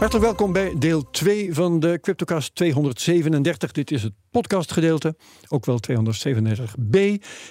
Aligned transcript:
Hartelijk 0.00 0.26
welkom 0.26 0.52
bij 0.52 0.74
deel 0.78 1.10
2 1.10 1.54
van 1.54 1.80
de 1.80 1.98
CryptoCast 2.00 2.54
237. 2.54 3.72
Dit 3.72 3.90
is 3.90 4.02
het 4.02 4.12
podcastgedeelte, 4.30 5.16
ook 5.48 5.64
wel 5.64 5.78
237b. 5.90 6.98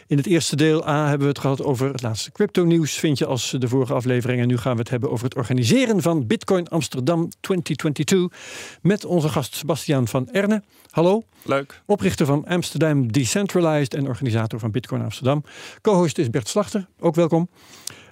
In 0.07 0.17
het 0.17 0.25
eerste 0.25 0.55
deel 0.55 0.87
A 0.87 1.01
hebben 1.01 1.21
we 1.21 1.33
het 1.33 1.39
gehad 1.39 1.63
over 1.63 1.91
het 1.91 2.01
laatste 2.01 2.31
crypto-nieuws, 2.31 2.93
vind 2.93 3.17
je 3.17 3.25
als 3.25 3.55
de 3.59 3.67
vorige 3.67 3.93
aflevering. 3.93 4.41
En 4.41 4.47
nu 4.47 4.57
gaan 4.57 4.73
we 4.73 4.79
het 4.79 4.89
hebben 4.89 5.11
over 5.11 5.25
het 5.25 5.35
organiseren 5.35 6.01
van 6.01 6.27
Bitcoin 6.27 6.67
Amsterdam 6.67 7.29
2022 7.39 8.79
met 8.81 9.05
onze 9.05 9.29
gast 9.29 9.55
Sebastiaan 9.55 10.07
van 10.07 10.29
Erne. 10.29 10.63
Hallo. 10.89 11.23
Leuk. 11.43 11.81
Oprichter 11.85 12.25
van 12.25 12.45
Amsterdam 12.45 13.11
Decentralized 13.11 13.93
en 13.93 14.07
organisator 14.07 14.59
van 14.59 14.71
Bitcoin 14.71 15.01
Amsterdam. 15.01 15.43
Co-host 15.81 16.17
is 16.17 16.29
Bert 16.29 16.47
Slachter, 16.47 16.87
ook 16.99 17.15
welkom. 17.15 17.49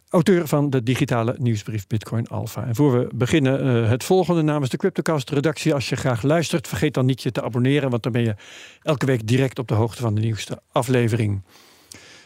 Auteur 0.10 0.48
van 0.48 0.70
de 0.70 0.84
digitale 0.84 1.36
nieuwsbrief 1.38 1.88
Bitcoin 1.88 2.28
Alpha. 2.28 2.66
En 2.66 2.76
voor 2.76 3.00
we 3.00 3.10
beginnen 3.14 3.66
uh, 3.66 3.90
het 3.90 4.04
volgende 4.04 4.42
namens 4.42 4.70
de 4.70 4.78
Cryptocast 4.78 5.30
redactie. 5.30 5.74
Als 5.74 5.90
je 5.90 5.96
graag 5.96 6.22
luistert, 6.22 6.68
vergeet 6.68 6.94
dan 6.94 7.06
niet 7.06 7.22
je 7.22 7.32
te 7.32 7.44
abonneren, 7.44 7.90
want 7.90 8.04
dan 8.04 8.12
ben 8.12 8.22
je 8.22 8.36
elke 8.82 9.06
week 9.06 9.28
direct 9.28 9.60
op 9.60 9.68
de 9.68 9.74
hoogte 9.74 10.02
van 10.02 10.16
de 10.16 10.22
nieuwste 10.22 10.62
aflevering. 10.72 11.42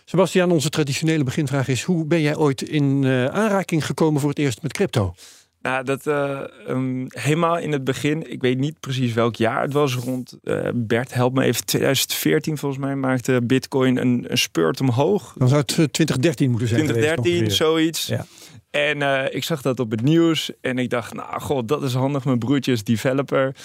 Sebastian, 0.05 0.51
onze 0.51 0.69
traditionele 0.69 1.23
beginvraag 1.23 1.67
is: 1.67 1.83
hoe 1.83 2.05
ben 2.05 2.21
jij 2.21 2.35
ooit 2.35 2.61
in 2.61 3.03
uh, 3.03 3.25
aanraking 3.25 3.85
gekomen 3.85 4.21
voor 4.21 4.29
het 4.29 4.39
eerst 4.39 4.61
met 4.61 4.73
crypto? 4.73 5.13
Nou, 5.61 5.83
dat 5.83 6.07
uh, 6.07 6.41
um, 6.67 7.05
helemaal 7.09 7.57
in 7.57 7.71
het 7.71 7.83
begin, 7.83 8.31
ik 8.31 8.41
weet 8.41 8.57
niet 8.57 8.79
precies 8.79 9.13
welk 9.13 9.35
jaar 9.35 9.61
het 9.61 9.73
was, 9.73 9.95
rond 9.95 10.37
uh, 10.43 10.69
Bert, 10.73 11.13
help 11.13 11.33
me 11.33 11.43
even, 11.43 11.65
2014 11.65 12.57
volgens 12.57 12.81
mij 12.81 12.95
maakte 12.95 13.41
Bitcoin 13.43 13.97
een, 13.97 14.25
een 14.27 14.37
spurt 14.37 14.81
omhoog. 14.81 15.33
Dan 15.37 15.47
zou 15.47 15.59
het 15.59 15.67
2013 15.67 16.49
moeten 16.49 16.67
zijn. 16.67 16.83
2013, 16.85 17.51
zoiets. 17.51 18.07
Ja. 18.07 18.25
En 18.69 18.97
uh, 19.01 19.23
ik 19.29 19.43
zag 19.43 19.61
dat 19.61 19.79
op 19.79 19.91
het 19.91 20.01
nieuws 20.01 20.51
en 20.61 20.77
ik 20.77 20.89
dacht, 20.89 21.13
nou 21.13 21.41
god, 21.41 21.67
dat 21.67 21.83
is 21.83 21.93
handig. 21.93 22.25
Mijn 22.25 22.39
broertje 22.39 22.71
is 22.71 22.83
developer. 22.83 23.55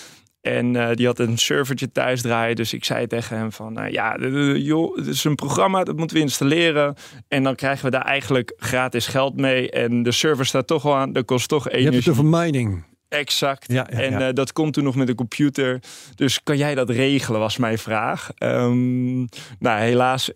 En 0.47 0.75
uh, 0.75 0.89
die 0.93 1.07
had 1.07 1.19
een 1.19 1.39
servertje 1.39 1.93
thuis 1.93 2.23
draaien. 2.23 2.57
Dus 2.57 2.73
ik 2.73 2.85
zei 2.85 3.07
tegen 3.07 3.37
hem 3.37 3.53
van, 3.53 3.85
uh, 3.85 3.91
ja, 3.91 4.17
joh, 4.55 4.97
het 4.97 5.07
is 5.07 5.25
een 5.25 5.35
programma, 5.35 5.85
dat 5.85 5.97
moeten 5.97 6.17
we 6.17 6.23
installeren. 6.23 6.95
En 7.29 7.43
dan 7.43 7.55
krijgen 7.55 7.85
we 7.85 7.91
daar 7.91 8.05
eigenlijk 8.05 8.53
gratis 8.57 9.07
geld 9.07 9.37
mee. 9.37 9.71
En 9.71 10.03
de 10.03 10.13
server 10.13 10.47
staat 10.47 10.67
toch 10.67 10.85
al 10.85 10.95
aan, 10.95 11.13
dat 11.13 11.25
kost 11.25 11.49
toch 11.49 11.69
energie. 11.69 11.87
Je 11.87 11.93
hebt 11.95 12.07
het 12.07 12.19
over 12.19 12.41
mining. 12.41 12.85
Exact. 13.09 13.73
Ja, 13.73 13.87
ja, 13.91 13.99
en 13.99 14.21
uh, 14.21 14.29
dat 14.33 14.53
komt 14.53 14.73
toen 14.73 14.85
nog 14.85 14.95
met 14.97 15.09
een 15.09 15.15
computer. 15.15 15.81
Dus 16.15 16.43
kan 16.43 16.57
jij 16.57 16.75
dat 16.75 16.91
regelen, 16.91 17.41
was 17.41 17.57
mijn 17.57 17.79
vraag. 17.79 18.31
Um, 18.39 19.29
nou, 19.59 19.81
helaas 19.81 20.31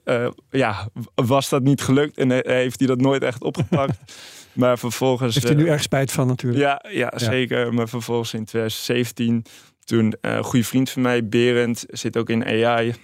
ja, 0.51 0.89
was 1.15 1.49
dat 1.49 1.63
niet 1.63 1.81
gelukt. 1.81 2.17
En 2.17 2.31
heeft 2.31 2.79
hij 2.79 2.89
dat 2.89 3.01
nooit 3.01 3.23
echt 3.23 3.43
opgepakt. 3.43 3.99
maar 4.53 4.79
vervolgens... 4.79 5.35
Heeft 5.35 5.49
hij 5.49 5.57
nu 5.57 5.69
erg 5.69 5.83
spijt 5.83 6.13
van 6.13 6.27
natuurlijk. 6.27 6.63
Ja, 6.63 6.85
ja, 6.89 7.13
zeker. 7.15 7.75
Maar 7.75 7.89
vervolgens 7.89 8.35
in 8.35 8.45
2017 8.45 9.45
toen 9.91 10.07
uh, 10.07 10.35
een 10.35 10.45
goede 10.45 10.65
vriend 10.65 10.91
van 10.91 11.03
mij, 11.03 11.29
Berend, 11.29 11.85
zit 11.89 12.17
ook 12.17 12.31
in 12.31 12.45
AI. 12.45 12.95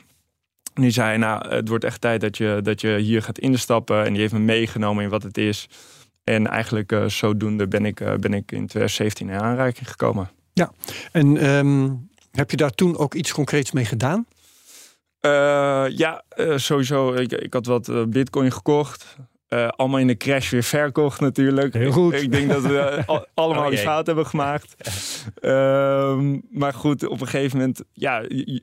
Die 0.74 0.90
zei, 0.90 1.18
nou, 1.18 1.48
het 1.48 1.68
wordt 1.68 1.84
echt 1.84 2.00
tijd 2.00 2.20
dat 2.20 2.36
je, 2.36 2.60
dat 2.62 2.80
je 2.80 2.96
hier 2.96 3.22
gaat 3.22 3.38
instappen. 3.38 4.04
En 4.04 4.12
die 4.12 4.20
heeft 4.20 4.32
me 4.32 4.38
meegenomen 4.38 5.04
in 5.04 5.10
wat 5.10 5.22
het 5.22 5.38
is. 5.38 5.68
En 6.24 6.46
eigenlijk 6.46 6.92
uh, 6.92 7.04
zodoende 7.08 7.68
ben 7.68 7.84
ik, 7.84 8.00
uh, 8.00 8.14
ben 8.14 8.34
ik 8.34 8.52
in 8.52 8.66
2017 8.66 9.28
in 9.28 9.40
aanraking 9.40 9.88
gekomen. 9.88 10.30
Ja, 10.52 10.72
en 11.12 11.50
um, 11.50 12.08
heb 12.30 12.50
je 12.50 12.56
daar 12.56 12.70
toen 12.70 12.96
ook 12.96 13.14
iets 13.14 13.32
concreets 13.32 13.72
mee 13.72 13.84
gedaan? 13.84 14.26
ja, 15.90 16.22
sowieso. 16.56 17.14
Ik, 17.14 17.32
ik 17.32 17.52
had 17.52 17.66
wat 17.66 18.10
bitcoin 18.10 18.52
gekocht. 18.52 19.16
Uh, 19.56 19.68
allemaal 19.68 19.98
in 19.98 20.06
de 20.06 20.16
crash 20.16 20.50
weer 20.50 20.62
verkocht 20.62 21.20
natuurlijk. 21.20 21.74
Heel 21.74 21.92
goed. 21.92 22.14
Ik, 22.14 22.22
ik 22.22 22.32
denk 22.32 22.50
dat 22.50 22.62
we 22.62 23.04
allemaal 23.34 23.64
oh, 23.64 23.68
die 23.68 23.78
fout 23.78 24.06
hebben 24.06 24.26
gemaakt. 24.26 24.74
Uh, 25.40 26.20
maar 26.50 26.72
goed, 26.74 27.06
op 27.06 27.20
een 27.20 27.26
gegeven 27.26 27.58
moment, 27.58 27.82
ja, 27.92 28.24
je, 28.28 28.62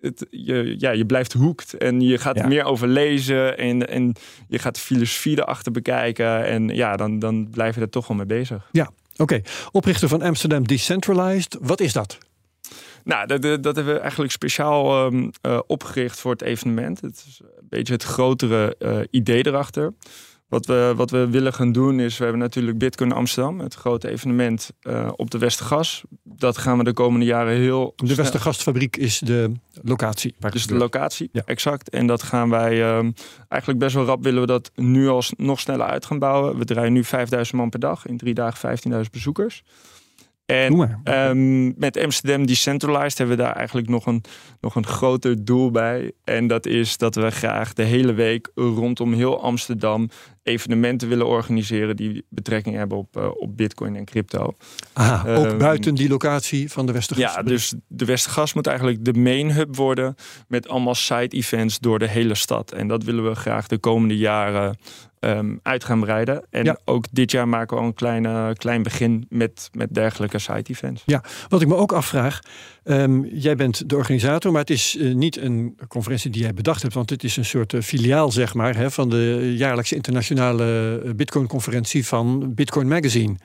het, 0.00 0.26
je, 0.30 0.74
ja, 0.78 0.90
je 0.90 1.06
blijft 1.06 1.32
hoekt 1.32 1.76
en 1.76 2.00
je 2.00 2.18
gaat 2.18 2.36
ja. 2.36 2.42
er 2.42 2.48
meer 2.48 2.64
over 2.64 2.88
lezen 2.88 3.58
en, 3.58 3.88
en 3.88 4.12
je 4.48 4.58
gaat 4.58 4.74
de 4.74 4.80
filosofie 4.80 5.38
erachter 5.38 5.72
bekijken 5.72 6.46
en 6.46 6.68
ja, 6.68 6.96
dan, 6.96 7.18
dan 7.18 7.50
blijf 7.50 7.74
je 7.74 7.80
er 7.80 7.90
toch 7.90 8.06
wel 8.06 8.16
mee 8.16 8.26
bezig. 8.26 8.68
Ja, 8.72 8.90
oké. 9.12 9.22
Okay. 9.22 9.44
Oprichter 9.70 10.08
van 10.08 10.22
Amsterdam 10.22 10.66
Decentralized, 10.66 11.56
wat 11.60 11.80
is 11.80 11.92
dat? 11.92 12.18
Nou, 13.04 13.26
dat, 13.26 13.42
dat 13.42 13.76
hebben 13.76 13.94
we 13.94 14.00
eigenlijk 14.00 14.32
speciaal 14.32 15.06
um, 15.06 15.30
uh, 15.46 15.58
opgericht 15.66 16.20
voor 16.20 16.30
het 16.30 16.42
evenement. 16.42 17.00
Het 17.00 17.24
is 17.26 17.40
een 17.42 17.66
beetje 17.68 17.92
het 17.92 18.02
grotere 18.02 18.76
uh, 18.78 18.98
idee 19.10 19.46
erachter. 19.46 19.92
Wat 20.50 20.66
we, 20.66 20.92
wat 20.96 21.10
we 21.10 21.28
willen 21.28 21.52
gaan 21.52 21.72
doen 21.72 22.00
is, 22.00 22.16
we 22.16 22.22
hebben 22.22 22.42
natuurlijk 22.42 22.78
Bitcoin 22.78 23.12
Amsterdam, 23.12 23.60
het 23.60 23.74
grote 23.74 24.08
evenement 24.08 24.72
uh, 24.82 25.08
op 25.16 25.30
de 25.30 25.38
Westergas. 25.38 26.02
Dat 26.22 26.58
gaan 26.58 26.78
we 26.78 26.84
de 26.84 26.92
komende 26.92 27.26
jaren 27.26 27.56
heel. 27.56 27.92
De 27.96 28.14
Westergasfabriek 28.14 28.96
is 28.96 29.18
de 29.18 29.52
locatie. 29.82 30.34
Dus 30.50 30.66
de 30.66 30.74
locatie, 30.74 31.28
ja. 31.32 31.42
exact. 31.44 31.90
En 31.90 32.06
dat 32.06 32.22
gaan 32.22 32.50
wij 32.50 32.96
um, 32.96 33.14
eigenlijk 33.48 33.80
best 33.82 33.94
wel 33.94 34.04
rap 34.04 34.22
willen 34.22 34.40
we 34.40 34.46
dat 34.46 34.70
nu 34.74 35.08
als 35.08 35.32
nog 35.36 35.60
sneller 35.60 35.86
uit 35.86 36.06
gaan 36.06 36.18
bouwen. 36.18 36.58
We 36.58 36.64
draaien 36.64 36.92
nu 36.92 37.04
5000 37.04 37.56
man 37.56 37.70
per 37.70 37.80
dag, 37.80 38.06
in 38.06 38.16
drie 38.16 38.34
dagen 38.34 38.78
15.000 38.92 38.98
bezoekers. 39.10 39.62
En 40.50 41.00
um, 41.04 41.74
met 41.78 41.98
Amsterdam 41.98 42.46
Decentralized 42.46 43.18
hebben 43.18 43.36
we 43.36 43.42
daar 43.42 43.56
eigenlijk 43.56 43.88
nog 43.88 44.06
een, 44.06 44.22
nog 44.60 44.74
een 44.74 44.86
groter 44.86 45.44
doel 45.44 45.70
bij. 45.70 46.12
En 46.24 46.46
dat 46.46 46.66
is 46.66 46.96
dat 46.96 47.14
we 47.14 47.30
graag 47.30 47.72
de 47.72 47.82
hele 47.82 48.12
week 48.12 48.50
rondom 48.54 49.12
heel 49.12 49.42
Amsterdam 49.42 50.08
evenementen 50.42 51.08
willen 51.08 51.26
organiseren 51.26 51.96
die 51.96 52.24
betrekking 52.28 52.76
hebben 52.76 52.98
op, 52.98 53.16
uh, 53.16 53.28
op 53.34 53.56
bitcoin 53.56 53.96
en 53.96 54.04
crypto. 54.04 54.56
Aha, 54.92 55.34
ook 55.34 55.46
um, 55.46 55.58
buiten 55.58 55.94
die 55.94 56.08
locatie 56.08 56.70
van 56.70 56.86
de 56.86 56.92
Westergas. 56.92 57.34
Ja, 57.34 57.42
dus 57.42 57.74
de 57.86 58.04
Westergas 58.04 58.54
moet 58.54 58.66
eigenlijk 58.66 59.04
de 59.04 59.14
main 59.14 59.52
hub 59.52 59.76
worden 59.76 60.14
met 60.48 60.68
allemaal 60.68 60.94
side 60.94 61.36
events 61.36 61.78
door 61.78 61.98
de 61.98 62.08
hele 62.08 62.34
stad. 62.34 62.72
En 62.72 62.88
dat 62.88 63.04
willen 63.04 63.28
we 63.28 63.34
graag 63.34 63.66
de 63.66 63.78
komende 63.78 64.16
jaren 64.16 64.76
um, 65.20 65.60
uit 65.62 65.84
gaan 65.84 66.00
breiden. 66.00 66.44
En 66.50 66.64
ja. 66.64 66.78
ook 66.84 67.04
dit 67.10 67.30
jaar 67.30 67.48
maken 67.48 67.76
we 67.76 67.82
al 67.82 67.88
een 67.88 67.94
klein, 67.94 68.56
klein 68.56 68.82
begin 68.82 69.26
met, 69.28 69.68
met 69.72 69.94
dergelijke 69.94 70.38
side-events. 70.38 71.02
Ja, 71.06 71.22
wat 71.48 71.60
ik 71.60 71.68
me 71.68 71.74
ook 71.74 71.92
afvraag. 71.92 72.40
Um, 72.84 73.24
jij 73.24 73.56
bent 73.56 73.88
de 73.88 73.96
organisator, 73.96 74.52
maar 74.52 74.60
het 74.60 74.70
is 74.70 74.96
uh, 74.96 75.14
niet 75.14 75.36
een 75.36 75.78
conferentie 75.88 76.30
die 76.30 76.42
jij 76.42 76.54
bedacht 76.54 76.82
hebt, 76.82 76.94
want 76.94 77.10
het 77.10 77.24
is 77.24 77.36
een 77.36 77.44
soort 77.44 77.72
uh, 77.72 77.80
filiaal, 77.80 78.30
zeg 78.30 78.54
maar, 78.54 78.76
hè, 78.76 78.90
van 78.90 79.08
de 79.08 79.54
jaarlijkse 79.56 79.94
internationale 79.94 81.02
uh, 81.04 81.12
Bitcoin-conferentie 81.14 82.06
van 82.06 82.54
Bitcoin 82.54 82.88
Magazine. 82.88 83.36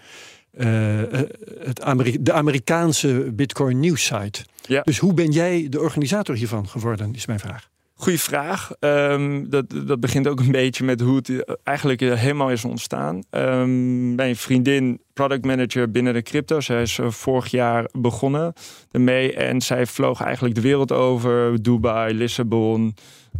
het 1.59 1.81
Ameri 1.81 2.17
de 2.21 2.33
Amerikaanse 2.33 3.31
Bitcoin 3.33 3.79
News 3.79 4.05
site. 4.05 4.45
Ja. 4.61 4.81
Dus 4.81 4.99
hoe 4.99 5.13
ben 5.13 5.31
jij 5.31 5.67
de 5.69 5.79
organisator 5.79 6.35
hiervan 6.35 6.67
geworden, 6.67 7.13
is 7.13 7.25
mijn 7.25 7.39
vraag. 7.39 7.69
Goeie 7.97 8.19
vraag. 8.19 8.71
Um, 8.79 9.49
dat, 9.49 9.65
dat 9.85 9.99
begint 9.99 10.27
ook 10.27 10.39
een 10.39 10.51
beetje 10.51 10.83
met 10.83 11.01
hoe 11.01 11.15
het 11.15 11.59
eigenlijk 11.63 11.99
helemaal 11.99 12.51
is 12.51 12.65
ontstaan. 12.65 13.23
Um, 13.31 14.15
mijn 14.15 14.35
vriendin, 14.35 15.01
product 15.13 15.45
manager 15.45 15.91
binnen 15.91 16.13
de 16.13 16.21
crypto, 16.21 16.61
zij 16.61 16.81
is 16.81 16.99
vorig 17.01 17.47
jaar 17.47 17.89
begonnen 17.91 18.53
ermee. 18.91 19.33
En 19.33 19.61
zij 19.61 19.85
vloog 19.85 20.21
eigenlijk 20.21 20.55
de 20.55 20.61
wereld 20.61 20.91
over. 20.91 21.61
Dubai, 21.61 22.13
Lissabon, 22.13 22.95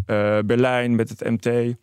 uh, 0.07 0.39
Berlijn 0.45 0.95
met 0.95 1.09
het 1.09 1.29
MT. 1.29 1.75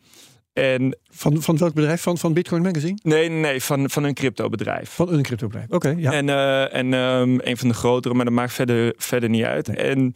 En 0.53 0.97
van, 1.09 1.41
van 1.41 1.57
welk 1.57 1.73
bedrijf? 1.73 2.01
Van, 2.01 2.17
van 2.17 2.33
Bitcoin 2.33 2.61
Magazine? 2.61 2.99
Nee, 3.03 3.29
nee, 3.29 3.63
van, 3.63 3.89
van 3.89 4.03
een 4.03 4.13
cryptobedrijf. 4.13 4.89
Van 4.89 5.13
een 5.13 5.21
cryptobedrijf, 5.21 5.65
oké. 5.65 5.75
Okay, 5.75 6.01
ja. 6.01 6.11
En, 6.11 6.27
uh, 6.27 6.75
en 6.75 6.93
um, 6.93 7.39
een 7.43 7.57
van 7.57 7.67
de 7.67 7.73
grotere, 7.73 8.13
maar 8.13 8.25
dat 8.25 8.33
maakt 8.33 8.53
verder, 8.53 8.93
verder 8.97 9.29
niet 9.29 9.43
uit. 9.43 9.67
Nee. 9.67 9.77
En 9.77 10.11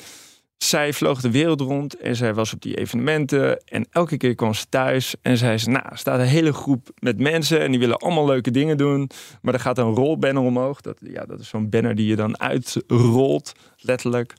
zij 0.57 0.93
vloog 0.93 1.21
de 1.21 1.31
wereld 1.31 1.61
rond 1.61 1.97
en 1.97 2.15
zij 2.15 2.33
was 2.33 2.53
op 2.53 2.61
die 2.61 2.77
evenementen. 2.77 3.63
En 3.65 3.87
elke 3.91 4.17
keer 4.17 4.35
kwam 4.35 4.53
ze 4.53 4.65
thuis 4.69 5.15
en 5.21 5.37
zei 5.37 5.57
ze: 5.57 5.69
Nou, 5.69 5.85
er 5.89 5.97
staat 5.97 6.19
een 6.19 6.25
hele 6.25 6.53
groep 6.53 6.89
met 6.99 7.19
mensen 7.19 7.61
en 7.61 7.71
die 7.71 7.79
willen 7.79 7.97
allemaal 7.97 8.25
leuke 8.25 8.51
dingen 8.51 8.77
doen. 8.77 9.09
Maar 9.41 9.53
er 9.53 9.59
gaat 9.59 9.77
een 9.77 9.93
rolbanner 9.93 10.43
omhoog. 10.43 10.81
Dat, 10.81 10.97
ja, 11.01 11.25
dat 11.25 11.39
is 11.39 11.47
zo'n 11.47 11.69
banner 11.69 11.95
die 11.95 12.07
je 12.07 12.15
dan 12.15 12.39
uitrolt, 12.39 13.51
letterlijk. 13.77 14.33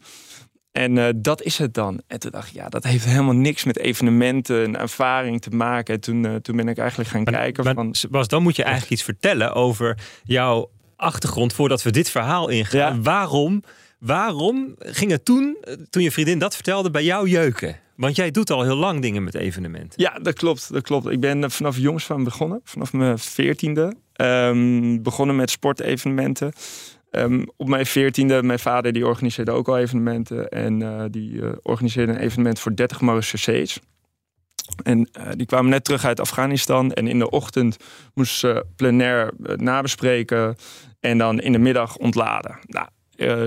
En 0.73 0.97
uh, 0.97 1.09
dat 1.17 1.43
is 1.43 1.59
het 1.59 1.75
dan. 1.75 2.01
En 2.07 2.19
toen 2.19 2.31
dacht 2.31 2.49
ik, 2.49 2.55
ja, 2.55 2.69
dat 2.69 2.85
heeft 2.85 3.05
helemaal 3.05 3.35
niks 3.35 3.65
met 3.65 3.79
evenementen 3.79 4.65
en 4.65 4.79
ervaring 4.79 5.41
te 5.41 5.51
maken. 5.51 5.95
En 5.95 6.01
toen, 6.01 6.25
uh, 6.25 6.35
toen 6.35 6.57
ben 6.57 6.69
ik 6.69 6.79
eigenlijk 6.79 7.11
gaan 7.11 7.23
maar, 7.23 7.33
kijken. 7.33 7.65
Maar, 7.65 7.75
van, 7.75 7.95
Bas, 8.11 8.29
dan 8.29 8.43
moet 8.43 8.57
je 8.57 8.63
eigenlijk 8.63 8.93
iets 8.93 9.03
vertellen 9.03 9.53
over 9.55 9.99
jouw 10.23 10.71
achtergrond 10.97 11.53
voordat 11.53 11.83
we 11.83 11.91
dit 11.91 12.11
verhaal 12.11 12.49
ingaan. 12.49 12.95
Ja. 12.95 13.01
Waarom? 13.01 13.63
Waarom 13.99 14.75
ging 14.79 15.11
het 15.11 15.25
toen, 15.25 15.57
toen 15.91 16.03
je 16.03 16.11
vriendin 16.11 16.39
dat 16.39 16.55
vertelde, 16.55 16.91
bij 16.91 17.05
jou 17.05 17.29
jeuken? 17.29 17.77
Want 17.99 18.17
jij 18.17 18.31
doet 18.31 18.51
al 18.51 18.63
heel 18.63 18.77
lang 18.77 19.03
dingen 19.03 19.25
met 19.25 19.35
evenementen. 19.35 20.03
Ja, 20.03 20.19
dat 20.19 20.35
klopt. 20.35 20.73
Dat 20.73 20.83
klopt. 20.83 21.07
Ik 21.07 21.21
ben 21.21 21.51
vanaf 21.51 21.77
jongs 21.77 22.05
van 22.05 22.25
begonnen. 22.25 22.61
Vanaf 22.65 22.93
mijn 22.93 23.19
veertiende. 23.19 23.95
Ehm, 24.13 25.03
begonnen 25.03 25.37
met 25.37 25.51
sportevenementen. 25.51 26.53
Ehm, 27.11 27.45
op 27.57 27.69
mijn 27.69 27.87
veertiende, 27.87 28.43
mijn 28.43 28.59
vader 28.59 28.93
die 28.93 29.07
organiseerde 29.07 29.51
ook 29.51 29.69
al 29.69 29.79
evenementen. 29.79 30.49
En 30.49 30.81
uh, 30.81 31.05
die 31.11 31.33
uh, 31.33 31.51
organiseerde 31.63 32.13
een 32.13 32.19
evenement 32.19 32.61
voor 32.61 32.77
30 32.77 33.01
Mauritius's. 33.01 33.81
En 34.83 35.09
die 35.37 35.47
kwamen 35.47 35.71
net 35.71 35.85
terug 35.85 36.05
uit 36.05 36.21
Afghanistan. 36.21 36.93
En 36.93 37.07
in 37.07 37.19
de 37.19 37.31
ochtend 37.31 37.77
moesten 38.15 38.39
ze 38.39 38.65
plenair 38.77 39.33
nabespreken. 39.57 40.57
En 41.01 41.19
dan 41.19 41.41
in 41.41 41.53
de 41.53 41.59
middag 41.59 41.97
ontladen. 41.97 42.59
Nou, 42.67 42.89
uh, 43.19 43.43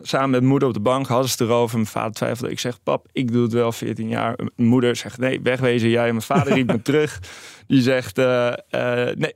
samen 0.00 0.30
met 0.30 0.42
moeder 0.42 0.68
op 0.68 0.74
de 0.74 0.80
bank 0.80 1.06
hadden 1.06 1.30
ze 1.30 1.36
het 1.38 1.50
erover. 1.50 1.76
Mijn 1.76 1.90
vader 1.90 2.12
twijfelde. 2.12 2.50
Ik 2.50 2.58
zeg, 2.58 2.82
pap, 2.82 3.06
ik 3.12 3.32
doe 3.32 3.42
het 3.42 3.52
wel 3.52 3.72
14 3.72 4.08
jaar. 4.08 4.34
Mijn 4.36 4.68
moeder 4.68 4.96
zegt, 4.96 5.18
nee, 5.18 5.40
wegwezen 5.42 5.88
jij. 5.88 6.10
Mijn 6.10 6.22
vader 6.22 6.52
riep 6.52 6.66
me 6.66 6.82
terug. 6.90 7.20
Die 7.66 7.82
zegt, 7.82 8.18
uh, 8.18 8.52
uh, 8.70 9.08
nee, 9.16 9.34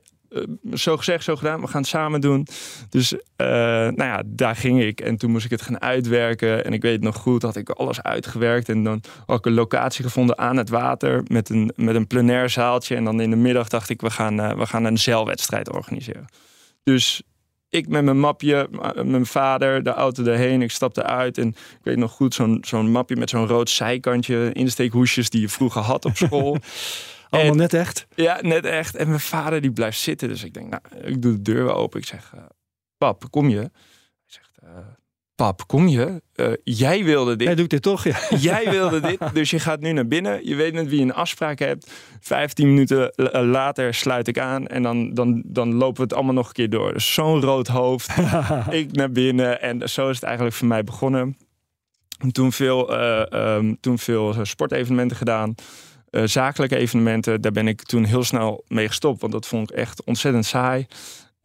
zo 0.73 0.97
gezegd, 0.97 1.23
zo 1.23 1.35
gedaan. 1.35 1.61
We 1.61 1.67
gaan 1.67 1.81
het 1.81 1.89
samen 1.89 2.21
doen. 2.21 2.47
Dus 2.89 3.15
nou 3.37 3.95
ja, 3.95 4.23
daar 4.25 4.55
ging 4.55 4.83
ik. 4.83 5.01
En 5.01 5.17
toen 5.17 5.31
moest 5.31 5.45
ik 5.45 5.51
het 5.51 5.61
gaan 5.61 5.81
uitwerken. 5.81 6.65
En 6.65 6.73
ik 6.73 6.81
weet 6.81 7.01
nog 7.01 7.15
goed, 7.15 7.41
had 7.41 7.55
ik 7.55 7.69
alles 7.69 8.01
uitgewerkt. 8.01 8.69
En 8.69 8.83
dan 8.83 9.01
had 9.25 9.37
ik 9.37 9.45
een 9.45 9.53
locatie 9.53 10.03
gevonden 10.03 10.37
aan 10.37 10.57
het 10.57 10.69
water. 10.69 11.23
Met 11.27 11.49
een, 11.49 11.71
met 11.75 11.95
een 11.95 12.07
plenair 12.07 12.49
zaaltje. 12.49 12.95
En 12.95 13.03
dan 13.03 13.19
in 13.21 13.29
de 13.29 13.35
middag 13.35 13.67
dacht 13.67 13.89
ik, 13.89 14.01
we 14.01 14.09
gaan, 14.09 14.57
we 14.57 14.65
gaan 14.65 14.83
een 14.83 14.97
zeilwedstrijd 14.97 15.71
organiseren. 15.71 16.25
Dus 16.83 17.23
ik 17.75 17.87
met 17.87 18.03
mijn 18.03 18.19
mapje, 18.19 18.69
mijn 19.03 19.25
vader, 19.25 19.83
de 19.83 19.89
auto 19.89 20.23
erheen. 20.23 20.61
Ik 20.61 20.71
stapte 20.71 21.03
uit 21.03 21.37
en 21.37 21.47
ik 21.47 21.83
weet 21.83 21.97
nog 21.97 22.11
goed, 22.11 22.33
zo'n 22.33 22.57
zo'n 22.61 22.91
mapje 22.91 23.15
met 23.15 23.29
zo'n 23.29 23.47
rood 23.47 23.69
zijkantje, 23.69 24.51
insteekhoesjes 24.53 25.29
die 25.29 25.41
je 25.41 25.49
vroeger 25.49 25.81
had 25.81 26.05
op 26.05 26.15
school. 26.15 26.57
Allemaal 27.29 27.51
en, 27.51 27.57
net 27.57 27.73
echt? 27.73 28.07
Ja, 28.15 28.39
net 28.41 28.65
echt. 28.65 28.95
En 28.95 29.07
mijn 29.07 29.19
vader 29.19 29.61
die 29.61 29.71
blijft 29.71 29.99
zitten. 29.99 30.27
Dus 30.27 30.43
ik 30.43 30.53
denk, 30.53 30.69
nou, 30.69 31.05
ik 31.05 31.21
doe 31.21 31.33
de 31.33 31.41
deur 31.41 31.63
weer 31.63 31.73
open. 31.73 31.99
Ik 31.99 32.05
zeg, 32.05 32.31
uh, 32.35 32.41
pap, 32.97 33.31
kom 33.31 33.49
je? 33.49 33.57
Hij 33.57 33.69
zegt, 34.25 34.51
uh, 34.63 34.69
pap, 35.35 35.67
kom 35.67 35.87
je? 35.87 36.21
Uh, 36.35 36.47
jij 36.63 37.03
wilde 37.03 37.35
dit. 37.35 37.47
Hij 37.47 37.55
doet 37.55 37.69
dit 37.69 37.81
toch, 37.81 38.03
ja. 38.03 38.17
Jij 38.39 38.69
wilde 38.69 38.99
dit, 38.99 39.19
dus 39.33 39.49
je 39.49 39.59
gaat 39.59 39.79
nu 39.79 39.91
naar 39.91 40.07
binnen. 40.07 40.47
Je 40.47 40.55
weet 40.55 40.73
met 40.73 40.87
wie 40.87 40.97
je 40.99 41.05
een 41.05 41.13
afspraak 41.13 41.59
hebt. 41.59 41.91
Vijftien 42.19 42.67
minuten 42.67 43.13
later 43.45 43.93
sluit 43.93 44.27
ik 44.27 44.39
aan. 44.39 44.67
En 44.67 44.83
dan, 44.83 45.13
dan, 45.13 45.43
dan 45.45 45.73
lopen 45.73 45.95
we 45.95 46.03
het 46.03 46.13
allemaal 46.13 46.33
nog 46.33 46.47
een 46.47 46.53
keer 46.53 46.69
door. 46.69 46.93
Dus 46.93 47.13
zo'n 47.13 47.41
rood 47.41 47.67
hoofd. 47.67 48.09
ik 48.69 48.91
naar 48.91 49.11
binnen. 49.11 49.61
En 49.61 49.89
zo 49.89 50.09
is 50.09 50.15
het 50.15 50.25
eigenlijk 50.25 50.55
voor 50.55 50.67
mij 50.67 50.83
begonnen. 50.83 51.37
Toen 52.31 52.51
veel, 52.51 52.93
uh, 52.93 53.55
um, 53.55 53.77
toen 53.79 53.99
veel 53.99 54.35
sportevenementen 54.41 55.17
gedaan. 55.17 55.55
Uh, 56.11 56.21
zakelijke 56.25 56.77
evenementen, 56.77 57.41
daar 57.41 57.51
ben 57.51 57.67
ik 57.67 57.83
toen 57.83 58.03
heel 58.03 58.23
snel 58.23 58.63
mee 58.67 58.87
gestopt. 58.87 59.21
Want 59.21 59.33
dat 59.33 59.47
vond 59.47 59.71
ik 59.71 59.77
echt 59.77 60.03
ontzettend 60.03 60.45
saai. 60.45 60.87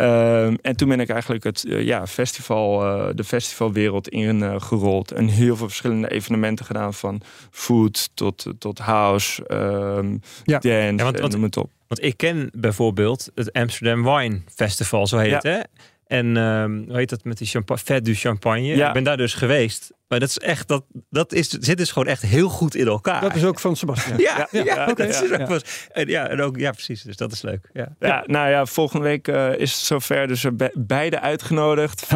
Um, 0.01 0.59
en 0.63 0.77
toen 0.77 0.89
ben 0.89 1.01
ik 1.01 1.09
eigenlijk 1.09 1.45
het, 1.45 1.65
uh, 1.65 1.83
ja, 1.83 2.07
festival, 2.07 2.87
uh, 2.87 3.09
de 3.15 3.25
festivalwereld 3.25 4.09
in 4.09 4.43
uh, 4.43 4.61
gerold. 4.61 5.13
En 5.13 5.29
heel 5.29 5.57
veel 5.57 5.67
verschillende 5.67 6.11
evenementen 6.11 6.65
gedaan. 6.65 6.95
Van 6.95 7.21
food 7.51 8.11
tot, 8.15 8.47
tot 8.59 8.79
house, 8.79 9.45
um, 9.49 10.21
ja. 10.45 10.59
dance, 10.59 10.95
ja, 10.97 11.05
want, 11.05 11.19
want, 11.21 11.33
noem 11.33 11.43
het 11.43 11.57
op. 11.57 11.71
Want 11.87 12.05
ik 12.05 12.17
ken 12.17 12.51
bijvoorbeeld 12.55 13.31
het 13.35 13.53
Amsterdam 13.53 14.05
Wine 14.05 14.41
Festival, 14.55 15.07
zo 15.07 15.19
heet 15.19 15.31
ja. 15.31 15.35
het 15.35 15.43
hè? 15.43 15.61
En 16.07 16.37
um, 16.37 16.85
hoe 16.89 16.97
heet 16.97 17.09
dat 17.09 17.25
met 17.25 17.39
die 17.39 17.47
champagne, 17.47 17.83
Vet 17.85 18.05
du 18.05 18.15
Champagne? 18.15 18.77
Ja. 18.77 18.87
Ik 18.87 18.93
ben 18.93 19.05
daar 19.05 19.17
dus 19.17 19.35
geweest. 19.35 19.93
Maar 20.11 20.21
dat 20.21 20.29
is 20.29 20.39
echt, 20.39 20.69
dat, 20.69 20.85
dat 21.11 21.33
is, 21.33 21.49
zit 21.49 21.77
dus 21.77 21.93
gewoon 21.93 22.09
echt 22.09 22.23
heel 22.23 22.49
goed 22.49 22.75
in 22.75 22.87
elkaar. 22.87 23.21
Dat 23.21 23.35
is 23.35 23.45
ook 23.45 23.61
van 23.61 23.77
Sebastian. 23.77 24.19
ja, 24.19 24.49
ja, 24.51 24.65
ja, 24.65 24.73
okay. 24.91 25.07
dat 25.07 25.09
is 25.09 25.33
ook 25.33 25.49
ja. 25.49 25.61
En, 25.93 26.09
ja, 26.09 26.29
en 26.29 26.41
ook, 26.41 26.59
ja, 26.59 26.71
precies. 26.71 27.03
Dus 27.03 27.17
dat 27.17 27.33
is 27.33 27.43
leuk. 27.43 27.71
Ja, 27.73 27.95
ja 28.01 28.25
nou 28.27 28.51
ja, 28.51 28.67
volgende 28.67 29.05
week 29.05 29.29
uh, 29.29 29.59
is 29.59 29.73
het 29.73 29.81
zover. 29.81 30.29
Dus 30.29 30.47
be 30.53 30.71
beide 30.75 31.21
uitgenodigd. 31.21 32.07
15.000 32.07 32.11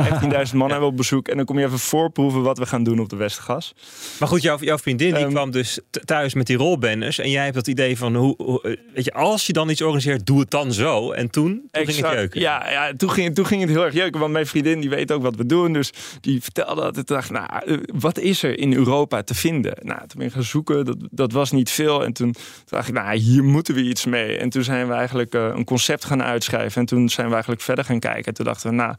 man 0.53 0.61
hebben 0.61 0.81
we 0.81 0.85
op 0.85 0.97
bezoek. 0.97 1.29
En 1.29 1.37
dan 1.37 1.45
kom 1.45 1.59
je 1.59 1.65
even 1.65 1.79
voorproeven 1.79 2.43
wat 2.43 2.59
we 2.59 2.67
gaan 2.67 2.85
doen 2.85 2.99
op 2.99 3.09
de 3.09 3.17
Westgas. 3.17 3.75
Maar 4.19 4.29
goed, 4.29 4.43
jouw, 4.43 4.59
jouw 4.59 4.79
vriendin 4.79 5.15
die 5.15 5.25
um, 5.25 5.31
kwam 5.31 5.51
dus 5.51 5.81
thuis 6.05 6.35
met 6.35 6.47
die 6.47 6.57
rolbanners. 6.57 7.19
En 7.19 7.31
jij 7.31 7.43
hebt 7.43 7.55
dat 7.55 7.67
idee 7.67 7.99
van, 7.99 8.15
hoe, 8.15 8.35
hoe, 8.37 8.79
weet 8.95 9.05
je, 9.05 9.13
als 9.13 9.47
je 9.47 9.53
dan 9.53 9.69
iets 9.69 9.83
organiseert, 9.83 10.27
doe 10.27 10.41
het 10.41 10.51
dan 10.51 10.73
zo. 10.73 11.13
En 11.13 11.31
toen, 11.31 11.69
toen 11.71 11.87
ging 11.87 12.07
het 12.07 12.13
jeuken. 12.15 12.41
Ja, 12.41 12.71
ja 12.71 12.93
toen, 12.97 13.11
ging, 13.11 13.35
toen 13.35 13.47
ging 13.47 13.61
het 13.61 13.71
heel 13.71 13.85
erg 13.85 13.95
jeuken. 13.95 14.21
Want 14.21 14.33
mijn 14.33 14.47
vriendin 14.47 14.81
die 14.81 14.91
weet 14.91 15.13
ook 15.13 15.23
wat 15.23 15.37
we 15.37 15.47
doen. 15.47 15.73
Dus 15.73 15.93
die 16.21 16.43
vertelde 16.43 16.81
dat. 16.81 16.97
Ik 16.97 17.07
dacht, 17.07 17.31
nou 17.31 17.83
wat 17.93 18.19
is 18.19 18.43
er 18.43 18.59
in 18.59 18.75
Europa 18.75 19.23
te 19.23 19.35
vinden? 19.35 19.77
Nou, 19.83 20.07
toen 20.07 20.19
ben 20.19 20.31
gaan 20.31 20.43
zoeken, 20.43 20.85
dat, 20.85 20.97
dat 21.11 21.33
was 21.33 21.51
niet 21.51 21.71
veel. 21.71 22.05
En 22.05 22.13
toen 22.13 22.35
dacht 22.65 22.89
ik, 22.89 22.95
nou, 22.95 23.17
hier 23.17 23.45
moeten 23.45 23.75
we 23.75 23.83
iets 23.83 24.05
mee. 24.05 24.37
En 24.37 24.49
toen 24.49 24.65
zijn 24.65 24.89
we 24.89 24.93
eigenlijk 24.93 25.35
uh, 25.35 25.51
een 25.55 25.65
concept 25.65 26.05
gaan 26.05 26.23
uitschrijven. 26.23 26.81
En 26.81 26.87
toen 26.87 27.09
zijn 27.09 27.27
we 27.27 27.33
eigenlijk 27.33 27.63
verder 27.63 27.85
gaan 27.85 27.99
kijken. 27.99 28.25
En 28.25 28.35
toen 28.35 28.45
dachten 28.45 28.71
we, 28.71 28.77
nou, 28.77 28.95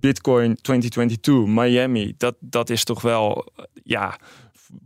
Bitcoin 0.00 0.56
2022, 0.60 1.54
Miami, 1.54 2.14
dat, 2.16 2.36
dat 2.40 2.70
is 2.70 2.84
toch 2.84 3.00
wel, 3.00 3.52
ja, 3.84 4.18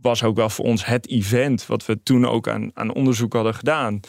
was 0.01 0.23
ook 0.23 0.35
wel 0.35 0.49
voor 0.49 0.65
ons 0.65 0.85
het 0.85 1.07
event 1.07 1.65
wat 1.65 1.85
we 1.85 2.03
toen 2.03 2.25
ook 2.25 2.47
aan, 2.47 2.71
aan 2.73 2.93
onderzoek 2.93 3.33
hadden 3.33 3.55
gedaan. 3.55 3.99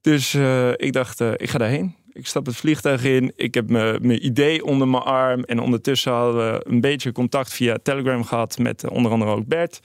Dus 0.00 0.34
uh, 0.34 0.70
ik 0.70 0.92
dacht, 0.92 1.20
ik 1.20 1.50
ga 1.50 1.58
daarheen. 1.58 2.03
Ik 2.14 2.26
stap 2.26 2.46
het 2.46 2.56
vliegtuig 2.56 3.04
in. 3.04 3.32
Ik 3.36 3.54
heb 3.54 3.70
mijn 3.70 4.26
idee 4.26 4.64
onder 4.64 4.88
mijn 4.88 5.02
arm. 5.02 5.42
En 5.42 5.58
ondertussen 5.58 6.12
hadden 6.12 6.52
we 6.52 6.64
een 6.68 6.80
beetje 6.80 7.12
contact 7.12 7.52
via 7.52 7.78
Telegram 7.82 8.24
gehad 8.24 8.58
met 8.58 8.88
onder 8.88 9.12
andere 9.12 9.30
ook 9.30 9.46
Bert. 9.46 9.80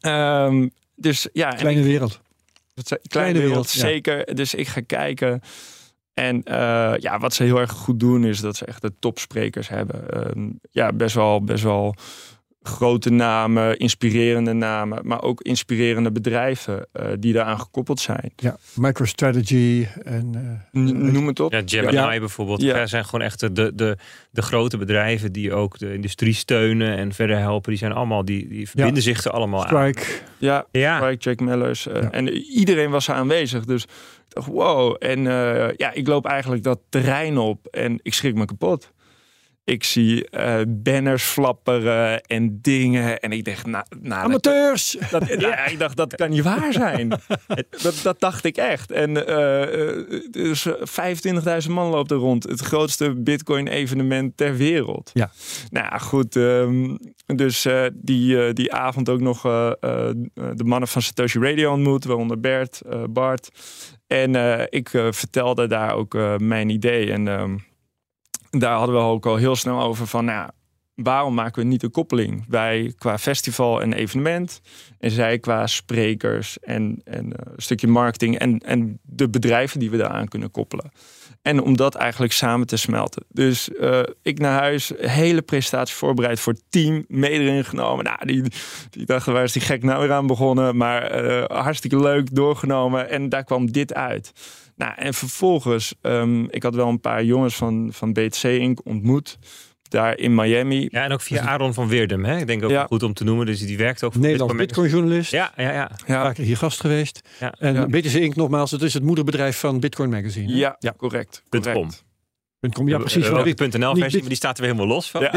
Um, 0.00 0.70
dus 0.94 1.28
ja. 1.32 1.48
Kleine 1.50 1.82
wereld. 1.82 2.20
Kleine, 2.74 3.08
kleine 3.08 3.38
wereld, 3.38 3.50
wereld 3.50 3.68
zeker. 3.68 4.28
Ja. 4.28 4.34
Dus 4.34 4.54
ik 4.54 4.68
ga 4.68 4.80
kijken. 4.86 5.40
En 6.14 6.36
uh, 6.36 6.94
ja, 6.96 7.18
wat 7.18 7.34
ze 7.34 7.42
heel 7.42 7.58
erg 7.58 7.70
goed 7.70 8.00
doen 8.00 8.24
is 8.24 8.40
dat 8.40 8.56
ze 8.56 8.64
echt 8.64 8.82
de 8.82 8.92
topsprekers 8.98 9.68
hebben. 9.68 10.28
Um, 10.36 10.60
ja, 10.70 10.92
best 10.92 11.14
wel, 11.14 11.44
best 11.44 11.62
wel 11.62 11.94
grote 12.68 13.10
namen, 13.10 13.78
inspirerende 13.78 14.52
namen, 14.52 15.06
maar 15.06 15.22
ook 15.22 15.40
inspirerende 15.40 16.12
bedrijven 16.12 16.86
uh, 16.92 17.06
die 17.18 17.32
daaraan 17.32 17.60
gekoppeld 17.60 18.00
zijn. 18.00 18.32
Ja, 18.36 18.56
MicroStrategy 18.74 19.86
en 20.04 20.60
uh, 20.72 20.92
noem 21.12 21.26
het 21.26 21.40
op. 21.40 21.52
Ja, 21.52 21.62
Gemini 21.66 21.92
ja. 21.92 22.18
bijvoorbeeld. 22.18 22.62
Ja. 22.62 22.86
zijn 22.86 23.04
gewoon 23.04 23.20
echt 23.20 23.40
de, 23.40 23.74
de, 23.74 23.96
de 24.30 24.42
grote 24.42 24.76
bedrijven 24.76 25.32
die 25.32 25.52
ook 25.52 25.78
de 25.78 25.94
industrie 25.94 26.34
steunen 26.34 26.96
en 26.96 27.12
verder 27.12 27.38
helpen. 27.38 27.70
Die 27.70 27.78
zijn 27.78 27.92
allemaal 27.92 28.24
die, 28.24 28.48
die 28.48 28.68
verbinden 28.68 28.94
ja. 28.94 29.00
zich 29.02 29.24
er 29.24 29.30
allemaal 29.30 29.62
Strike. 29.62 30.00
aan. 30.00 30.28
Ja, 30.38 30.66
ja. 30.70 30.96
Strike, 30.96 31.22
Jack 31.22 31.40
Mellers 31.40 31.86
uh, 31.86 31.94
ja. 31.94 32.10
en 32.10 32.28
iedereen 32.32 32.90
was 32.90 33.10
aanwezig. 33.10 33.64
Dus 33.64 33.82
ik 33.82 33.88
dacht, 34.28 34.46
wow. 34.46 34.96
En 34.98 35.22
ja, 35.76 35.92
ik 35.92 36.06
loop 36.06 36.26
eigenlijk 36.26 36.62
dat 36.62 36.78
terrein 36.88 37.38
op 37.38 37.66
en 37.66 38.00
ik 38.02 38.14
schrik 38.14 38.34
me 38.34 38.44
kapot. 38.44 38.92
Ik 39.68 39.84
zie 39.84 40.28
uh, 40.30 40.60
banners 40.68 41.24
flapperen 41.24 42.22
en 42.22 42.58
dingen. 42.62 43.20
En 43.20 43.32
ik 43.32 43.44
dacht, 43.44 43.66
nou... 43.66 43.84
nou 44.00 44.24
Amateurs! 44.24 44.96
Dat, 45.10 45.28
dat, 45.28 45.40
ja, 45.40 45.66
ik 45.66 45.78
dacht, 45.78 45.96
dat 45.96 46.14
kan 46.14 46.30
niet 46.30 46.42
waar 46.42 46.72
zijn. 46.72 47.08
dat, 47.82 48.00
dat 48.02 48.20
dacht 48.20 48.44
ik 48.44 48.56
echt. 48.56 48.90
En 48.90 49.10
uh, 49.10 50.20
dus 50.30 50.68
25.000 51.66 51.70
man 51.70 51.90
loopt 51.90 52.10
er 52.10 52.16
rond. 52.16 52.42
Het 52.42 52.60
grootste 52.60 53.14
Bitcoin-evenement 53.14 54.36
ter 54.36 54.56
wereld. 54.56 55.10
Ja. 55.14 55.30
Nou 55.70 56.00
goed, 56.00 56.34
um, 56.34 56.98
dus 57.26 57.66
uh, 57.66 57.86
die, 57.94 58.52
die 58.52 58.72
avond 58.72 59.08
ook 59.08 59.20
nog 59.20 59.42
de 59.42 60.64
mannen 60.64 60.88
van 60.88 61.02
Satoshi 61.02 61.38
Radio 61.38 61.72
ontmoet. 61.72 62.04
Waaronder 62.04 62.40
Bert, 62.40 62.82
Bart. 63.10 63.48
En 64.06 64.34
ik 64.70 64.88
vertelde 65.10 65.66
daar 65.66 65.94
ook 65.94 66.38
mijn 66.38 66.68
idee. 66.68 67.12
En... 67.12 67.26
Um, 67.26 67.66
daar 68.50 68.76
hadden 68.76 68.94
we 68.94 69.02
ook 69.02 69.26
al 69.26 69.36
heel 69.36 69.56
snel 69.56 69.80
over 69.80 70.06
van, 70.06 70.24
nou, 70.24 70.50
waarom 70.94 71.34
maken 71.34 71.62
we 71.62 71.68
niet 71.68 71.82
een 71.82 71.90
koppeling? 71.90 72.44
Wij 72.48 72.92
qua 72.98 73.18
festival 73.18 73.82
en 73.82 73.92
evenement 73.92 74.60
en 74.98 75.10
zij 75.10 75.38
qua 75.38 75.66
sprekers 75.66 76.58
en, 76.58 77.00
en 77.04 77.26
uh, 77.26 77.32
een 77.32 77.62
stukje 77.62 77.86
marketing 77.86 78.38
en, 78.38 78.58
en 78.58 78.98
de 79.02 79.28
bedrijven 79.28 79.80
die 79.80 79.90
we 79.90 79.96
daaraan 79.96 80.28
kunnen 80.28 80.50
koppelen. 80.50 80.90
En 81.42 81.62
om 81.62 81.76
dat 81.76 81.94
eigenlijk 81.94 82.32
samen 82.32 82.66
te 82.66 82.76
smelten. 82.76 83.24
Dus 83.28 83.68
uh, 83.68 84.00
ik 84.22 84.38
naar 84.38 84.58
huis, 84.58 84.92
hele 84.96 85.42
presentatie 85.42 85.96
voorbereid 85.96 86.40
voor 86.40 86.52
het 86.52 86.62
team, 86.68 87.04
mede 87.08 87.64
genomen. 87.64 88.04
Nou, 88.04 88.18
die, 88.26 88.42
die 88.90 89.06
dachten, 89.06 89.32
waar 89.32 89.42
is 89.42 89.52
die 89.52 89.62
gek 89.62 89.82
nou 89.82 90.00
weer 90.00 90.12
aan 90.12 90.26
begonnen? 90.26 90.76
Maar 90.76 91.24
uh, 91.24 91.44
hartstikke 91.44 92.00
leuk, 92.00 92.34
doorgenomen. 92.34 93.10
En 93.10 93.28
daar 93.28 93.44
kwam 93.44 93.72
dit 93.72 93.94
uit. 93.94 94.32
Nou, 94.78 94.92
en 94.96 95.14
vervolgens, 95.14 95.94
um, 96.02 96.50
ik 96.50 96.62
had 96.62 96.74
wel 96.74 96.88
een 96.88 97.00
paar 97.00 97.24
jongens 97.24 97.56
van, 97.56 97.88
van 97.92 98.12
BTC 98.12 98.42
Inc. 98.42 98.80
ontmoet. 98.84 99.38
Daar 99.82 100.18
in 100.18 100.34
Miami. 100.34 100.88
Ja, 100.90 101.04
en 101.04 101.12
ook 101.12 101.20
via 101.20 101.42
Aaron 101.42 101.74
van 101.74 101.88
Weerdem. 101.88 102.24
Hè? 102.24 102.38
Ik 102.38 102.46
denk 102.46 102.64
ook 102.64 102.70
ja. 102.70 102.86
goed 102.86 103.02
om 103.02 103.14
te 103.14 103.24
noemen. 103.24 103.46
Dus 103.46 103.60
die 103.60 103.76
werkt 103.76 104.04
ook 104.04 104.12
voor 104.12 104.20
Nederlands 104.22 104.54
Bitcoin-journalist. 104.54 105.30
Ja, 105.30 105.52
ja, 105.56 105.72
ja. 105.72 105.90
ja. 106.06 106.22
Vaak 106.22 106.36
hier 106.36 106.56
gast 106.56 106.80
geweest. 106.80 107.20
Ja. 107.40 107.54
En 107.58 107.74
ja. 107.74 107.86
BTC 107.86 108.12
Inc. 108.12 108.36
nogmaals, 108.36 108.70
het 108.70 108.82
is 108.82 108.94
het 108.94 109.02
moederbedrijf 109.02 109.58
van 109.58 109.80
Bitcoin 109.80 110.10
Magazine. 110.10 110.56
Ja, 110.56 110.76
ja, 110.78 110.94
correct. 110.96 111.42
correct. 111.48 112.04
.com. 112.60 112.88
ja, 112.88 112.98
precies. 112.98 113.28
Uh, 113.28 113.42
Bit- 113.42 113.58
.nl 113.58 113.92
niet 113.92 113.98
versie, 114.02 114.18
maar 114.20 114.28
die 114.28 114.36
staat 114.36 114.58
er 114.58 114.62
weer 114.64 114.72
helemaal 114.72 114.94
los 114.94 115.10
van. 115.10 115.20
Ja. 115.20 115.32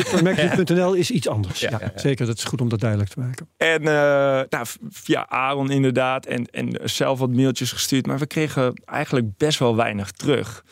Is 0.95 1.11
iets 1.11 1.27
anders. 1.27 1.59
Ja, 1.59 1.69
Ja, 1.69 1.77
ja, 1.79 1.91
ja. 1.95 1.99
Zeker, 1.99 2.25
dat 2.25 2.37
is 2.37 2.43
goed 2.43 2.61
om 2.61 2.69
dat 2.69 2.79
duidelijk 2.79 3.09
te 3.09 3.19
maken. 3.19 3.49
En 3.57 3.79
eh, 3.87 4.41
nou, 4.49 4.65
via 4.89 5.29
Aaron 5.29 5.71
inderdaad. 5.71 6.25
En, 6.25 6.45
en 6.45 6.79
zelf 6.83 7.19
wat 7.19 7.29
mailtjes 7.29 7.71
gestuurd. 7.71 8.05
Maar 8.05 8.17
we 8.19 8.25
kregen 8.25 8.81
eigenlijk 8.85 9.37
best 9.37 9.59
wel 9.59 9.75
weinig 9.75 10.11
terug. 10.11 10.63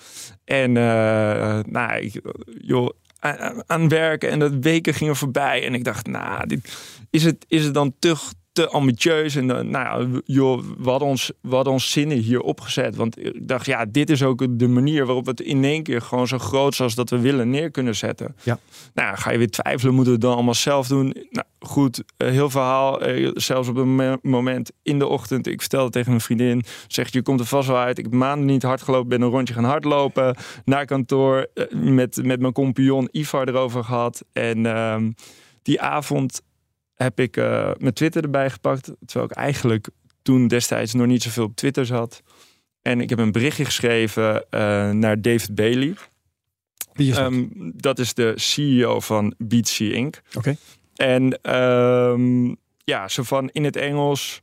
En 0.46 0.78
eh, 0.78 1.60
nou, 1.66 2.00
ik, 2.00 2.22
joh, 2.62 2.90
aan, 3.20 3.64
aan 3.66 3.90
werken 3.90 4.30
en 4.30 4.40
de 4.40 4.60
weken 4.60 4.94
gingen 4.94 5.16
voorbij. 5.16 5.66
En 5.66 5.74
ik 5.74 5.84
dacht, 5.84 6.08
nou, 6.08 6.48
dit, 6.48 6.78
is, 7.10 7.24
het, 7.24 7.46
is 7.48 7.64
het 7.64 7.74
dan 7.74 7.94
te, 8.00 8.16
te 8.52 8.70
ambitieus? 8.70 9.36
En 9.36 9.52
eh, 9.58 9.64
nou 9.64 10.14
ja, 10.14 10.22
joh, 10.26 10.64
we 10.78 10.90
hadden, 10.90 11.08
ons, 11.08 11.32
we 11.42 11.56
hadden 11.56 11.74
ons 11.74 11.92
zinnen 11.92 12.18
hier 12.18 12.42
opgezet. 12.42 12.96
Want 12.96 13.26
ik 13.26 13.48
dacht, 13.48 13.66
ja, 13.66 13.86
dit 13.86 14.10
is 14.10 14.24
ook 14.24 14.60
de 14.60 14.68
manier 14.68 15.06
waarop 15.06 15.24
we 15.26 15.30
het 15.32 15.42
in 15.42 15.64
één 15.64 15.84
keer 15.84 16.02
gewoon 16.02 16.28
zo 16.28 16.38
groot 16.38 16.76
zoals 16.76 16.96
dat 16.96 17.10
we 17.10 17.20
willen 17.20 17.50
neer 17.50 17.72
kunnen 17.72 17.96
zetten. 17.96 18.36
Ja. 18.44 18.60
Nou, 18.94 19.18
ga 19.18 19.32
je 19.32 19.38
weer 19.38 19.50
twijfelen, 19.50 19.94
moeten 19.94 20.14
we 20.14 20.18
het 20.20 20.28
dan 20.28 20.36
allemaal 20.36 20.54
zelf 20.54 20.88
doen? 20.88 21.16
Nou, 21.30 21.46
goed, 21.60 22.04
eh, 22.18 22.30
heel 22.30 22.50
verhaal. 22.50 23.02
eh, 23.02 23.32
zelfs 23.34 23.68
op 23.68 23.76
een 23.76 23.96
me- 23.96 24.18
moment 24.22 24.72
in 24.84 25.00
de 25.00 25.08
ochtend, 25.08 25.48
ik 25.48 25.60
vertelde 25.60 25.90
tegen 25.90 26.10
mijn 26.10 26.22
vriendin, 26.22 26.64
zegt 26.88 27.14
je 27.14 27.22
komt 27.22 27.40
er 27.40 27.46
vast 27.46 27.68
wel 27.68 27.78
uit. 27.78 27.98
Ik 27.98 28.04
heb 28.04 28.14
maanden 28.14 28.46
niet 28.46 28.64
hard 28.64 28.82
gelopen, 28.82 29.10
ben 29.10 29.22
een 29.22 29.30
rondje 29.30 29.54
gaan 29.54 29.64
hardlopen 29.64 30.36
naar 30.66 30.86
kantoor 30.86 31.48
met, 31.74 32.20
met 32.24 32.40
mijn 32.40 32.54
compagnon 32.54 33.08
Ivar 33.12 33.48
erover 33.48 33.84
gehad. 33.84 34.24
En 34.34 34.66
ehm, 34.66 35.12
die 35.62 35.82
avond 35.82 36.42
heb 37.04 37.20
ik 37.20 37.38
eh, 37.38 37.72
mijn 37.78 37.94
Twitter 37.94 38.24
erbij 38.24 38.50
gepakt, 38.50 38.92
terwijl 39.06 39.32
ik 39.32 39.38
eigenlijk 39.38 39.88
toen 40.22 40.48
destijds 40.48 40.94
nog 40.94 41.08
niet 41.08 41.24
zoveel 41.24 41.44
op 41.44 41.56
Twitter 41.56 41.86
zat. 41.86 42.22
En 42.82 43.02
ik 43.02 43.10
heb 43.10 43.20
een 43.20 43.32
berichtje 43.32 43.66
geschreven 43.66 44.46
eh, 44.50 44.90
naar 44.90 45.22
David 45.22 45.56
Bailey. 45.56 45.96
Wie 46.94 47.10
is 47.10 47.16
dat? 47.16 47.32
Ehm, 47.32 47.46
dat 47.76 48.00
is 48.00 48.14
de 48.14 48.34
CEO 48.36 49.00
van 49.00 49.34
BTC 49.38 49.80
Inc. 49.80 50.22
Oké. 50.34 50.56
En 50.96 51.42
ehm, 51.42 52.56
ja, 52.84 53.08
zo 53.08 53.24
van 53.24 53.50
in 53.50 53.64
het 53.64 53.76
Engels. 53.76 54.40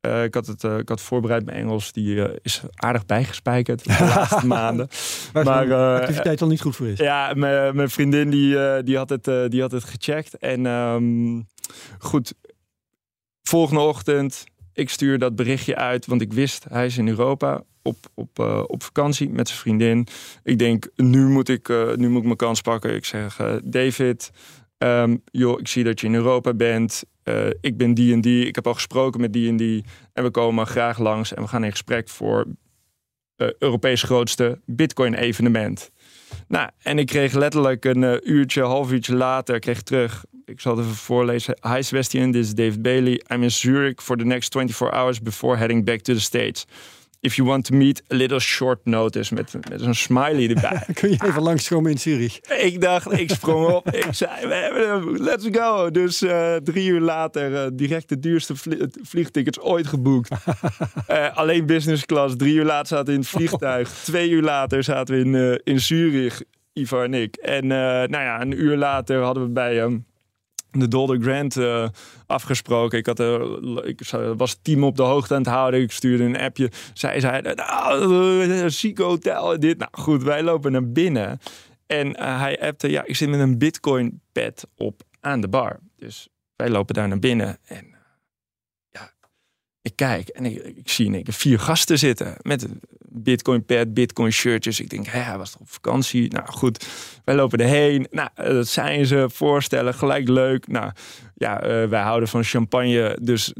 eh, 0.00 0.24
ik, 0.24 0.34
had 0.34 0.46
het, 0.46 0.62
ik 0.62 0.88
had 0.88 1.00
voorbereid 1.00 1.44
mijn 1.44 1.56
Engels. 1.56 1.92
Die 1.92 2.40
is 2.42 2.62
aardig 2.74 3.06
bijgespijkerd 3.06 3.84
de 3.84 4.04
laatste 4.14 4.46
maanden. 4.46 4.88
Waar 5.32 5.44
maar, 5.44 5.66
de 5.66 5.98
activiteit 6.00 6.42
al 6.42 6.48
niet 6.48 6.60
goed 6.60 6.76
voor 6.76 6.86
is. 6.86 6.98
Ja, 6.98 7.32
mijn 7.34 7.76
mijn 7.76 7.90
vriendin 7.90 8.30
die, 8.30 8.82
die, 8.82 8.96
had 8.96 9.08
het, 9.10 9.24
die 9.50 9.60
had 9.60 9.72
het 9.72 9.84
gecheckt. 9.84 10.38
En 10.38 10.66
ehm, 10.66 11.38
goed, 11.98 12.34
volgende 13.42 13.82
ochtend, 13.82 14.44
ik 14.72 14.90
stuur 14.90 15.18
dat 15.18 15.36
berichtje 15.36 15.76
uit. 15.76 16.06
Want 16.06 16.20
ik 16.20 16.32
wist, 16.32 16.64
hij 16.68 16.86
is 16.86 16.98
in 16.98 17.08
Europa 17.08 17.62
op, 17.82 17.96
op, 18.14 18.38
eh, 18.38 18.62
op 18.66 18.82
vakantie 18.82 19.30
met 19.30 19.48
zijn 19.48 19.60
vriendin. 19.60 20.06
Ik 20.42 20.58
denk, 20.58 20.88
nu 20.96 21.28
moet 21.28 21.48
ik, 21.48 21.68
eh, 21.68 21.94
nu 21.94 22.08
moet 22.08 22.18
ik 22.18 22.24
mijn 22.24 22.36
kans 22.36 22.60
pakken. 22.60 22.94
Ik 22.94 23.04
zeg, 23.04 23.38
eh, 23.38 23.54
David, 23.64 24.30
ehm, 24.78 25.16
joh, 25.24 25.60
ik 25.60 25.68
zie 25.68 25.84
dat 25.84 26.00
je 26.00 26.06
in 26.06 26.14
Europa 26.14 26.54
bent. 26.54 27.02
Ik 27.60 27.76
ben 27.76 27.94
die 27.94 28.12
en 28.12 28.20
die. 28.20 28.46
Ik 28.46 28.54
heb 28.54 28.66
al 28.66 28.74
gesproken 28.74 29.20
met 29.20 29.32
die 29.32 29.48
en 29.48 29.56
die. 29.56 29.84
En 30.12 30.22
we 30.22 30.30
komen 30.30 30.66
graag 30.66 30.98
langs 30.98 31.34
en 31.34 31.42
we 31.42 31.48
gaan 31.48 31.64
in 31.64 31.70
gesprek 31.70 32.08
voor 32.08 32.46
Europees 33.58 34.02
grootste 34.02 34.60
Bitcoin-evenement. 34.66 35.90
Nou, 36.48 36.70
en 36.82 36.98
ik 36.98 37.06
kreeg 37.06 37.32
letterlijk 37.32 37.84
een 37.84 38.30
uurtje, 38.30 38.62
half 38.62 38.92
uurtje 38.92 39.14
later, 39.14 39.58
kreeg 39.58 39.82
terug. 39.82 40.24
Ik 40.50 40.60
zal 40.60 40.76
het 40.76 40.84
even 40.84 40.96
voorlezen. 40.96 41.56
Hi 41.74 41.82
Sebastian, 41.82 42.32
this 42.32 42.46
is 42.46 42.54
David 42.54 42.82
Bailey. 42.82 43.20
I'm 43.32 43.42
in 43.42 43.50
Zurich 43.50 44.02
for 44.02 44.16
the 44.16 44.24
next 44.24 44.50
24 44.52 44.92
hours 44.92 45.20
before 45.20 45.56
heading 45.56 45.84
back 45.84 46.00
to 46.00 46.12
the 46.14 46.20
States. 46.20 46.66
If 47.20 47.34
you 47.36 47.48
want 47.48 47.64
to 47.64 47.74
meet, 47.74 48.02
a 48.12 48.14
little 48.14 48.38
short 48.38 48.78
notice. 48.84 49.34
Met, 49.34 49.52
met 49.68 49.80
zo'n 49.80 49.94
smiley 49.94 50.48
erbij. 50.48 50.82
Kun 50.94 51.10
je 51.10 51.24
even 51.24 51.42
langskomen 51.42 51.90
in 51.90 51.98
Zurich? 51.98 52.40
ik 52.40 52.80
dacht, 52.80 53.12
ik 53.12 53.30
sprong 53.30 53.66
op. 53.66 53.90
Ik 53.90 54.06
zei, 54.10 54.46
we 54.46 54.54
hebben 54.54 54.88
hem, 54.88 55.16
let's 55.16 55.48
go. 55.52 55.90
Dus 55.90 56.22
eh, 56.22 56.56
drie 56.56 56.88
uur 56.88 57.00
later 57.00 57.54
eh, 57.64 57.70
direct 57.72 58.08
de 58.08 58.18
duurste 58.18 58.56
vlie- 58.56 58.86
vliegtickets 59.02 59.60
ooit 59.60 59.86
geboekt. 59.86 60.30
Eh, 61.06 61.36
alleen 61.36 61.66
business 61.66 62.06
class. 62.06 62.36
Drie 62.36 62.54
uur 62.54 62.64
later 62.64 62.86
zaten 62.86 63.06
we 63.06 63.12
in 63.12 63.18
het 63.18 63.28
vliegtuig. 63.28 63.90
Twee 63.90 64.30
uur 64.30 64.42
later 64.42 64.84
zaten 64.84 65.14
we 65.14 65.20
in, 65.24 65.60
in 65.64 65.80
Zurich, 65.80 66.42
Ivar 66.72 67.04
en 67.04 67.14
ik. 67.14 67.36
En 67.36 67.66
nou 67.66 68.10
ja, 68.10 68.40
een 68.40 68.60
uur 68.60 68.76
later 68.76 69.22
hadden 69.22 69.42
we 69.42 69.48
bij 69.48 69.74
hem 69.74 70.08
de 70.70 70.88
Dolder 70.88 71.20
Grant 71.20 71.56
eh, 71.56 71.88
afgesproken. 72.26 72.98
Ik, 72.98 73.06
had, 73.06 73.18
er 73.18 73.86
ik 73.86 74.00
was 74.36 74.58
team 74.62 74.84
op 74.84 74.96
de 74.96 75.02
hoogte 75.02 75.34
aan 75.34 75.40
het 75.40 75.50
houden. 75.50 75.80
Ik 75.80 75.92
stuurde 75.92 76.24
een 76.24 76.40
appje. 76.40 76.70
Zij 76.94 77.20
zei, 77.20 77.54
nou, 77.54 78.50
eh, 78.50 78.64
ziek 78.66 78.98
hotel 78.98 79.60
dit. 79.60 79.78
Nou 79.78 79.90
goed, 79.92 80.22
wij 80.22 80.42
lopen 80.42 80.72
naar 80.72 80.92
binnen. 80.92 81.40
En 81.86 82.20
hij 82.20 82.60
appte, 82.60 82.90
ja, 82.90 83.04
ik 83.04 83.16
zit 83.16 83.28
met 83.28 83.40
een 83.40 83.58
bitcoin 83.58 84.20
pad 84.32 84.66
op 84.76 85.02
aan 85.20 85.40
de 85.40 85.48
bar. 85.48 85.78
Dus 85.96 86.28
wij 86.56 86.70
lopen 86.70 86.94
daar 86.94 87.08
naar 87.08 87.18
binnen. 87.18 87.58
En 87.64 87.94
ik 89.82 89.92
kijk 89.96 90.28
en 90.28 90.44
ik, 90.44 90.56
ik 90.56 90.88
zie 90.88 91.06
in 91.06 91.14
één 91.14 91.22
keer 91.22 91.34
vier 91.34 91.58
gasten 91.58 91.98
zitten. 91.98 92.34
Met 92.42 92.62
een 92.62 92.80
bitcoin 93.12 93.64
pad, 93.64 93.94
bitcoin 93.94 94.32
shirtjes. 94.32 94.80
Ik 94.80 94.90
denk, 94.90 95.06
hé, 95.06 95.18
hij 95.18 95.38
was 95.38 95.50
toch 95.50 95.60
op 95.60 95.70
vakantie? 95.70 96.32
Nou 96.32 96.46
goed, 96.46 96.86
wij 97.24 97.34
lopen 97.34 97.58
erheen. 97.58 98.06
Nou, 98.10 98.28
dat 98.34 98.68
zijn 98.68 99.06
ze, 99.06 99.26
voorstellen, 99.32 99.94
gelijk 99.94 100.28
leuk. 100.28 100.68
Nou, 100.68 100.92
ja, 101.34 101.62
eh, 101.62 101.88
wij 101.88 102.00
houden 102.00 102.28
van 102.28 102.44
champagne. 102.44 103.18
Dus 103.22 103.52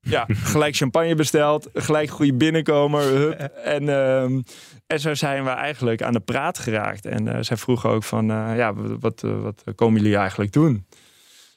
ja, 0.00 0.26
gelijk 0.52 0.76
champagne 0.76 1.14
besteld. 1.14 1.68
Gelijk 1.74 2.10
goede 2.10 2.34
binnenkomer. 2.34 3.02
hup. 3.02 3.40
En, 3.64 3.88
ehm, 3.88 4.40
en 4.86 5.00
zo 5.00 5.14
zijn 5.14 5.44
we 5.44 5.50
eigenlijk 5.50 6.02
aan 6.02 6.12
de 6.12 6.20
praat 6.20 6.58
geraakt. 6.58 7.06
En 7.06 7.28
eh, 7.28 7.42
zij 7.42 7.56
vroegen 7.56 7.90
ook 7.90 8.04
van, 8.04 8.30
eh, 8.30 8.56
ja, 8.56 8.74
wat, 8.74 9.20
wat 9.20 9.62
komen 9.74 10.00
jullie 10.00 10.16
eigenlijk 10.16 10.52
doen? 10.52 10.86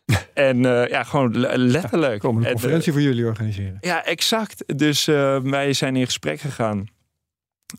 en 0.34 0.66
eh, 0.66 0.88
ja, 0.90 1.04
gewoon 1.04 1.40
le- 1.40 1.58
letterlijk. 1.58 2.20
Komen 2.20 2.42
een 2.42 2.48
En, 2.48 2.54
eh, 2.54 2.60
conferentie 2.60 2.92
voor 2.92 3.02
jullie 3.02 3.26
organiseren. 3.26 3.78
ja, 3.82 4.06
exact. 4.06 4.78
Dus 4.78 5.08
eh, 5.08 5.38
wij 5.40 5.74
zijn 5.74 5.96
in 5.96 6.06
gesprek 6.06 6.40
gegaan. 6.40 6.86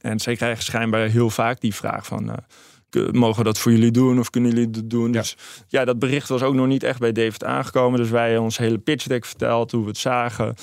En 0.01 0.21
zij 0.21 0.37
krijgen 0.37 0.63
schijnbaar 0.65 1.09
heel 1.09 1.31
vaak 1.31 1.61
die 1.61 1.75
vraag 1.75 2.07
van... 2.07 2.37
mogen 3.11 3.39
we 3.39 3.45
dat 3.45 3.59
voor 3.59 3.73
jullie 3.73 3.91
doen 3.91 4.19
of 4.19 4.31
kunnen 4.31 4.51
jullie 4.51 4.71
dat 4.71 4.91
doen? 4.91 5.13
Ja. 5.13 5.21
Dus 5.21 5.37
ja, 5.69 5.85
dat 5.85 5.99
bericht 5.99 6.29
was 6.29 6.43
ook 6.43 6.55
nog 6.55 6.67
niet 6.67 6.83
echt 6.83 6.99
bij 6.99 7.13
David 7.13 7.45
aangekomen. 7.45 7.99
Dus 8.01 8.11
wij 8.11 8.25
hebben 8.25 8.43
ons 8.43 8.59
hele 8.59 8.79
pitch 8.79 9.07
deck 9.07 9.25
verteld, 9.25 9.73
hoe 9.73 9.83
we 9.83 9.89
het 9.89 9.99
zagen. 9.99 10.55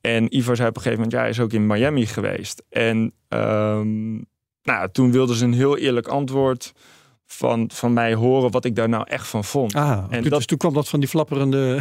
En 0.00 0.36
Ivar 0.36 0.56
zei 0.56 0.68
op 0.68 0.76
een 0.76 0.82
gegeven 0.82 1.02
moment, 1.02 1.12
ja, 1.16 1.20
hij 1.20 1.30
is 1.30 1.40
ook 1.40 1.52
in 1.52 1.66
Miami 1.66 2.06
geweest. 2.06 2.62
En 2.68 3.12
ehm, 3.28 4.12
nou, 4.62 4.88
toen 4.92 5.12
wilden 5.12 5.36
ze 5.36 5.44
een 5.44 5.52
heel 5.52 5.76
eerlijk 5.78 6.06
antwoord 6.08 6.72
van, 7.34 7.70
van 7.74 7.92
mij 7.92 8.14
horen 8.14 8.50
wat 8.50 8.64
ik 8.64 8.74
daar 8.76 8.88
nou 8.88 9.04
echt 9.08 9.26
van 9.26 9.44
vond. 9.44 9.74
Ah, 9.74 10.04
en 10.10 10.22
dus 10.22 10.30
dat- 10.30 10.46
toen 10.46 10.58
kwam 10.58 10.74
dat 10.74 10.88
van 10.88 11.00
die 11.00 11.08
flapperende... 11.08 11.78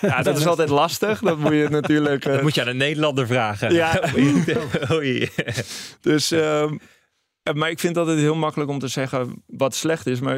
Ja, 0.00 0.22
dat 0.22 0.38
is 0.38 0.46
altijd 0.46 0.68
lastig. 0.68 1.20
Dat 1.20 1.38
moet 1.38 1.52
je 1.52 1.66
natuurlijk... 1.80 2.24
eh, 2.24 2.32
Dat 2.32 2.42
moet 2.42 2.54
je 2.54 2.60
aan 2.60 2.66
een 2.68 2.76
Nederlander 2.76 3.26
vragen. 3.26 3.72
Ja. 3.74 4.00
Oei. 4.92 5.28
Dus, 6.00 6.30
ehm, 6.30 6.76
eh, 7.42 7.54
maar 7.54 7.70
ik 7.70 7.78
vind 7.80 7.94
dat 7.94 8.06
het 8.06 8.18
heel 8.18 8.34
makkelijk 8.34 8.70
om 8.70 8.78
te 8.78 8.88
zeggen 8.88 9.42
wat 9.46 9.74
slecht 9.74 10.06
is. 10.06 10.20
Maar 10.20 10.36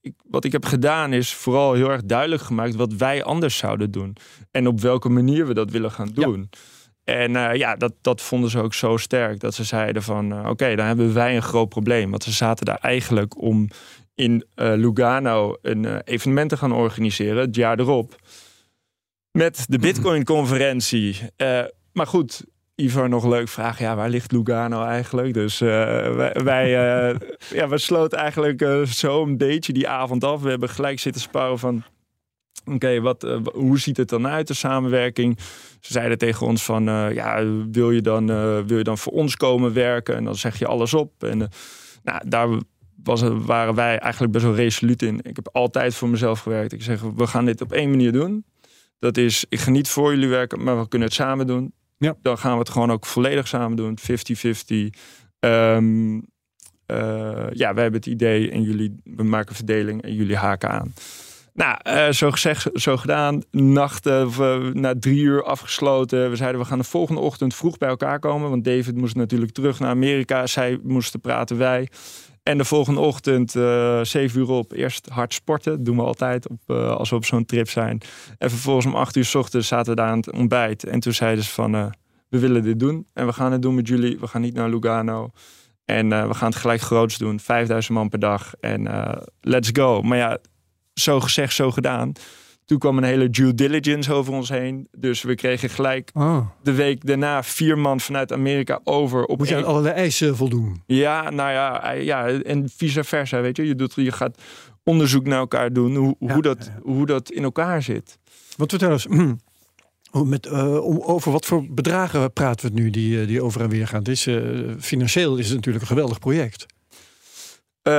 ik, 0.00 0.12
wat 0.28 0.44
ik 0.44 0.52
heb 0.52 0.64
gedaan 0.64 1.12
is 1.12 1.34
vooral 1.34 1.72
heel 1.72 1.90
erg 1.90 2.04
duidelijk 2.04 2.42
gemaakt 2.42 2.74
wat 2.74 2.92
wij 2.92 3.24
anders 3.24 3.56
zouden 3.56 3.90
doen. 3.90 4.16
En 4.50 4.66
op 4.66 4.80
welke 4.80 5.08
manier 5.08 5.46
we 5.46 5.54
dat 5.54 5.70
willen 5.70 5.90
gaan 5.90 6.10
Ja. 6.14 6.26
En 7.04 7.36
eh, 7.36 7.54
ja, 7.54 7.76
dat, 7.76 7.92
dat 8.00 8.22
vonden 8.22 8.50
ze 8.50 8.60
ook 8.60 8.74
zo 8.74 8.96
sterk. 8.96 9.40
Dat 9.40 9.54
ze 9.54 9.64
zeiden 9.64 10.02
van, 10.02 10.32
eh, 10.32 10.48
oké, 10.48 10.74
dan 10.74 10.86
hebben 10.86 11.14
wij 11.14 11.36
een 11.36 11.42
groot 11.42 11.68
probleem. 11.68 12.10
Want 12.10 12.22
ze 12.22 12.32
zaten 12.32 12.64
daar 12.64 12.78
eigenlijk 12.80 13.42
om 13.42 13.68
in 14.20 14.44
eh, 14.54 14.72
Lugano 14.76 15.56
een 15.62 16.00
evenement 16.00 16.48
te 16.48 16.56
gaan 16.56 16.72
organiseren. 16.72 17.36
Het 17.36 17.56
jaar 17.56 17.78
erop. 17.78 18.16
Met 19.32 19.64
de 19.68 19.78
Bitcoin-conferentie. 19.78 21.20
Eh, 21.36 21.64
maar 21.92 22.06
goed, 22.06 22.44
Ivar 22.74 23.08
nog 23.08 23.26
leuk 23.26 23.48
vraag. 23.48 23.78
Ja, 23.78 23.96
waar 23.96 24.08
ligt 24.08 24.32
Lugano 24.32 24.84
eigenlijk? 24.84 25.34
Dus 25.34 25.58
wij, 25.58 26.32
wij, 26.32 26.70
ja, 27.58 27.68
we 27.68 27.78
sloten 27.78 28.18
eigenlijk 28.18 28.62
eh, 28.62 28.82
zo 28.82 29.22
een 29.22 29.36
beetje 29.36 29.72
die 29.72 29.88
avond 29.88 30.24
af. 30.24 30.42
We 30.42 30.50
hebben 30.50 30.68
gelijk 30.68 31.00
zitten 31.00 31.22
sparren 31.22 31.58
van... 31.58 31.84
Oké, 32.64 33.00
wat, 33.00 33.24
eh, 33.24 33.38
hoe 33.52 33.78
ziet 33.78 33.96
het 33.96 34.08
dan 34.08 34.26
uit, 34.26 34.46
de 34.46 34.54
samenwerking? 34.54 35.38
Ze 35.80 35.92
zeiden 35.92 36.18
tegen 36.18 36.46
ons 36.46 36.64
van... 36.64 36.88
eh, 36.88 37.12
ja, 37.14 37.44
wil 37.70 37.90
je, 37.90 38.00
dan, 38.00 38.30
eh, 38.30 38.58
wil 38.66 38.78
je 38.78 38.84
dan 38.84 38.98
voor 38.98 39.12
ons 39.12 39.36
komen 39.36 39.72
werken? 39.72 40.16
En 40.16 40.24
dan 40.24 40.36
zeg 40.36 40.58
je 40.58 40.66
alles 40.66 40.94
op. 40.94 41.24
En 41.24 41.48
nou, 42.02 42.28
daar 42.28 42.48
was, 43.02 43.22
waren 43.22 43.74
wij 43.74 43.98
eigenlijk 43.98 44.32
best 44.32 44.44
wel 44.44 44.54
resoluut 44.54 45.02
in. 45.02 45.18
Ik 45.22 45.36
heb 45.36 45.48
altijd 45.52 45.94
voor 45.94 46.08
mezelf 46.08 46.40
gewerkt. 46.40 46.72
Ik 46.72 46.82
zeg, 46.82 47.00
we 47.00 47.26
gaan 47.26 47.44
dit 47.44 47.60
op 47.60 47.72
één 47.72 47.90
manier 47.90 48.12
doen. 48.12 48.44
Dat 48.98 49.16
is, 49.16 49.44
ik 49.48 49.58
ga 49.58 49.70
niet 49.70 49.88
voor 49.88 50.12
jullie 50.12 50.28
werken, 50.28 50.62
maar 50.62 50.78
we 50.80 50.88
kunnen 50.88 51.08
het 51.08 51.16
samen 51.16 51.46
doen. 51.46 51.72
Ja. 51.98 52.16
Dan 52.22 52.38
gaan 52.38 52.52
we 52.52 52.58
het 52.58 52.68
gewoon 52.68 52.90
ook 52.90 53.06
volledig 53.06 53.48
samen 53.48 53.76
doen. 53.76 53.98
50-50. 53.98 54.04
Ehm, 55.40 56.20
eh, 56.86 57.46
ja, 57.52 57.74
wij 57.74 57.82
hebben 57.82 58.00
het 58.00 58.06
idee 58.06 58.50
en 58.50 58.62
jullie, 58.62 58.94
we 59.04 59.22
maken 59.22 59.54
verdeling 59.54 60.02
en 60.02 60.14
jullie 60.14 60.36
haken 60.36 60.70
aan. 60.70 60.92
Nou, 61.54 61.78
eh, 61.82 62.10
zo 62.10 62.30
gezegd, 62.30 62.68
zo 62.74 62.96
gedaan. 62.96 63.42
Nacht, 63.50 64.06
eh, 64.06 64.22
eh, 64.22 64.74
na 64.74 64.94
drie 64.98 65.20
uur 65.20 65.44
afgesloten. 65.44 66.30
We 66.30 66.36
zeiden, 66.36 66.60
we 66.60 66.66
gaan 66.66 66.78
de 66.78 66.84
volgende 66.84 67.20
ochtend 67.20 67.54
vroeg 67.54 67.78
bij 67.78 67.88
elkaar 67.88 68.18
komen. 68.18 68.50
Want 68.50 68.64
David 68.64 68.96
moest 68.96 69.14
natuurlijk 69.14 69.52
terug 69.52 69.78
naar 69.78 69.90
Amerika. 69.90 70.46
Zij 70.46 70.78
moesten 70.82 71.20
praten, 71.20 71.58
wij. 71.58 71.88
En 72.42 72.58
de 72.58 72.64
volgende 72.64 73.00
ochtend, 73.00 73.54
uh, 73.54 74.00
7 74.02 74.40
uur 74.40 74.48
op, 74.48 74.72
eerst 74.72 75.08
hard 75.08 75.34
sporten. 75.34 75.76
Dat 75.76 75.84
doen 75.84 75.96
we 75.96 76.02
altijd 76.02 76.48
op, 76.48 76.70
als 76.70 77.10
we 77.10 77.16
op 77.16 77.24
zo'n 77.24 77.44
trip 77.44 77.68
zijn. 77.68 78.00
En 78.38 78.50
vervolgens 78.50 78.86
om 78.86 78.94
8 78.94 79.16
uur 79.16 79.24
s 79.24 79.34
ochtends 79.34 79.68
zaten 79.68 79.90
we 79.90 80.00
daar 80.00 80.10
aan 80.10 80.16
het 80.16 80.32
ontbijt. 80.32 80.84
En 80.84 81.00
toen 81.00 81.12
zeiden 81.12 81.44
ze 81.44 81.50
van, 81.50 81.72
we 82.28 82.38
willen 82.38 82.62
dit 82.62 82.78
doen. 82.78 83.06
En 83.12 83.26
we 83.26 83.32
gaan 83.32 83.52
het 83.52 83.62
doen 83.62 83.74
met 83.74 83.88
jullie. 83.88 84.18
We 84.18 84.26
gaan 84.26 84.40
niet 84.40 84.54
naar 84.54 84.68
Lugano. 84.68 85.30
En 85.84 86.08
we 86.08 86.34
gaan 86.34 86.48
het 86.48 86.58
gelijk 86.58 86.80
groots 86.80 87.18
doen. 87.18 87.40
5000 87.40 87.96
man 87.96 88.08
per 88.08 88.18
dag. 88.18 88.54
En 88.60 88.88
let's 89.40 89.70
go. 89.72 90.02
Maar 90.02 90.18
ja, 90.18 90.38
zo 91.02 91.20
gezegd, 91.20 91.54
zo 91.54 91.70
gedaan. 91.70 92.12
Toen 92.64 92.78
kwam 92.78 92.98
een 92.98 93.04
hele 93.04 93.30
due 93.30 93.54
diligence 93.54 94.12
over 94.12 94.32
ons 94.32 94.48
heen. 94.48 94.88
Dus 94.98 95.22
we 95.22 95.34
kregen 95.34 95.70
gelijk 95.70 96.10
oh. 96.14 96.46
de 96.62 96.72
week 96.72 97.06
daarna 97.06 97.42
vier 97.42 97.78
man 97.78 98.00
vanuit 98.00 98.32
Amerika 98.32 98.80
over. 98.84 99.24
Op 99.24 99.38
Moet 99.38 99.48
je 99.48 99.56
aan 99.56 99.64
allerlei 99.64 99.94
eisen 99.94 100.36
voldoen? 100.36 100.82
Ja, 100.86 101.30
nou 101.30 101.50
ja, 101.50 101.90
ja, 101.92 102.28
en 102.28 102.68
vice 102.76 103.04
versa, 103.04 103.40
weet 103.40 103.56
je. 103.56 103.66
Je, 103.66 103.74
doet, 103.74 103.92
je 103.94 104.12
gaat 104.12 104.42
onderzoek 104.84 105.26
naar 105.26 105.38
elkaar 105.38 105.72
doen, 105.72 105.96
hoe, 105.96 106.16
hoe, 106.18 106.42
dat, 106.42 106.70
hoe 106.82 107.06
dat 107.06 107.30
in 107.30 107.42
elkaar 107.42 107.82
zit. 107.82 108.18
Wat 108.56 108.70
vertel 108.70 108.90
eens, 108.90 109.06
met, 110.12 110.46
uh, 110.46 111.08
over 111.08 111.32
wat 111.32 111.46
voor 111.46 111.66
bedragen 111.70 112.32
praten 112.32 112.66
we 112.66 112.74
het 112.74 112.82
nu 112.82 112.90
die, 112.90 113.20
eh, 113.20 113.26
die 113.26 113.42
over 113.42 113.60
en 113.60 113.68
weer 113.68 113.86
gaan? 113.86 113.98
Het 113.98 114.08
is, 114.08 114.26
uh, 114.26 114.70
financieel 114.78 115.36
is 115.36 115.46
het 115.46 115.54
natuurlijk 115.54 115.84
een 115.84 115.90
geweldig 115.90 116.18
project. 116.18 116.66
Uh, 117.82 117.92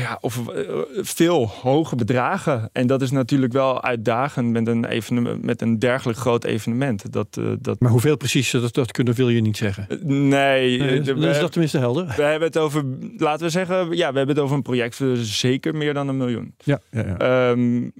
ja, 0.00 0.18
of 0.20 0.38
uh, 0.38 0.78
veel 0.94 1.48
hoge 1.48 1.96
bedragen. 1.96 2.70
En 2.72 2.86
dat 2.86 3.02
is 3.02 3.10
natuurlijk 3.10 3.52
wel 3.52 3.82
uitdagend 3.82 4.50
met 4.50 4.66
een, 4.66 4.84
evenement, 4.84 5.44
met 5.44 5.62
een 5.62 5.78
dergelijk 5.78 6.18
groot 6.18 6.44
evenement. 6.44 7.12
Dat, 7.12 7.36
uh, 7.38 7.52
dat... 7.60 7.80
Maar 7.80 7.90
hoeveel 7.90 8.16
precies, 8.16 8.50
dat, 8.50 8.74
dat 8.74 8.92
kunnen, 8.92 9.14
wil 9.14 9.28
je 9.28 9.40
niet 9.40 9.56
zeggen? 9.56 9.86
nee. 10.02 10.78
nee 10.78 11.00
de, 11.00 11.14
is 11.14 11.38
dat 11.38 11.52
tenminste 11.52 11.78
helder? 11.78 12.06
We 12.16 12.22
hebben 12.22 12.48
het 12.48 12.58
over, 12.58 12.84
laten 13.16 13.44
we 13.44 13.50
zeggen, 13.50 13.76
ja, 13.76 14.12
we 14.12 14.16
hebben 14.16 14.28
het 14.28 14.38
over 14.38 14.56
een 14.56 14.62
project 14.62 14.96
voor 14.96 15.16
zeker 15.16 15.74
meer 15.74 15.94
dan 15.94 16.08
een 16.08 16.16
miljoen. 16.16 16.54
Ja, 16.64 16.80
ja, 16.90 17.16
ja. 17.18 17.50
Um, 17.50 17.92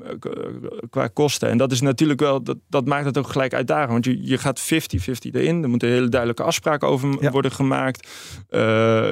qua 0.91 1.07
kosten. 1.07 1.49
En 1.49 1.59
dat 1.59 1.73
is 1.73 1.81
natuurlijk 1.81 2.21
wel, 2.21 2.43
dat, 2.43 2.57
dat 2.69 2.87
maakt 2.87 3.05
het 3.05 3.19
ook 3.19 3.29
gelijk 3.29 3.55
uitdagend. 3.55 3.91
Want 3.91 4.05
je, 4.05 4.19
je 4.23 4.39
gaat 4.39 4.61
50-50 4.61 4.67
erin. 5.33 5.63
Er 5.63 5.69
moeten 5.69 5.89
hele 5.89 6.09
duidelijke 6.09 6.43
afspraken 6.43 6.89
over 6.89 7.17
ja. 7.21 7.31
worden 7.31 7.53
gemaakt. 7.53 8.09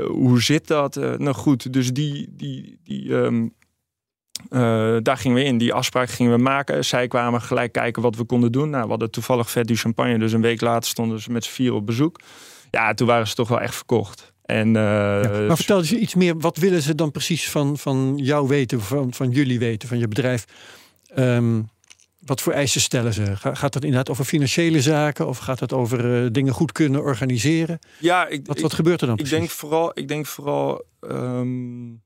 hoe 0.06 0.42
zit 0.42 0.66
dat? 0.66 0.94
nou 0.94 1.32
goed, 1.32 1.72
dus 1.72 1.92
die, 1.98 2.28
die, 2.36 2.78
die, 2.84 3.12
um, 3.12 3.54
uh, 4.50 4.96
daar 5.02 5.16
gingen 5.16 5.36
we 5.36 5.44
in. 5.44 5.58
Die 5.58 5.72
afspraak 5.72 6.10
gingen 6.10 6.32
we 6.32 6.42
maken. 6.42 6.84
Zij 6.84 7.08
kwamen 7.08 7.40
gelijk 7.40 7.72
kijken 7.72 8.02
wat 8.02 8.16
we 8.16 8.24
konden 8.24 8.52
doen. 8.52 8.70
Nou, 8.70 8.82
we 8.82 8.90
hadden 8.90 9.10
toevallig 9.10 9.50
vet 9.50 9.66
du 9.66 9.76
champagne. 9.76 10.18
Dus 10.18 10.32
een 10.32 10.40
week 10.40 10.60
later 10.60 10.88
stonden 10.88 11.20
ze 11.20 11.30
met 11.30 11.44
z'n 11.44 11.50
vier 11.50 11.72
op 11.74 11.86
bezoek. 11.86 12.20
Ja, 12.70 12.94
toen 12.94 13.06
waren 13.06 13.28
ze 13.28 13.34
toch 13.34 13.48
wel 13.48 13.60
echt 13.60 13.74
verkocht. 13.74 14.32
En, 14.44 14.68
uh, 14.68 14.72
ja, 15.22 15.44
maar 15.46 15.56
vertel 15.56 15.78
eens 15.78 15.92
iets 15.92 16.14
meer. 16.14 16.38
Wat 16.38 16.56
willen 16.56 16.82
ze 16.82 16.94
dan 16.94 17.10
precies 17.10 17.50
van, 17.50 17.78
van 17.78 18.14
jou 18.16 18.48
weten, 18.48 18.80
van, 18.80 19.14
van 19.14 19.30
jullie 19.30 19.58
weten, 19.58 19.88
van 19.88 19.98
je 19.98 20.08
bedrijf? 20.08 20.44
Um, 21.18 21.68
wat 22.18 22.40
voor 22.40 22.52
eisen 22.52 22.80
stellen 22.80 23.12
ze? 23.12 23.36
Gaat 23.36 23.74
het 23.74 23.84
inderdaad 23.84 24.10
over 24.10 24.24
financiële 24.24 24.82
zaken 24.82 25.26
of 25.26 25.38
gaat 25.38 25.60
het 25.60 25.72
over 25.72 26.24
uh, 26.24 26.28
dingen 26.32 26.52
goed 26.52 26.72
kunnen 26.72 27.00
organiseren? 27.00 27.78
Ja, 27.98 28.26
ik, 28.26 28.46
wat, 28.46 28.60
wat 28.60 28.72
gebeurt 28.72 29.00
er 29.00 29.06
dan? 29.06 29.16
Ik 29.16 29.22
precies? 29.22 29.38
denk 29.38 29.50
vooral, 29.50 29.90
ik 29.94 30.08
denk 30.08 30.26
vooral 30.26 30.84
um, 31.00 32.02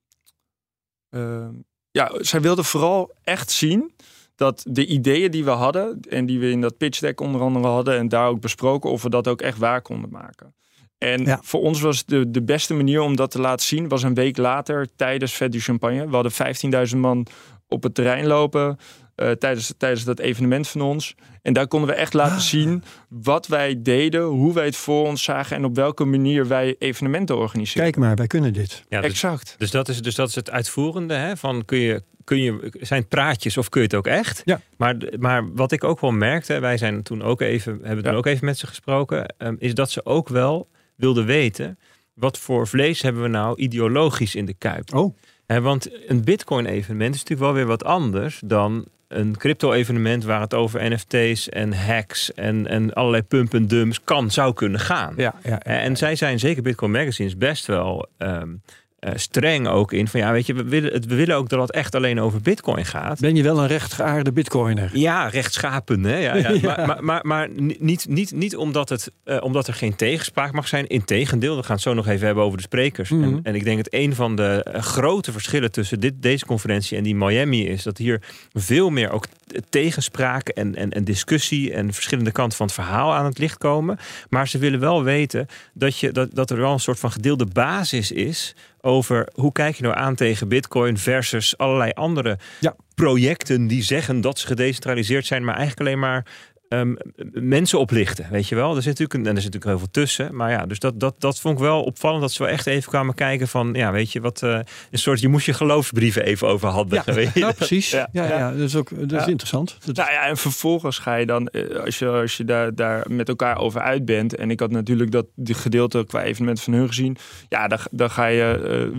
uh, 1.10 1.48
ja, 1.90 2.12
zij 2.16 2.40
wilden 2.40 2.64
vooral 2.64 3.10
echt 3.22 3.50
zien 3.50 3.92
dat 4.36 4.62
de 4.68 4.86
ideeën 4.86 5.30
die 5.30 5.44
we 5.44 5.50
hadden 5.50 6.00
en 6.08 6.26
die 6.26 6.38
we 6.38 6.50
in 6.50 6.60
dat 6.60 6.76
pitch 6.76 6.98
deck 6.98 7.20
onder 7.20 7.40
andere 7.40 7.66
hadden 7.66 7.98
en 7.98 8.08
daar 8.08 8.28
ook 8.28 8.40
besproken, 8.40 8.90
of 8.90 9.02
we 9.02 9.10
dat 9.10 9.28
ook 9.28 9.40
echt 9.40 9.58
waar 9.58 9.82
konden 9.82 10.10
maken. 10.10 10.54
En 10.98 11.24
ja. 11.24 11.38
voor 11.42 11.60
ons 11.60 11.80
was 11.80 12.04
de, 12.04 12.30
de 12.30 12.42
beste 12.42 12.74
manier 12.74 13.00
om 13.00 13.16
dat 13.16 13.30
te 13.30 13.40
laten 13.40 13.66
zien, 13.66 13.88
was 13.88 14.02
een 14.02 14.14
week 14.14 14.36
later 14.36 14.88
tijdens 14.96 15.32
Vet 15.32 15.52
du 15.52 15.60
Champagne. 15.60 16.08
We 16.08 16.14
hadden 16.14 16.88
15.000 16.90 16.96
man 16.96 17.26
op 17.68 17.82
het 17.82 17.94
terrein 17.94 18.26
lopen. 18.26 18.78
Uh, 19.16 19.30
tijdens, 19.30 19.74
tijdens 19.76 20.04
dat 20.04 20.18
evenement 20.18 20.68
van 20.68 20.80
ons. 20.80 21.14
En 21.42 21.52
daar 21.52 21.66
konden 21.66 21.88
we 21.88 21.94
echt 21.94 22.14
laten 22.14 22.36
ah. 22.36 22.42
zien 22.42 22.82
wat 23.08 23.46
wij 23.46 23.82
deden, 23.82 24.22
hoe 24.22 24.54
wij 24.54 24.64
het 24.64 24.76
voor 24.76 25.06
ons 25.06 25.22
zagen 25.22 25.56
en 25.56 25.64
op 25.64 25.74
welke 25.74 26.04
manier 26.04 26.48
wij 26.48 26.76
evenementen 26.78 27.36
organiseren. 27.36 27.82
Kijk 27.82 27.96
maar, 27.96 28.16
wij 28.16 28.26
kunnen 28.26 28.52
dit. 28.52 28.84
Ja, 28.88 29.00
dus, 29.00 29.10
exact. 29.10 29.54
Dus 29.58 29.70
dat, 29.70 29.88
is, 29.88 30.02
dus 30.02 30.14
dat 30.14 30.28
is 30.28 30.34
het 30.34 30.50
uitvoerende 30.50 31.14
hè? 31.14 31.36
van 31.36 31.64
kun 31.64 31.78
je, 31.78 32.02
kun 32.24 32.38
je, 32.38 32.72
zijn 32.80 33.00
het 33.00 33.08
praatjes 33.08 33.56
of 33.56 33.68
kun 33.68 33.80
je 33.80 33.86
het 33.86 33.96
ook 33.96 34.06
echt? 34.06 34.42
Ja. 34.44 34.60
Maar, 34.76 34.96
maar 35.18 35.54
wat 35.54 35.72
ik 35.72 35.84
ook 35.84 36.00
wel 36.00 36.10
merkte, 36.10 36.58
wij 36.58 36.78
zijn 36.78 37.02
toen 37.02 37.22
ook 37.22 37.40
even, 37.40 37.78
hebben 37.82 38.04
toen 38.04 38.12
ja. 38.12 38.18
ook 38.18 38.26
even 38.26 38.44
met 38.44 38.58
ze 38.58 38.66
gesproken, 38.66 39.34
um, 39.38 39.56
is 39.58 39.74
dat 39.74 39.90
ze 39.90 40.04
ook 40.04 40.28
wel 40.28 40.68
wilden 40.96 41.26
weten 41.26 41.78
wat 42.14 42.38
voor 42.38 42.68
vlees 42.68 43.02
hebben 43.02 43.22
we 43.22 43.28
nou 43.28 43.58
ideologisch 43.58 44.34
in 44.34 44.44
de 44.44 44.54
kuip. 44.54 44.94
Oh. 44.94 45.16
He, 45.46 45.60
want 45.60 46.08
een 46.10 46.24
Bitcoin-evenement 46.24 47.14
is 47.14 47.20
natuurlijk 47.20 47.50
wel 47.50 47.58
weer 47.58 47.66
wat 47.66 47.84
anders 47.84 48.40
dan 48.44 48.86
een 49.16 49.36
crypto-evenement 49.36 50.24
waar 50.24 50.40
het 50.40 50.54
over 50.54 50.90
NFT's 50.90 51.48
en 51.48 51.72
hacks 51.72 52.34
en, 52.34 52.66
en 52.66 52.92
allerlei 52.92 53.22
pump 53.22 53.54
en 53.54 53.66
dumps 53.66 54.04
kan, 54.04 54.30
zou 54.30 54.54
kunnen 54.54 54.80
gaan. 54.80 55.14
Ja, 55.16 55.34
ja, 55.42 55.50
ja, 55.50 55.60
en 55.60 55.96
zij 55.96 56.16
zijn 56.16 56.38
zeker 56.38 56.62
Bitcoin 56.62 56.90
Magazines 56.90 57.36
best 57.36 57.66
wel 57.66 58.08
um, 58.18 58.28
uh, 58.28 58.72
streng 59.14 59.68
ook 59.68 59.92
in 59.92 60.08
van 60.08 60.20
ja, 60.20 60.32
weet 60.32 60.46
je, 60.46 60.54
we 60.54 60.64
willen, 60.64 61.08
we 61.08 61.14
willen 61.14 61.36
ook 61.36 61.48
dat 61.48 61.60
het 61.60 61.72
echt 61.72 61.94
alleen 61.94 62.20
over 62.20 62.40
Bitcoin 62.40 62.84
gaat. 62.84 63.20
Ben 63.20 63.36
je 63.36 63.42
wel 63.42 63.58
een 63.58 63.66
rechtgeaarde 63.66 64.32
Bitcoiner? 64.32 64.90
Ja, 64.92 65.28
rechtschapen. 65.28 66.04
Hè? 66.04 66.16
Ja, 66.16 66.34
ja. 66.36 66.50
ja. 66.60 66.60
Maar, 66.60 66.86
maar, 66.86 67.04
maar, 67.04 67.20
maar, 67.24 67.48
niet, 67.78 68.08
niet, 68.08 68.32
niet 68.32 68.56
omdat, 68.56 68.88
het, 68.88 69.12
uh, 69.24 69.36
omdat 69.40 69.66
er 69.66 69.74
geen 69.74 69.96
tegenspraak 69.96 70.52
mag 70.52 70.68
zijn. 70.68 70.86
Integendeel, 70.86 71.56
we 71.56 71.62
gaan 71.62 71.74
het 71.74 71.84
zo 71.84 71.94
nog 71.94 72.08
even 72.08 72.26
hebben 72.26 72.44
over 72.44 72.56
de 72.56 72.62
sprekers. 72.62 73.10
Mm 73.10 73.22
-hmm. 73.22 73.34
en, 73.34 73.40
en, 73.42 73.54
ik 73.54 73.64
denk 73.64 73.76
dat 73.76 73.94
een 73.94 74.14
van 74.14 74.36
de 74.36 74.66
uh, 74.74 74.82
grote 74.82 75.32
verschillen 75.32 75.72
tussen 75.72 76.00
dit, 76.00 76.22
deze 76.22 76.46
conferentie 76.46 76.96
en 76.96 77.02
die 77.02 77.14
Miami 77.14 77.68
is 77.68 77.82
dat 77.82 77.98
hier 77.98 78.22
veel 78.52 78.90
meer 78.90 79.10
ook 79.10 79.26
tegenspraak 79.68 80.48
en, 80.48 80.74
en, 80.74 80.90
en 80.90 81.04
discussie 81.04 81.72
en 81.72 81.92
verschillende 81.92 82.32
kanten 82.32 82.56
van 82.56 82.66
het 82.66 82.74
verhaal 82.74 83.14
aan 83.14 83.24
het 83.24 83.38
licht 83.38 83.58
komen. 83.58 83.98
Maar 84.28 84.48
ze 84.48 84.58
willen 84.58 84.80
wel 84.80 85.02
weten 85.02 85.46
dat, 85.72 85.98
je, 85.98 86.12
dat, 86.12 86.34
dat 86.34 86.50
er 86.50 86.56
wel 86.56 86.72
een 86.72 86.80
soort 86.80 86.98
van 86.98 87.12
gedeelde 87.12 87.46
basis 87.46 88.12
is 88.12 88.54
over 88.80 89.28
hoe 89.34 89.52
kijk 89.52 89.76
je 89.76 89.82
nou 89.82 89.96
aan 89.96 90.14
tegen 90.14 90.48
Bitcoin 90.48 90.98
versus 90.98 91.58
allerlei 91.58 91.90
andere 91.90 92.38
ja. 92.60 92.76
projecten 92.94 93.66
die 93.66 93.82
zeggen 93.82 94.20
dat 94.20 94.38
ze 94.38 94.46
gedecentraliseerd 94.46 95.26
zijn, 95.26 95.44
maar 95.44 95.56
eigenlijk 95.56 95.88
alleen 95.88 96.00
maar 96.00 96.26
um, 96.72 96.96
mensen 97.32 97.78
oplichten. 97.78 98.26
Weet 98.30 98.48
je 98.48 98.54
wel, 98.54 98.76
er 98.76 98.82
zit 98.82 98.98
natuurlijk, 98.98 99.28
en 99.28 99.36
er 99.36 99.42
zit 99.42 99.52
natuurlijk 99.52 99.64
heel 99.64 99.78
veel 99.78 100.02
tussen. 100.02 100.36
Maar 100.36 100.50
ja, 100.50 100.66
dus 100.66 100.78
dat, 100.78 101.00
dat, 101.00 101.14
dat 101.18 101.40
vond 101.40 101.58
ik 101.58 101.64
wel 101.64 101.82
opvallend 101.82 102.20
dat 102.20 102.32
ze 102.32 102.42
wel 102.42 102.52
echt 102.52 102.66
even 102.66 102.90
kwamen 102.90 103.14
kijken 103.14 103.48
van, 103.48 103.72
ja, 103.72 103.92
weet 103.92 104.12
je 104.12 104.20
wat, 104.20 104.42
uh, 104.42 104.58
een 104.90 104.98
soort, 104.98 105.20
je 105.20 105.28
moest 105.28 105.46
je 105.46 105.52
geloofsbrieven 105.52 106.24
even 106.24 106.48
overhandigen. 106.48 107.12
Ja, 107.12 107.18
weet 107.18 107.34
je? 107.34 107.40
nou, 107.40 107.52
precies. 107.54 107.90
Ja, 107.90 108.08
ja, 108.12 108.24
ja, 108.24 108.50
dat 108.50 108.60
is 108.60 108.76
ook 108.76 109.08
dat 109.08 109.20
is 109.20 109.26
interessant. 109.26 109.76
Dat 109.84 109.96
nou 109.96 110.10
ja, 110.10 110.26
en 110.26 110.36
vervolgens 110.36 110.98
ga 110.98 111.14
je 111.14 111.26
dan, 111.26 111.50
als 111.84 111.98
je, 111.98 112.08
als 112.08 112.36
je 112.36 112.44
daar, 112.44 112.74
daar 112.74 113.04
met 113.08 113.28
elkaar 113.28 113.58
over 113.58 113.80
uit 113.80 114.04
bent, 114.04 114.34
en 114.34 114.50
ik 114.50 114.60
had 114.60 114.70
natuurlijk 114.70 115.10
dat 115.10 115.26
die 115.34 115.54
gedeelte 115.54 116.04
qua 116.06 116.22
evenement 116.22 116.60
van 116.60 116.72
hun 116.72 116.86
gezien, 116.86 117.16
ja, 117.48 117.68
dan, 117.68 117.78
dan 117.90 118.10
ga 118.10 118.26
je 118.26 118.90
uh, 118.92 118.98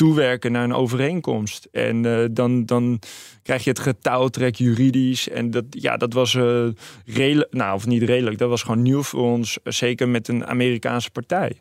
toewerken 0.00 0.52
naar 0.52 0.64
een 0.64 0.74
overeenkomst. 0.74 1.68
En 1.72 2.04
uh, 2.04 2.24
dan, 2.30 2.66
dan 2.66 3.00
krijg 3.42 3.64
je 3.64 3.70
het 3.70 3.78
getouwtrek 3.78 4.54
juridisch. 4.54 5.28
En 5.28 5.50
dat, 5.50 5.64
ja, 5.70 5.96
dat 5.96 6.12
was 6.12 6.34
uh, 6.34 6.68
redelijk, 7.06 7.52
nou 7.52 7.74
of 7.74 7.86
niet 7.86 8.02
redelijk, 8.02 8.38
dat 8.38 8.48
was 8.48 8.62
gewoon 8.62 8.82
nieuw 8.82 9.02
voor 9.02 9.22
ons. 9.22 9.58
Zeker 9.64 10.08
met 10.08 10.28
een 10.28 10.46
Amerikaanse 10.46 11.10
partij. 11.10 11.52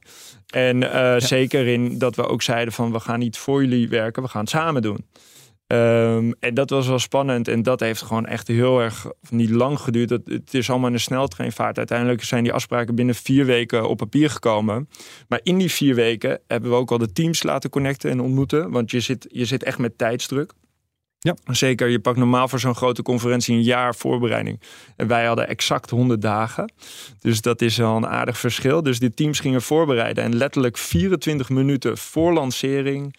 En 0.48 0.76
uh, 0.76 0.90
ja. 0.92 1.20
zeker 1.20 1.68
in 1.68 1.98
dat 1.98 2.16
we 2.16 2.28
ook 2.28 2.42
zeiden 2.42 2.74
van 2.74 2.92
we 2.92 3.00
gaan 3.00 3.20
niet 3.20 3.38
voor 3.38 3.64
jullie 3.64 3.90
werken, 3.90 4.24
we 4.24 4.30
gaan 4.30 4.42
het 4.42 4.50
samen 4.50 4.82
doen. 4.82 5.06
Um, 5.72 6.34
en 6.40 6.54
dat 6.54 6.70
was 6.70 6.88
wel 6.88 7.00
spannend. 7.00 7.48
En 7.48 7.64
dat 7.64 7.80
heeft 7.80 8.02
gewoon 8.02 8.26
echt 8.26 8.48
heel 8.48 8.80
erg 8.80 9.06
niet 9.30 9.50
lang 9.50 9.80
geduurd. 9.80 10.10
Dat, 10.10 10.22
het 10.26 10.54
is 10.54 10.70
allemaal 10.70 10.92
een 10.92 11.00
sneltreinvaart. 11.00 11.78
Uiteindelijk 11.78 12.24
zijn 12.24 12.44
die 12.44 12.54
afspraken 12.54 12.96
binnen 12.96 13.16
vier 13.16 13.46
weken 13.46 13.90
op 13.90 13.98
papier 13.98 14.30
gekomen. 14.30 14.90
Maar 15.28 15.40
in 15.44 15.58
die 15.58 15.72
vier 15.72 15.96
weken 15.96 16.40
hebben 16.48 16.70
we 16.70 16.76
ook 16.76 16.92
al 16.92 16.98
de 16.98 17.12
teams 17.12 17.44
laten 17.44 17.70
connecten 17.70 18.12
en 18.12 18.20
ontmoeten. 18.20 18.72
Want 18.72 18.92
je 18.92 19.00
zit, 19.00 19.28
je 19.32 19.46
zit 19.46 19.64
echt 19.64 19.78
met 19.78 19.98
tijdsdruk. 19.98 20.54
Ja. 21.20 21.36
Zeker, 21.46 21.88
je 21.88 22.00
pakt 22.00 22.18
normaal 22.18 22.48
voor 22.48 22.60
zo'n 22.60 22.76
grote 22.76 23.02
conferentie 23.02 23.56
een 23.56 23.64
jaar 23.64 23.96
voorbereiding. 23.96 24.62
En 24.96 25.08
wij 25.08 25.26
hadden 25.26 25.48
exact 25.48 25.90
100 25.90 26.22
dagen. 26.22 26.74
Dus 27.20 27.42
dat 27.42 27.62
is 27.62 27.82
al 27.82 27.98
een 27.98 28.08
aardig 28.08 28.38
verschil. 28.38 28.84
Dus 28.84 29.00
die 29.00 29.14
teams 29.14 29.40
gingen 29.40 29.62
voorbereiden. 29.62 30.24
En 30.24 30.36
letterlijk 30.36 30.78
24 30.78 31.50
minuten 31.50 31.98
voor 31.98 32.34
lancering 32.34 33.16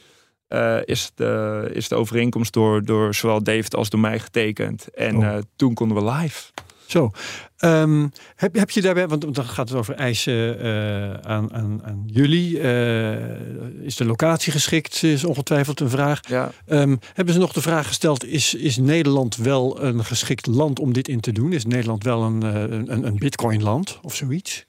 uh, 0.50 0.76
is, 0.84 1.10
de, 1.14 1.70
is 1.72 1.88
de 1.88 1.94
overeenkomst 1.94 2.52
door, 2.52 2.84
door 2.84 3.14
zowel 3.14 3.42
David 3.42 3.76
als 3.76 3.90
door 3.90 4.00
mij 4.00 4.18
getekend. 4.18 4.88
En 4.94 5.16
oh. 5.16 5.22
uh, 5.22 5.36
toen 5.56 5.74
konden 5.74 5.96
we 5.96 6.10
live. 6.10 6.50
Zo. 6.86 7.10
Um, 7.58 8.12
heb, 8.36 8.54
heb 8.54 8.70
je 8.70 8.80
daarbij, 8.80 9.08
want 9.08 9.34
dan 9.34 9.44
gaat 9.44 9.68
het 9.68 9.78
over 9.78 9.94
eisen 9.94 10.64
uh, 10.64 11.12
aan, 11.12 11.52
aan, 11.52 11.80
aan 11.84 12.02
jullie. 12.06 12.60
is 13.82 13.96
de 13.96 14.04
locatie 14.04 14.52
geschikt? 14.52 15.02
Is 15.02 15.24
ongetwijfeld 15.24 15.80
een 15.80 15.90
vraag. 15.90 16.20
Ja. 16.28 16.50
Um, 16.68 16.98
hebben 17.14 17.34
ze 17.34 17.40
nog 17.40 17.52
de 17.52 17.62
vraag 17.62 17.86
gesteld: 17.86 18.24
is, 18.24 18.54
is 18.54 18.76
Nederland 18.76 19.36
wel 19.36 19.82
een 19.82 20.04
geschikt 20.04 20.46
land 20.46 20.78
om 20.78 20.92
dit 20.92 21.08
in 21.08 21.20
te 21.20 21.32
doen? 21.32 21.52
Is 21.52 21.64
Nederland 21.64 22.04
wel 22.04 22.22
een, 22.22 22.42
een, 22.42 23.06
een 23.06 23.18
Bitcoin-land 23.18 23.98
of 24.02 24.14
zoiets? 24.14 24.66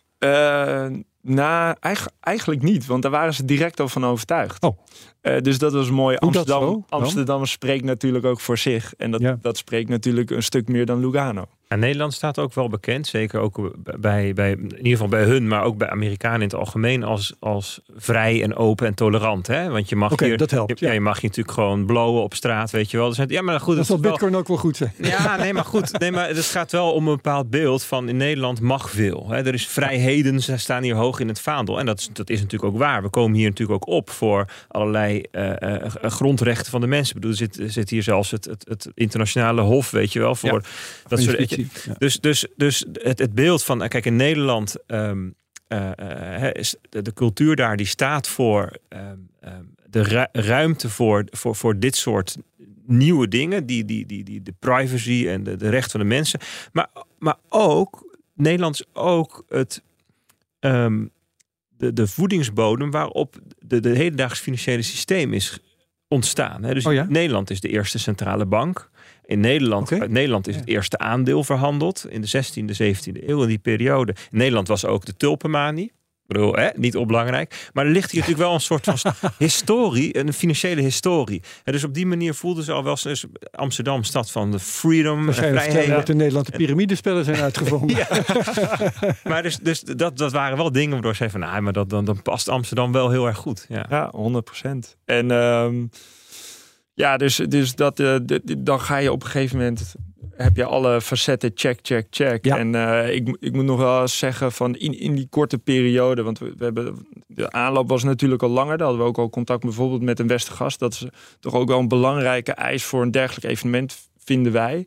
Nou, 1.24 1.76
eigenlijk, 1.80 2.16
eigenlijk 2.20 2.62
niet, 2.62 2.86
want 2.86 3.02
daar 3.02 3.12
waren 3.12 3.34
ze 3.34 3.46
direct 3.46 3.80
al 3.80 3.90
van 3.90 4.06
overtuigd. 4.06 4.64
Oh. 4.64 4.78
Uh, 5.22 5.38
dus 5.42 5.58
dat 5.58 5.74
was 5.74 5.90
mooi. 5.90 6.16
Hoe 6.20 6.32
dat 6.32 6.50
Amsterdam, 6.50 6.86
zo? 6.90 6.96
Amsterdam 6.98 7.46
spreekt 7.46 7.84
natuurlijk 7.84 8.26
ook 8.26 8.40
voor 8.40 8.58
zich. 8.58 8.94
En 8.98 9.12
dat, 9.12 9.22
Ja. 9.22 9.38
dat 9.42 9.58
spreekt 9.58 9.90
natuurlijk 9.90 10.30
een 10.30 10.44
stuk 10.44 10.68
meer 10.68 10.86
dan 10.86 11.00
Lugano. 11.00 11.46
En 11.68 11.80
Nederland 11.80 12.14
staat 12.14 12.40
ook 12.40 12.54
wel 12.54 12.70
bekend, 12.70 13.08
zeker 13.08 13.40
ook 13.40 13.72
bij, 14.00 14.34
bij, 14.34 14.52
in 14.52 14.76
ieder 14.78 14.92
geval 14.92 15.08
bij 15.08 15.24
hun, 15.24 15.48
maar 15.48 15.64
ook 15.64 15.78
bij 15.78 15.90
Amerikanen 15.90 16.38
in 16.42 16.48
het 16.48 16.56
algemeen, 16.56 17.04
als, 17.04 17.36
als 17.40 17.82
vrij 17.96 18.44
en 18.44 18.56
open 18.56 18.88
en 18.88 18.94
tolerant. 18.94 19.48
Hè? 19.48 19.70
Want 19.70 19.90
je 19.90 19.96
mag 19.96 20.20
hier, 20.20 20.38
dat 20.38 20.52
helpt, 20.52 20.80
Je, 20.80 20.86
ja. 20.86 20.92
je 20.92 21.00
mag 21.00 21.22
je 21.22 21.28
natuurlijk 21.28 21.56
gewoon 21.56 21.86
blowen 21.86 22.22
op 22.24 22.34
straat, 22.34 22.72
weet 22.72 22.92
je 22.92 22.98
wel. 22.98 23.14
Zijn, 23.14 23.30
ja, 23.30 23.42
maar 23.42 23.60
goed, 23.60 23.76
Dat 23.76 23.86
zal 23.86 23.96
is 23.96 24.02
wel- 24.02 24.12
Bitcoin 24.12 24.36
ook 24.36 24.48
wel 24.48 24.58
goed 24.58 24.78
zijn. 24.78 24.94
Ja, 25.02 25.36
nee, 25.38 25.54
maar 25.54 25.66
goed. 25.66 26.00
Nee, 26.00 26.12
maar 26.12 26.28
het 26.28 26.46
gaat 26.46 26.72
wel 26.72 26.92
om 26.94 27.08
een 27.08 27.16
bepaald 27.16 27.50
beeld 27.50 27.84
van 27.84 28.10
in 28.10 28.18
Nederland 28.18 28.62
mag 28.62 28.90
veel. 28.90 29.26
Hè. 29.30 29.36
Er 29.46 29.54
is 29.54 29.68
vrijheden, 29.68 30.40
ze 30.42 30.58
staan 30.58 30.84
hier 30.84 30.96
hoog 30.96 31.20
in 31.20 31.28
het 31.28 31.40
vaandel. 31.42 31.80
En 31.80 31.86
dat 31.86 32.00
is, 32.00 32.10
dat 32.14 32.30
is 32.30 32.40
natuurlijk 32.42 32.74
ook 32.74 32.80
waar. 32.80 33.02
We 33.02 33.10
komen 33.10 33.38
hier 33.38 33.50
natuurlijk 33.50 33.88
ook 33.88 33.96
op 33.96 34.10
voor 34.10 34.46
allerlei 34.68 35.11
eh, 35.20 35.86
eh, 35.86 35.92
grondrechten 36.12 36.72
van 36.72 36.82
de 36.82 36.88
mensen. 36.88 37.16
Ik 37.16 37.22
bedoel, 37.22 37.38
er 37.38 37.52
zit, 37.54 37.72
zit 37.72 37.90
hier 37.90 38.04
zelfs 38.04 38.32
het, 38.32 38.46
het, 38.46 38.66
het 38.68 38.90
internationale 38.94 39.62
hof, 39.62 39.92
weet 39.92 40.14
je 40.14 40.20
wel, 40.20 40.36
voor 40.36 40.64
dat 41.08 41.22
soort. 41.22 41.50
Ja. 41.50 41.96
Dus, 41.98 42.20
dus, 42.20 42.48
dus 42.56 42.86
het, 42.94 43.20
het 43.20 43.34
beeld 43.34 43.64
van, 43.64 43.88
kijk, 43.88 44.06
in 44.06 44.16
Nederland 44.16 44.76
ehm, 44.88 45.30
eh, 45.72 46.44
eh, 46.44 46.54
is 46.54 46.76
de, 46.90 47.02
de 47.02 47.14
cultuur 47.14 47.56
daar 47.56 47.78
die 47.78 47.86
staat 47.86 48.28
voor 48.28 48.78
ehm, 48.88 49.18
ehm, 49.40 49.64
de 49.90 50.02
ru- 50.02 50.42
ruimte 50.42 50.90
voor, 50.90 51.26
voor, 51.30 51.56
voor 51.56 51.80
dit 51.80 51.96
soort 51.96 52.38
nieuwe 52.86 53.28
dingen, 53.28 53.66
die, 53.66 53.86
die, 53.86 54.06
die, 54.06 54.24
die, 54.24 54.42
de 54.42 54.54
privacy 54.60 55.28
en 55.28 55.44
de, 55.44 55.56
de 55.56 55.70
rechten 55.70 55.92
van 55.92 56.00
de 56.00 56.06
mensen. 56.06 56.40
Maar, 56.72 56.90
maar 57.20 57.38
ook, 57.50 58.18
Nederland 58.34 58.74
is 58.74 58.86
ook 58.94 59.46
het, 59.50 59.82
de, 61.82 61.94
de 61.94 62.08
voedingsbodem 62.08 62.92
waarop 62.92 63.40
de, 63.60 63.80
de 63.80 63.90
hedendaags 63.90 64.40
financiële 64.40 64.82
systeem 64.82 65.34
is 65.34 65.60
ontstaan. 66.08 66.64
Hè? 66.64 66.74
Dus 66.74 66.86
Oh 66.86 66.94
ja? 66.94 67.06
Nederland 67.10 67.50
is 67.50 67.60
de 67.60 67.70
eerste 67.70 68.00
centrale 68.00 68.46
bank. 68.46 68.90
In 69.26 69.40
Nederland, 69.40 69.92
uit 69.92 70.12
Nederland 70.12 70.48
is 70.48 70.56
het 70.56 70.68
eerste 70.68 70.98
aandeel 70.98 71.44
verhandeld 71.44 72.06
in 72.10 72.22
de 72.22 72.28
16e, 72.28 72.66
17e 72.66 73.28
eeuw, 73.28 73.42
in 73.42 73.48
die 73.48 73.60
periode. 73.60 74.16
In 74.32 74.38
Nederland 74.38 74.68
was 74.68 74.86
ook 74.86 75.06
de 75.06 75.16
tulpenmanie. 75.16 75.92
Ik 76.32 76.38
bedoel, 76.38 76.54
hè, 76.54 76.70
niet 76.76 76.96
onbelangrijk. 76.98 77.70
Maar 77.74 77.86
er 77.86 77.92
ligt 77.92 78.12
hier 78.12 78.20
natuurlijk 78.20 78.48
wel 78.48 78.56
een 78.56 78.62
soort 78.62 78.86
van 78.86 79.14
historie, 79.38 80.18
een 80.18 80.34
financiële 80.34 80.82
historie. 80.82 81.42
En 81.64 81.72
dus 81.72 81.84
op 81.84 81.94
die 81.94 82.06
manier 82.06 82.34
voelden 82.34 82.64
ze 82.64 82.72
al 82.72 82.84
wel 82.84 82.98
eens 83.04 83.26
Amsterdam, 83.52 84.04
stad 84.04 84.32
van 84.32 84.52
de 84.52 84.60
freedom, 84.60 85.26
Waarschijnlijk 85.26 85.88
dat 85.88 86.10
in 86.10 86.18
Nederland 86.18 86.46
de 86.46 86.58
piramidespellen 86.58 87.26
zijn 87.26 87.42
uitgevonden. 87.42 87.98
Maar 89.24 89.44
dus, 89.44 89.58
dus 89.58 89.82
dat, 89.82 90.18
dat 90.18 90.32
waren 90.32 90.58
wel 90.58 90.72
dingen 90.72 90.92
waardoor 90.92 91.16
ze 91.16 91.30
van, 91.30 91.40
nou, 91.40 91.62
maar 91.62 91.74
dat, 91.74 91.90
dan, 91.90 92.06
dan 92.06 92.22
past 92.22 92.50
Amsterdam 92.50 92.92
wel 92.92 93.10
heel 93.10 93.28
erg 93.28 93.38
goed. 93.38 93.66
Ja. 93.70 93.86
Ja, 93.90 94.14
100%. 94.66 94.70
En 95.06 95.32
ehm, 95.32 95.86
ja, 96.94 97.18
dus, 97.18 97.36
dus 97.36 97.76
dat, 97.76 98.00
eh, 98.00 98.16
dan 98.58 98.82
ga 98.82 98.98
je 98.98 99.12
op 99.12 99.24
een 99.24 99.30
gegeven 99.30 99.58
moment 99.58 99.96
heb 100.44 100.56
je 100.56 100.66
alle 100.66 101.02
facetten 101.02 101.52
check, 101.56 101.80
check, 101.82 102.08
check. 102.10 102.46
Ja. 102.46 102.58
En 102.58 102.76
eh, 102.76 103.16
ik, 103.16 103.38
ik 103.40 103.54
moet 103.54 103.66
nog 103.66 103.78
wel 103.78 104.02
eens 104.02 104.18
zeggen 104.18 104.52
van 104.52 104.76
in, 104.76 105.00
in 105.00 105.16
die 105.16 105.28
korte 105.30 105.58
periode, 105.58 106.24
want 106.24 106.40
we, 106.40 106.54
we 106.58 106.64
hebben 106.64 107.08
de 107.28 107.52
aanloop 107.52 107.90
was 107.90 108.04
natuurlijk 108.04 108.44
al 108.44 108.50
langer. 108.50 108.78
Daar 108.78 108.88
hadden 108.88 109.06
we 109.06 109.10
ook 109.10 109.18
al 109.18 109.30
contact 109.30 109.64
bijvoorbeeld 109.64 110.02
met 110.02 110.20
een 110.20 110.28
Westergast. 110.28 110.80
Dat 110.80 110.94
is 110.94 111.06
toch 111.40 111.54
ook 111.54 111.68
wel 111.68 111.80
een 111.80 111.88
belangrijke 111.88 112.52
eis 112.52 112.84
voor 112.84 113.02
een 113.02 113.12
dergelijk 113.12 113.46
evenement, 113.46 113.98
vinden 114.18 114.52
wij. 114.52 114.86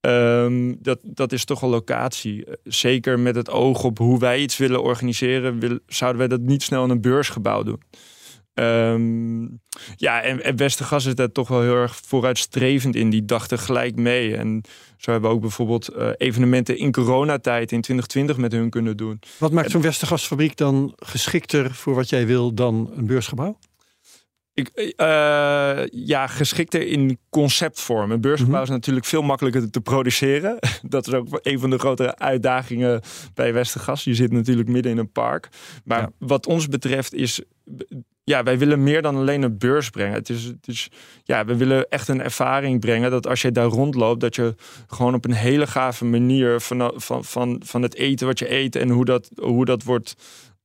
Ehm, 0.00 0.74
dat, 0.78 0.98
dat 1.02 1.32
is 1.32 1.44
toch 1.44 1.62
een 1.62 1.68
locatie. 1.68 2.44
Zeker 2.64 3.18
met 3.18 3.34
het 3.34 3.50
oog 3.50 3.84
op 3.84 3.98
hoe 3.98 4.18
wij 4.18 4.40
iets 4.40 4.56
willen 4.56 4.82
organiseren, 4.82 5.58
wil, 5.58 5.78
zouden 5.86 6.18
wij 6.18 6.28
dat 6.28 6.40
niet 6.40 6.62
snel 6.62 6.84
in 6.84 6.90
een 6.90 7.00
beursgebouw 7.00 7.62
doen. 7.62 7.82
Ehm, 8.60 9.42
ja, 9.96 10.22
en, 10.22 10.42
en 10.44 10.56
Westergas 10.56 11.06
is 11.06 11.14
daar 11.14 11.32
toch 11.32 11.48
wel 11.48 11.60
heel 11.62 11.74
erg 11.74 11.96
vooruitstrevend 12.06 12.96
in. 12.96 13.10
Die 13.10 13.24
dachten 13.24 13.58
gelijk 13.58 13.96
mee. 13.96 14.36
En 14.36 14.62
zo 14.96 15.10
hebben 15.10 15.30
we 15.30 15.36
ook 15.36 15.42
bijvoorbeeld 15.42 15.88
eh, 15.88 16.08
evenementen 16.16 16.78
in 16.78 16.92
coronatijd 16.92 17.72
in 17.72 17.80
2020 17.80 18.36
met 18.36 18.52
hun 18.52 18.70
kunnen 18.70 18.96
doen. 18.96 19.20
Wat 19.38 19.52
maakt 19.52 19.70
zo'n 19.70 19.82
Westergasfabriek 19.82 20.56
dan 20.56 20.92
geschikter 20.96 21.74
voor 21.74 21.94
wat 21.94 22.08
jij 22.08 22.26
wil 22.26 22.54
dan 22.54 22.90
een 22.96 23.06
beursgebouw? 23.06 23.58
Ik, 24.54 24.68
eh, 24.96 25.86
ja, 25.90 26.26
geschikter 26.26 26.86
in 26.86 27.18
conceptvorm. 27.30 28.10
Een 28.10 28.20
beursgebouw 28.20 28.54
Mhm. 28.54 28.62
is 28.64 28.68
natuurlijk 28.68 29.06
veel 29.06 29.22
makkelijker 29.22 29.70
te 29.70 29.80
produceren. 29.80 30.58
Dat 30.88 31.06
is 31.06 31.12
ook 31.12 31.26
een 31.42 31.58
van 31.58 31.70
de 31.70 31.78
grotere 31.78 32.16
uitdagingen 32.18 33.00
bij 33.34 33.52
Westergas. 33.52 34.04
Je 34.04 34.14
zit 34.14 34.32
natuurlijk 34.32 34.68
midden 34.68 34.92
in 34.92 34.98
een 34.98 35.12
park. 35.12 35.48
Maar 35.84 36.00
Ja. 36.00 36.10
wat 36.18 36.46
ons 36.46 36.68
betreft 36.68 37.14
is... 37.14 37.40
Ja, 38.30 38.42
wij 38.42 38.58
willen 38.58 38.82
meer 38.82 39.02
dan 39.02 39.16
alleen 39.16 39.42
een 39.42 39.58
beurs 39.58 39.90
brengen. 39.90 40.14
Het 40.14 40.28
is, 40.28 40.44
het 40.44 40.66
is, 40.68 40.88
ja, 41.24 41.44
we 41.44 41.56
willen 41.56 41.88
echt 41.88 42.08
een 42.08 42.22
ervaring 42.22 42.80
brengen 42.80 43.10
dat 43.10 43.26
als 43.26 43.42
je 43.42 43.52
daar 43.52 43.66
rondloopt, 43.66 44.20
dat 44.20 44.34
je 44.34 44.54
gewoon 44.86 45.14
op 45.14 45.24
een 45.24 45.32
hele 45.32 45.66
gave 45.66 46.04
manier 46.04 46.60
van, 46.60 46.92
van, 46.94 47.24
van, 47.24 47.62
van 47.64 47.82
het 47.82 47.94
eten 47.94 48.26
wat 48.26 48.38
je 48.38 48.52
eet 48.52 48.76
en 48.76 48.88
hoe 48.88 49.04
dat, 49.04 49.30
hoe 49.36 49.64
dat 49.64 49.82
wordt 49.82 50.14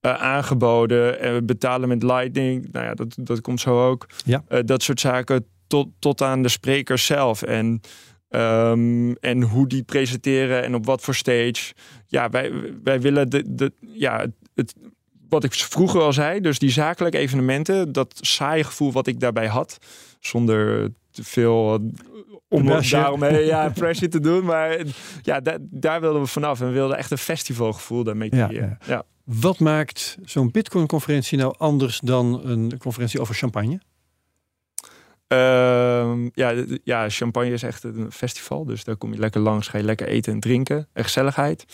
eh, 0.00 0.14
aangeboden. 0.14 1.20
En 1.20 1.34
we 1.34 1.42
betalen 1.42 1.88
met 1.88 2.02
Lightning. 2.02 2.68
Nou 2.72 2.84
ja, 2.84 2.94
dat, 2.94 3.16
dat 3.20 3.40
komt 3.40 3.60
zo 3.60 3.88
ook. 3.88 4.06
Ja. 4.24 4.44
Eh, 4.48 4.60
dat 4.64 4.82
soort 4.82 5.00
zaken 5.00 5.46
tot, 5.66 5.88
tot 5.98 6.22
aan 6.22 6.42
de 6.42 6.48
sprekers 6.48 7.06
zelf. 7.06 7.42
En, 7.42 7.80
ehm, 8.28 9.12
en 9.12 9.42
hoe 9.42 9.66
die 9.66 9.82
presenteren 9.82 10.62
en 10.62 10.74
op 10.74 10.86
wat 10.86 11.02
voor 11.02 11.14
stage. 11.14 11.74
Ja, 12.06 12.30
wij, 12.30 12.52
wij 12.82 13.00
willen 13.00 13.30
de, 13.30 13.44
de, 13.46 13.72
ja, 13.80 14.26
het, 14.54 14.74
wat 15.28 15.44
ik 15.44 15.52
vroeger 15.54 16.00
al 16.00 16.12
zei, 16.12 16.40
dus 16.40 16.58
die 16.58 16.70
zakelijke 16.70 17.18
evenementen, 17.18 17.92
dat 17.92 18.18
saaie 18.20 18.64
gevoel 18.64 18.92
wat 18.92 19.06
ik 19.06 19.20
daarbij 19.20 19.46
had, 19.46 19.78
zonder 20.20 20.88
te 21.10 21.24
veel 21.24 21.74
eh, 21.74 21.80
om 22.48 22.64
Pressure. 22.64 23.02
daarom 23.02 23.22
eh, 23.22 23.46
ja, 23.46 23.68
pressure 23.74 24.08
te 24.08 24.20
doen. 24.20 24.44
Maar 24.44 24.78
ja, 25.22 25.40
da- 25.40 25.58
daar 25.60 26.00
wilden 26.00 26.20
we 26.20 26.26
vanaf. 26.26 26.60
En 26.60 26.66
we 26.66 26.72
wilden 26.72 26.96
echt 26.96 27.10
een 27.10 27.18
festivalgevoel 27.18 28.04
daarmee 28.04 28.34
Ja, 28.34 28.46
creëren. 28.46 28.78
Ja, 28.86 29.02
Wat 29.24 29.58
maakt 29.58 30.16
zo'n 30.24 30.50
Bitcoin-conferentie 30.50 31.38
nou 31.38 31.54
anders 31.58 32.00
dan 32.00 32.40
een 32.44 32.78
conferentie 32.78 33.20
over 33.20 33.34
champagne? 33.34 33.80
Ehm, 35.28 36.28
ja, 36.32 36.54
ja, 36.84 37.08
champagne 37.08 37.50
is 37.52 37.62
echt 37.62 37.84
een 37.84 38.12
festival. 38.12 38.64
Dus 38.64 38.84
daar 38.84 38.96
kom 38.96 39.12
je 39.12 39.18
lekker 39.18 39.40
langs, 39.40 39.68
ga 39.68 39.78
je 39.78 39.84
lekker 39.84 40.06
eten 40.08 40.32
en 40.32 40.40
drinken. 40.40 40.88
En 40.92 41.04
gezelligheid. 41.04 41.64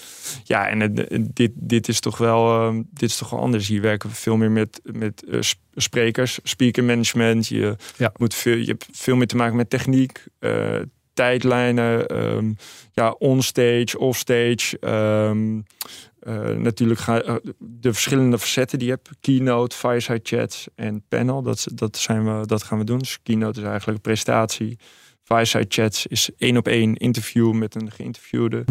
Ja, 0.45 0.69
en 0.69 0.81
het- 0.81 1.29
dit, 1.37 1.51
dit 1.55 1.89
is 1.89 2.01
toch 2.01 2.19
wel 2.19 2.61
ehm, 2.61 2.83
dit 2.91 3.09
is 3.11 3.17
toch 3.17 3.31
wel 3.31 3.41
anders. 3.41 3.69
Hier 3.69 3.81
werken 3.83 4.09
we 4.09 4.15
veel 4.15 4.37
meer 4.37 4.51
met, 4.51 4.81
met 4.93 5.25
eh, 5.25 5.41
sp- 5.41 5.61
sprekers, 5.75 6.39
speaker 6.43 6.85
management. 6.85 7.47
Je, 7.49 7.77
Ja. 7.97 8.13
moet 8.17 8.35
veel, 8.35 8.57
je 8.57 8.67
hebt 8.67 8.87
veel 8.93 9.17
meer 9.17 9.27
te 9.27 9.37
maken 9.37 9.57
met 9.57 9.71
techniek, 9.71 10.25
eh, 10.39 10.79
tijdlijnen, 11.15 12.07
ehm, 12.09 12.53
ja, 12.93 13.11
onstage, 13.11 13.99
offstage. 13.99 14.79
ehm 14.81 15.61
eh, 16.23 16.49
natuurlijk 16.57 17.01
gaan 17.01 17.23
eh, 17.23 17.35
de 17.59 17.93
verschillende 17.93 18.39
facetten 18.39 18.79
die 18.79 18.89
je 18.89 18.95
hebt. 18.95 19.11
Keynote, 19.21 19.77
fireside 19.77 20.21
chats 20.23 20.67
en 20.75 21.03
panel. 21.09 21.43
Dat, 21.43 21.67
dat, 21.75 21.97
zijn 21.97 22.25
we, 22.41 22.47
dat 22.47 22.63
gaan 22.63 22.79
we 22.79 22.85
doen. 22.85 22.99
Dus 22.99 23.19
keynote 23.23 23.61
is 23.61 23.67
eigenlijk 23.67 23.97
een 23.97 24.03
presentatie. 24.03 24.79
Fireside 25.23 25.65
chats 25.69 26.07
is 26.07 26.31
één 26.39 26.57
op 26.57 26.69
één 26.69 26.97
interview 26.97 27.53
met 27.53 27.75
een 27.75 27.91
geïnterviewde. 27.91 28.65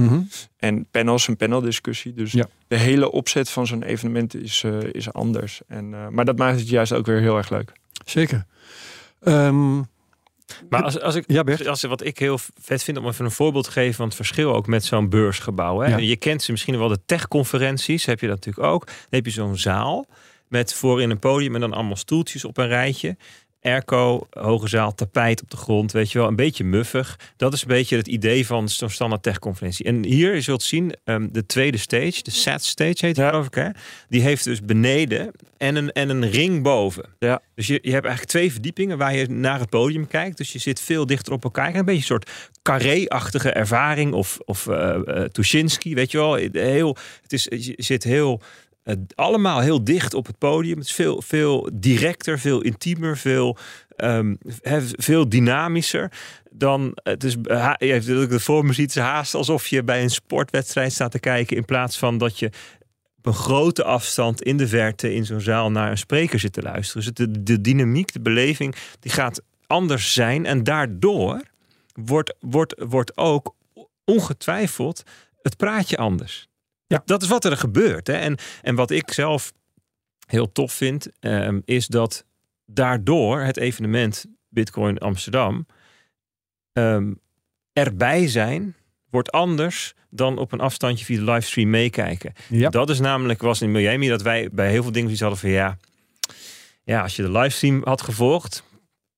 En 0.57 0.87
panel 0.91 1.15
is 1.15 1.27
een 1.27 1.37
paneldiscussie. 1.37 2.13
Dus 2.13 2.31
Ja. 2.31 2.45
de 2.67 2.77
hele 2.77 3.11
opzet 3.11 3.49
van 3.49 3.67
zo'n 3.67 3.83
evenement 3.83 4.35
is, 4.35 4.63
eh, 4.63 4.77
is 4.91 5.13
anders. 5.13 5.61
En, 5.67 6.13
maar 6.13 6.25
dat 6.25 6.37
maakt 6.37 6.59
het 6.59 6.69
juist 6.69 6.93
ook 6.93 7.05
weer 7.05 7.19
heel 7.19 7.37
erg 7.37 7.49
leuk. 7.49 7.71
Zeker. 8.05 8.45
Ehm, 9.19 9.81
Maar 10.69 10.83
als, 10.83 10.99
als 10.99 11.15
ik, 11.15 11.23
ja, 11.27 11.43
Bert. 11.43 11.67
als, 11.67 11.81
wat 11.81 12.05
ik 12.05 12.19
heel 12.19 12.39
vet 12.61 12.83
vind 12.83 12.97
om 12.97 13.07
even 13.07 13.25
een 13.25 13.31
voorbeeld 13.31 13.63
te 13.63 13.71
geven 13.71 13.93
van 13.93 14.05
het 14.05 14.15
verschil 14.15 14.55
ook 14.55 14.67
met 14.67 14.85
zo'n 14.85 15.09
beursgebouw. 15.09 15.79
Hè? 15.79 15.89
Ja. 15.89 15.97
Je 15.97 16.15
kent 16.15 16.43
ze 16.43 16.51
misschien 16.51 16.77
wel 16.77 16.87
de 16.87 16.99
techconferenties, 17.05 18.05
heb 18.05 18.19
je 18.19 18.27
dat 18.27 18.35
natuurlijk 18.35 18.73
ook. 18.73 18.85
Dan 18.85 18.95
heb 19.09 19.25
je 19.25 19.31
zo'n 19.31 19.57
zaal 19.57 20.07
met 20.47 20.73
voorin 20.73 21.09
een 21.09 21.19
podium 21.19 21.55
en 21.55 21.61
dan 21.61 21.73
allemaal 21.73 21.95
stoeltjes 21.95 22.45
op 22.45 22.57
een 22.57 22.67
rijtje. 22.67 23.17
Airco, 23.61 24.27
hoge 24.29 24.67
zaal, 24.67 24.93
tapijt 24.95 25.41
op 25.41 25.49
de 25.49 25.57
grond, 25.57 25.91
weet 25.91 26.11
je 26.11 26.17
wel, 26.17 26.27
een 26.27 26.35
beetje 26.35 26.63
muffig. 26.63 27.19
Dat 27.37 27.53
is 27.53 27.61
een 27.61 27.67
beetje 27.67 27.97
het 27.97 28.07
idee 28.07 28.45
van 28.45 28.69
zo'n 28.69 28.89
standaard 28.89 29.23
techconferentie. 29.23 29.85
En 29.85 30.05
hier, 30.05 30.35
je 30.35 30.41
zult 30.41 30.63
zien, 30.63 30.93
ehm, 31.03 31.27
de 31.31 31.45
tweede 31.45 31.77
stage, 31.77 32.23
de 32.23 32.31
SAT 32.31 32.63
stage 32.63 32.89
heet 32.89 33.01
het 33.01 33.15
Ja. 33.15 33.29
geloof 33.29 33.45
ik, 33.45 33.53
hè? 33.53 33.69
Die 34.09 34.21
heeft 34.21 34.43
dus 34.43 34.61
beneden 34.61 35.31
en 35.57 35.75
een, 35.75 35.91
en 35.91 36.09
een 36.09 36.29
ring 36.29 36.63
boven. 36.63 37.05
Ja. 37.19 37.41
Dus 37.55 37.67
je, 37.67 37.73
je 37.81 37.91
hebt 37.91 38.05
eigenlijk 38.05 38.25
twee 38.25 38.51
verdiepingen 38.51 38.97
waar 38.97 39.15
je 39.15 39.27
naar 39.29 39.59
het 39.59 39.69
podium 39.69 40.07
kijkt. 40.07 40.37
Dus 40.37 40.51
je 40.51 40.59
zit 40.59 40.79
veel 40.79 41.05
dichter 41.05 41.33
op 41.33 41.43
elkaar. 41.43 41.75
Een 41.75 41.85
beetje 41.85 41.99
een 41.99 42.05
soort 42.05 42.29
carré-achtige 42.61 43.51
ervaring. 43.51 44.13
Of, 44.13 44.37
of 44.45 44.67
Tuschinski, 45.31 45.95
weet 45.95 46.11
je 46.11 46.17
wel. 46.17 46.35
Heel, 46.51 46.97
het 47.21 47.33
is, 47.33 47.43
je 47.49 47.73
zit 47.77 48.03
heel, 48.03 48.41
eh, 48.83 48.95
allemaal 49.15 49.59
heel 49.59 49.83
dicht 49.83 50.13
op 50.13 50.25
het 50.25 50.37
podium. 50.37 50.77
Het 50.77 50.87
is 50.87 50.93
veel, 50.93 51.21
veel 51.21 51.69
directer, 51.73 52.39
veel 52.39 52.61
intiemer, 52.61 53.17
veel, 53.17 53.57
ehm, 53.95 54.35
veel 54.97 55.29
dynamischer. 55.29 56.11
Dan, 56.51 56.91
het 57.03 57.23
is, 57.23 57.35
hebt 57.43 58.05
de 58.05 58.39
vorm 58.39 58.73
ziet, 58.73 58.95
haast 58.95 59.33
alsof 59.33 59.67
je 59.67 59.83
bij 59.83 60.03
een 60.03 60.09
sportwedstrijd 60.09 60.93
staat 60.93 61.11
te 61.11 61.19
kijken. 61.19 61.57
In 61.57 61.65
plaats 61.65 61.97
van 61.97 62.17
dat 62.17 62.39
je 62.39 62.49
op 63.17 63.25
een 63.25 63.33
grote 63.33 63.83
afstand 63.83 64.41
in 64.41 64.57
de 64.57 64.67
verte 64.67 65.13
in 65.13 65.25
zo'n 65.25 65.41
zaal 65.41 65.71
naar 65.71 65.91
een 65.91 65.97
spreker 65.97 66.39
zit 66.39 66.53
te 66.53 66.61
luisteren. 66.61 67.03
Dus 67.03 67.13
de, 67.13 67.43
de 67.43 67.61
dynamiek, 67.61 68.13
de 68.13 68.21
beleving, 68.21 68.75
die 68.99 69.11
gaat 69.11 69.41
anders 69.67 70.13
zijn. 70.13 70.45
En 70.45 70.63
daardoor 70.63 71.41
wordt, 71.93 72.35
wordt, 72.39 72.73
wordt 72.77 73.17
ook 73.17 73.55
ongetwijfeld 74.05 75.03
het 75.41 75.57
praatje 75.57 75.97
anders. 75.97 76.49
Ja. 76.91 77.01
Dat 77.05 77.21
is 77.21 77.27
wat 77.27 77.45
er 77.45 77.57
gebeurt. 77.57 78.07
Hè? 78.07 78.13
En, 78.13 78.37
en 78.61 78.75
wat 78.75 78.91
ik 78.91 79.11
zelf 79.11 79.53
heel 80.27 80.51
tof 80.51 80.73
vind, 80.73 81.07
ehm, 81.19 81.59
is 81.65 81.87
dat 81.87 82.25
daardoor 82.65 83.41
het 83.41 83.57
evenement 83.57 84.25
Bitcoin 84.49 84.97
Amsterdam 84.97 85.65
um, 86.73 87.19
erbij 87.73 88.27
zijn 88.27 88.75
wordt 89.09 89.31
anders 89.31 89.93
dan 90.09 90.37
op 90.37 90.51
een 90.51 90.59
afstandje 90.59 91.05
via 91.05 91.17
de 91.17 91.31
livestream 91.31 91.69
meekijken. 91.69 92.33
Ja. 92.49 92.69
Dat 92.69 92.89
is 92.89 92.99
namelijk, 92.99 93.41
was 93.41 93.61
in 93.61 93.71
Miami, 93.71 94.07
dat 94.07 94.21
wij 94.21 94.49
bij 94.51 94.69
heel 94.69 94.83
veel 94.83 94.91
dingen 94.91 95.11
iets 95.11 95.19
hadden 95.19 95.39
van 95.39 95.49
ja, 95.49 95.77
ja, 96.83 97.01
als 97.01 97.15
je 97.15 97.21
de 97.21 97.31
livestream 97.31 97.81
had 97.83 98.01
gevolgd, 98.01 98.63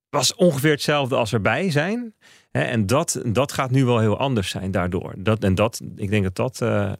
was 0.09 0.35
ongeveer 0.35 0.71
hetzelfde 0.71 1.15
als 1.15 1.33
erbij 1.33 1.71
zijn. 1.71 2.13
en 2.51 2.85
dat, 2.85 3.21
dat 3.25 3.51
gaat 3.51 3.71
nu 3.71 3.85
wel 3.85 3.99
heel 3.99 4.17
anders 4.17 4.49
zijn 4.49 4.71
daardoor. 4.71 5.13
Dat, 5.17 5.43
en 5.43 5.55
dat, 5.55 5.81
ik 5.95 6.09
denk 6.09 6.23
dat 6.23 6.35
dat, 6.35 6.61
uh, 6.61 6.91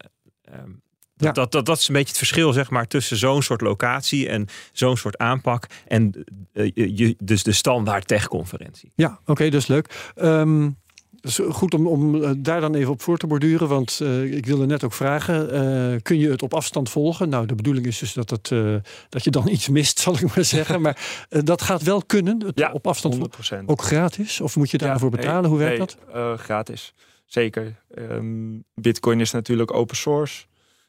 ja. 1.16 1.32
dat, 1.32 1.52
dat, 1.52 1.66
dat 1.66 1.78
is 1.78 1.88
een 1.88 1.94
beetje 1.94 2.10
het 2.10 2.18
verschil 2.18 2.54
zeg 2.54 2.70
maar, 2.70 2.88
tussen 2.88 3.18
zo'n 3.18 3.42
soort 3.42 3.62
locatie 3.62 4.30
en 4.30 4.48
zo'n 4.72 4.98
soort 4.98 5.18
aanpak 5.18 5.68
en 5.88 6.24
uh, 6.54 6.72
je, 6.74 7.16
dus 7.24 7.44
de 7.44 7.52
standaard 7.52 8.08
tech-conferentie. 8.08 8.92
Ja, 8.96 9.20
oké, 9.22 9.32
okay, 9.32 9.48
is 9.48 9.68
leuk. 9.68 10.12
Um, 10.16 10.78
is 11.24 11.40
goed 11.50 11.74
om, 11.74 11.88
om 11.88 12.24
eh, 12.24 12.32
daar 12.38 12.62
dan 12.62 12.76
even 12.76 12.92
op 12.92 13.02
voor 13.02 13.18
te 13.18 13.28
borduren. 13.28 13.68
Want 13.68 14.00
uh, 14.02 14.34
ik 14.34 14.46
wilde 14.46 14.66
net 14.66 14.84
ook 14.84 14.94
vragen: 14.94 15.56
uh, 15.94 16.02
kun 16.02 16.20
je 16.20 16.30
het 16.30 16.42
op 16.42 16.54
afstand 16.54 16.90
volgen? 16.90 17.30
Nou, 17.30 17.46
de 17.46 17.56
bedoeling 17.56 17.86
is 17.86 18.00
dus 18.00 18.14
dat, 18.14 18.30
het, 18.30 18.50
uh, 18.50 18.76
dat 19.10 19.24
je 19.24 19.30
dan 19.30 19.48
iets 19.48 19.70
mist, 19.70 20.00
zal 20.00 20.14
ik 20.14 20.36
maar 20.36 20.46
zeggen. 20.46 20.82
maar 20.82 21.26
dat 21.30 21.62
gaat 21.62 21.84
wel 21.84 22.02
kunnen. 22.02 22.44
Het 22.46 22.60
ja, 22.60 22.72
op 22.72 22.88
afstand 22.88 23.18
100%. 23.18 23.66
Ook 23.66 23.82
gratis? 23.82 24.42
Of 24.42 24.56
moet 24.56 24.72
je 24.72 24.78
daarvoor 24.78 25.12
ja, 25.12 25.18
betalen? 25.18 25.50
Hoe 25.50 25.60
werkt 25.60 25.78
nee, 25.78 26.14
dat? 26.14 26.40
gratis. 26.40 26.94
Zeker. 27.34 27.76
Um, 27.98 28.64
Bitcoin 28.76 29.20
is 29.20 29.32
natuurlijk 29.32 29.74
open 29.74 29.96
source. 29.96 30.46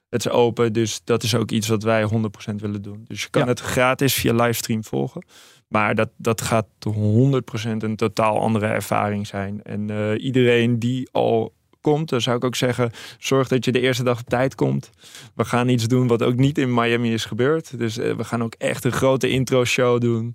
Het 0.09 0.25
is 0.25 0.31
open, 0.33 0.73
dus 0.73 1.01
dat 1.05 1.23
is 1.23 1.35
ook 1.35 1.51
iets 1.51 1.69
wat 1.69 1.83
wij 1.83 2.09
100% 2.09 2.55
willen 2.55 2.83
doen. 2.83 3.05
Dus 3.09 3.23
je 3.23 3.31
kan 3.31 3.43
ja. 3.43 3.49
het 3.49 3.61
gratis 3.61 4.15
via 4.15 4.33
livestream 4.33 4.85
volgen. 4.85 5.25
Maar 5.69 5.95
dat, 5.95 6.09
dat 6.17 6.41
gaat 6.41 6.67
100% 6.89 6.93
een 7.79 7.97
totaal 7.97 8.41
andere 8.41 8.67
ervaring 8.67 9.27
zijn. 9.27 9.63
En 9.63 9.89
uh, 9.89 10.25
iedereen 10.25 10.79
die 10.79 11.09
al 11.13 11.53
komt, 11.81 12.09
dan 12.09 12.21
zou 12.21 12.37
ik 12.37 12.45
ook 12.45 12.57
zeggen: 12.57 12.91
zorg 13.19 13.49
dat 13.49 13.65
je 13.65 13.73
de 13.73 13.81
eerste 13.81 14.05
dag 14.05 14.21
op 14.21 14.29
tijd 14.29 14.55
komt. 14.55 14.91
We 15.35 15.45
gaan 15.45 15.69
iets 15.69 15.87
doen 15.87 16.07
wat 16.07 16.23
ook 16.23 16.37
niet 16.37 16.59
in 16.59 16.75
Miami 16.75 17.13
is 17.13 17.25
gebeurd. 17.25 17.79
Dus 17.79 17.99
uh, 17.99 18.17
we 18.17 18.25
gaan 18.25 18.43
ook 18.43 18.55
echt 18.55 18.85
een 18.85 18.93
grote 18.93 19.29
intro-show 19.29 20.01
doen. 20.01 20.35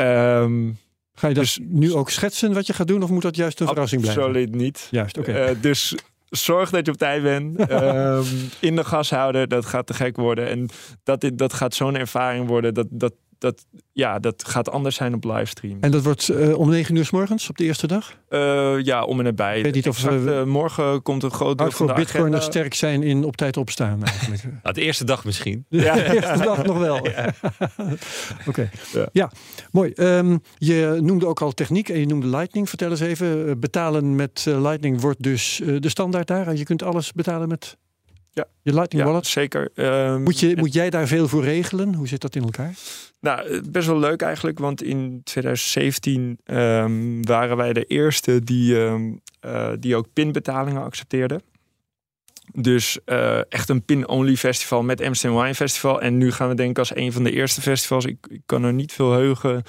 Um, 0.00 0.78
Ga 1.18 1.28
je 1.28 1.34
dat 1.34 1.42
dus, 1.42 1.58
nu 1.62 1.94
ook 1.94 2.10
schetsen 2.10 2.52
wat 2.52 2.66
je 2.66 2.72
gaat 2.72 2.86
doen, 2.86 3.02
of 3.02 3.10
moet 3.10 3.22
dat 3.22 3.36
juist 3.36 3.60
een 3.60 3.66
verrassing 3.66 4.00
blijven? 4.00 4.22
Absoluut 4.22 4.54
niet. 4.54 4.88
Juist, 4.90 5.18
oké. 5.18 5.30
Okay. 5.30 5.50
Uh, 5.50 5.56
dus 5.60 5.94
zorg 6.30 6.70
dat 6.70 6.86
je 6.86 6.92
op 6.92 6.98
tijd 6.98 7.22
bent. 7.22 7.70
um, 7.70 8.24
in 8.60 8.76
de 8.76 8.84
gashouder, 8.84 9.48
dat 9.48 9.66
gaat 9.66 9.86
te 9.86 9.94
gek 9.94 10.16
worden. 10.16 10.48
En 10.48 10.68
dat, 11.02 11.30
dat 11.34 11.52
gaat 11.52 11.74
zo'n 11.74 11.96
ervaring 11.96 12.46
worden. 12.46 12.74
Dat, 12.74 12.86
dat, 12.90 13.12
dat, 13.38 13.66
ja, 13.92 14.18
dat 14.18 14.44
gaat 14.46 14.70
anders 14.70 14.96
zijn 14.96 15.14
op 15.14 15.24
livestream. 15.24 15.78
En 15.80 15.90
dat 15.90 16.02
wordt 16.02 16.28
uh, 16.28 16.58
om 16.58 16.70
9 16.70 16.96
uur 16.96 17.04
s 17.04 17.10
morgens 17.10 17.48
op 17.48 17.56
de 17.56 17.64
eerste 17.64 17.86
dag? 17.86 18.16
Uh, 18.28 18.82
ja, 18.82 19.04
om 19.04 19.18
en 19.18 19.24
nabij. 19.24 19.56
Ik 19.58 19.64
weet 19.64 19.74
niet 19.74 19.88
of 19.88 19.96
exact, 19.96 20.24
uh, 20.24 20.42
morgen 20.44 21.02
komt 21.02 21.22
een 21.22 21.30
groot 21.30 21.58
deel 21.58 21.70
van 21.70 21.86
de 21.86 21.92
Bitcoiners 21.92 22.44
sterk 22.44 22.74
zijn 22.74 23.02
in 23.02 23.24
op 23.24 23.36
tijd 23.36 23.56
opstaan 23.56 24.04
eigenlijk. 24.04 24.42
nou, 24.62 24.74
de 24.74 24.80
eerste 24.80 25.04
dag 25.04 25.24
misschien. 25.24 25.64
Ja, 25.68 25.94
de 25.94 26.14
eerste 26.14 26.44
dag 26.44 26.64
nog 26.64 26.78
wel. 26.78 26.94
Ja. 27.16 27.34
Oké, 27.76 27.98
okay. 28.46 28.70
ja. 28.92 29.08
ja. 29.12 29.30
mooi. 29.70 29.92
Um, 29.96 30.42
je 30.58 30.98
noemde 31.00 31.26
ook 31.26 31.40
al 31.40 31.52
techniek 31.52 31.88
en 31.88 31.98
je 31.98 32.06
noemde 32.06 32.26
Lightning. 32.26 32.68
Vertel 32.68 32.90
eens 32.90 33.00
even, 33.00 33.60
betalen 33.60 34.16
met 34.16 34.44
Lightning 34.48 35.00
wordt 35.00 35.22
dus 35.22 35.62
de 35.78 35.88
standaard 35.88 36.26
daar. 36.26 36.56
Je 36.56 36.64
kunt 36.64 36.82
alles 36.82 37.12
betalen 37.12 37.48
met 37.48 37.76
ja. 38.36 38.46
Je 38.62 38.72
Lightning 38.72 39.04
ja, 39.04 39.10
Wallet? 39.10 39.26
zeker. 39.26 39.70
Um, 39.74 40.22
moet, 40.22 40.40
je, 40.40 40.56
moet 40.56 40.72
jij 40.72 40.90
daar 40.90 41.06
veel 41.06 41.28
voor 41.28 41.44
regelen? 41.44 41.94
Hoe 41.94 42.08
zit 42.08 42.20
dat 42.20 42.34
in 42.34 42.42
elkaar? 42.42 42.74
Nou, 43.26 43.60
best 43.70 43.86
wel 43.86 43.98
leuk 43.98 44.22
eigenlijk, 44.22 44.58
want 44.58 44.82
in 44.82 45.20
2017 45.24 46.38
um, 46.44 47.26
waren 47.26 47.56
wij 47.56 47.72
de 47.72 47.84
eerste 47.84 48.44
die, 48.44 48.76
um, 48.76 49.20
uh, 49.46 49.68
die 49.80 49.96
ook 49.96 50.06
pinbetalingen 50.12 50.82
accepteerden. 50.82 51.42
Dus 52.52 52.98
uh, 53.06 53.52
echt 53.52 53.68
een 53.68 53.84
pin-only 53.84 54.36
festival 54.36 54.82
met 54.82 55.02
Amsterdam 55.02 55.40
Wine 55.40 55.54
Festival. 55.54 56.00
En 56.00 56.18
nu 56.18 56.32
gaan 56.32 56.48
we 56.48 56.54
denken 56.54 56.76
als 56.76 56.96
een 56.96 57.12
van 57.12 57.24
de 57.24 57.32
eerste 57.32 57.60
festivals. 57.60 58.04
Ik, 58.04 58.26
ik 58.28 58.42
kan 58.46 58.64
er 58.64 58.72
niet 58.72 58.92
veel 58.92 59.12
heugen 59.12 59.62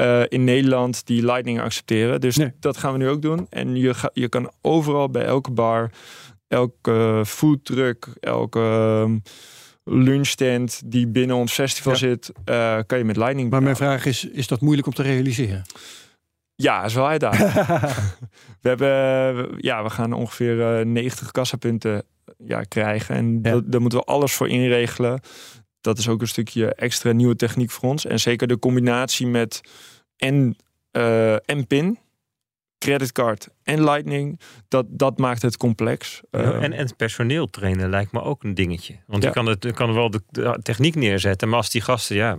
uh, 0.00 0.22
in 0.28 0.44
Nederland 0.44 1.06
die 1.06 1.24
Lightning 1.24 1.60
accepteren. 1.60 2.20
Dus 2.20 2.36
nee. 2.36 2.52
dat 2.60 2.76
gaan 2.76 2.92
we 2.92 2.98
nu 2.98 3.08
ook 3.08 3.22
doen. 3.22 3.46
En 3.50 3.76
je, 3.76 3.94
ga, 3.94 4.10
je 4.12 4.28
kan 4.28 4.52
overal 4.60 5.10
bij 5.10 5.24
elke 5.24 5.50
bar 5.50 5.90
elke 6.48 7.22
foodtruck, 7.26 8.08
elke 8.20 8.60
lunchstand 9.84 10.82
die 10.84 11.06
binnen 11.06 11.36
ons 11.36 11.52
festival 11.52 11.92
ja. 11.92 11.98
zit, 11.98 12.32
uh, 12.44 12.78
kan 12.86 12.98
je 12.98 13.04
met 13.04 13.16
Lightning 13.16 13.50
Maar 13.50 13.62
mijn 13.62 13.76
vraag 13.76 14.06
is, 14.06 14.24
is 14.24 14.46
dat 14.46 14.60
moeilijk 14.60 14.86
om 14.86 14.94
te 14.94 15.02
realiseren? 15.02 15.62
Ja, 16.56 16.84
is 16.84 16.94
wel 16.94 17.08
uitdaging. 17.08 17.52
we 18.62 18.68
hebben, 18.68 19.54
ja, 19.58 19.82
we 19.82 19.90
gaan 19.90 20.12
ongeveer 20.12 20.80
uh, 20.80 20.86
90 20.86 21.30
kassapunten 21.30 22.04
ja, 22.38 22.62
krijgen. 22.62 23.14
En 23.14 23.38
ja. 23.42 23.60
daar 23.64 23.80
moeten 23.80 23.98
we 23.98 24.04
alles 24.04 24.32
voor 24.32 24.48
inregelen. 24.48 25.20
Dat 25.80 25.98
is 25.98 26.08
ook 26.08 26.20
een 26.20 26.28
stukje 26.28 26.74
extra 26.74 27.12
nieuwe 27.12 27.36
techniek 27.36 27.70
voor 27.70 27.88
ons. 27.88 28.06
En 28.06 28.20
zeker 28.20 28.46
de 28.46 28.58
combinatie 28.58 29.26
met 29.26 29.60
en, 30.16 30.56
uh, 30.92 31.32
en 31.32 31.66
PIN 31.66 31.98
creditcard 32.84 33.48
en 33.62 33.84
Lightning, 33.84 34.40
dat, 34.68 34.86
dat 34.88 35.18
maakt 35.18 35.42
het 35.42 35.56
complex. 35.56 36.20
Ja, 36.30 36.40
uh, 36.40 36.62
en, 36.62 36.72
en 36.72 36.96
personeel 36.96 37.50
trainen 37.50 37.90
lijkt 37.90 38.12
me 38.12 38.22
ook 38.22 38.42
een 38.42 38.54
dingetje. 38.54 38.96
Want 39.06 39.22
ja. 39.22 39.28
je 39.28 39.34
kan, 39.34 39.46
het, 39.46 39.62
je 39.62 39.72
kan 39.72 39.94
wel 39.94 40.10
de, 40.10 40.22
de, 40.30 40.58
techniek 40.62 40.94
neerzetten, 40.94 41.48
maar 41.48 41.56
als 41.56 41.70
die 41.70 41.80
gasten, 41.80 42.16
ja, 42.16 42.36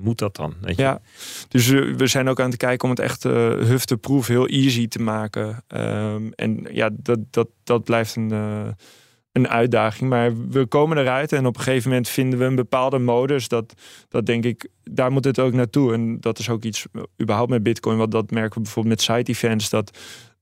moet 0.00 0.18
dat 0.18 0.36
dan? 0.36 0.54
Weet 0.60 0.76
je? 0.76 0.82
Ja, 0.82 1.00
dus 1.48 1.68
uh, 1.68 1.96
we 1.96 2.06
zijn 2.06 2.28
ook 2.28 2.40
aan 2.40 2.50
het 2.50 2.56
kijken 2.56 2.84
om 2.84 2.90
het 2.90 3.04
echt 3.04 3.24
uh, 3.24 3.32
hufteproef 3.52 4.26
heel 4.26 4.46
easy 4.46 4.88
te 4.88 5.02
maken. 5.02 5.64
Um, 5.68 6.32
en 6.34 6.66
ja, 6.70 6.90
dat, 6.92 7.18
dat, 7.30 7.48
dat 7.64 7.84
blijft 7.84 8.16
een 8.16 8.32
een 9.34 9.48
uitdaging. 9.48 10.10
Maar 10.10 10.48
we 10.48 10.66
komen 10.66 10.98
eruit 10.98 11.32
en 11.32 11.46
op 11.46 11.56
een 11.56 11.62
gegeven 11.62 11.88
moment 11.88 12.08
vinden 12.08 12.38
we 12.38 12.44
een 12.44 12.54
bepaalde 12.54 12.98
modus. 12.98 13.48
Dat, 13.48 13.74
dat 14.08 14.26
denk 14.26 14.44
ik, 14.44 14.68
daar 14.82 15.12
moet 15.12 15.24
het 15.24 15.38
ook 15.40 15.52
naartoe. 15.52 15.92
En 15.92 16.20
dat 16.20 16.38
is 16.38 16.48
ook 16.48 16.64
iets 16.64 16.86
überhaupt 17.22 17.50
met 17.50 17.62
Bitcoin. 17.62 17.98
Want 17.98 18.10
dat 18.10 18.30
merken 18.30 18.54
we 18.54 18.62
bijvoorbeeld 18.62 18.94
met 18.94 19.02
side 19.02 19.32
events. 19.32 19.70
Dat, 19.70 19.98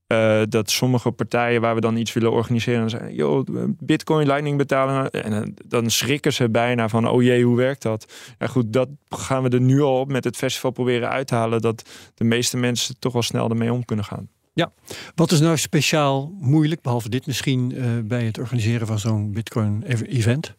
uh, 0.07 0.41
dat 0.49 0.71
sommige 0.71 1.11
partijen 1.11 1.61
waar 1.61 1.75
we 1.75 1.81
dan 1.81 1.95
iets 1.95 2.13
willen 2.13 2.31
organiseren. 2.31 2.89
zeggen, 2.89 3.13
joh, 3.13 3.47
Bitcoin 3.79 4.27
Lightning 4.27 4.57
betalen. 4.57 5.11
En 5.11 5.55
dan 5.67 5.89
schrikken 5.89 6.33
ze 6.33 6.49
bijna 6.49 6.89
van, 6.89 7.07
oh 7.07 7.23
jee, 7.23 7.43
hoe 7.43 7.57
werkt 7.57 7.81
dat? 7.81 8.13
Ja 8.37 8.47
goed, 8.47 8.73
dat 8.73 8.89
gaan 9.09 9.43
we 9.43 9.49
er 9.49 9.61
nu 9.61 9.81
al 9.81 9.99
op 9.99 10.11
met 10.11 10.23
het 10.23 10.35
festival 10.35 10.71
proberen 10.71 11.09
uit 11.09 11.27
te 11.27 11.35
halen. 11.35 11.61
Dat 11.61 11.89
de 12.13 12.23
meeste 12.23 12.57
mensen 12.57 12.99
toch 12.99 13.13
wel 13.13 13.21
snel 13.21 13.49
ermee 13.49 13.73
om 13.73 13.85
kunnen 13.85 14.05
gaan. 14.05 14.29
Ja, 14.53 14.73
wat 15.15 15.31
is 15.31 15.39
nou 15.39 15.57
speciaal 15.57 16.35
moeilijk, 16.39 16.81
behalve 16.81 17.09
dit 17.09 17.25
misschien, 17.25 17.71
uh, 17.75 17.99
bij 18.03 18.25
het 18.25 18.37
organiseren 18.37 18.87
van 18.87 18.99
zo'n 18.99 19.31
Bitcoin-event? 19.31 20.55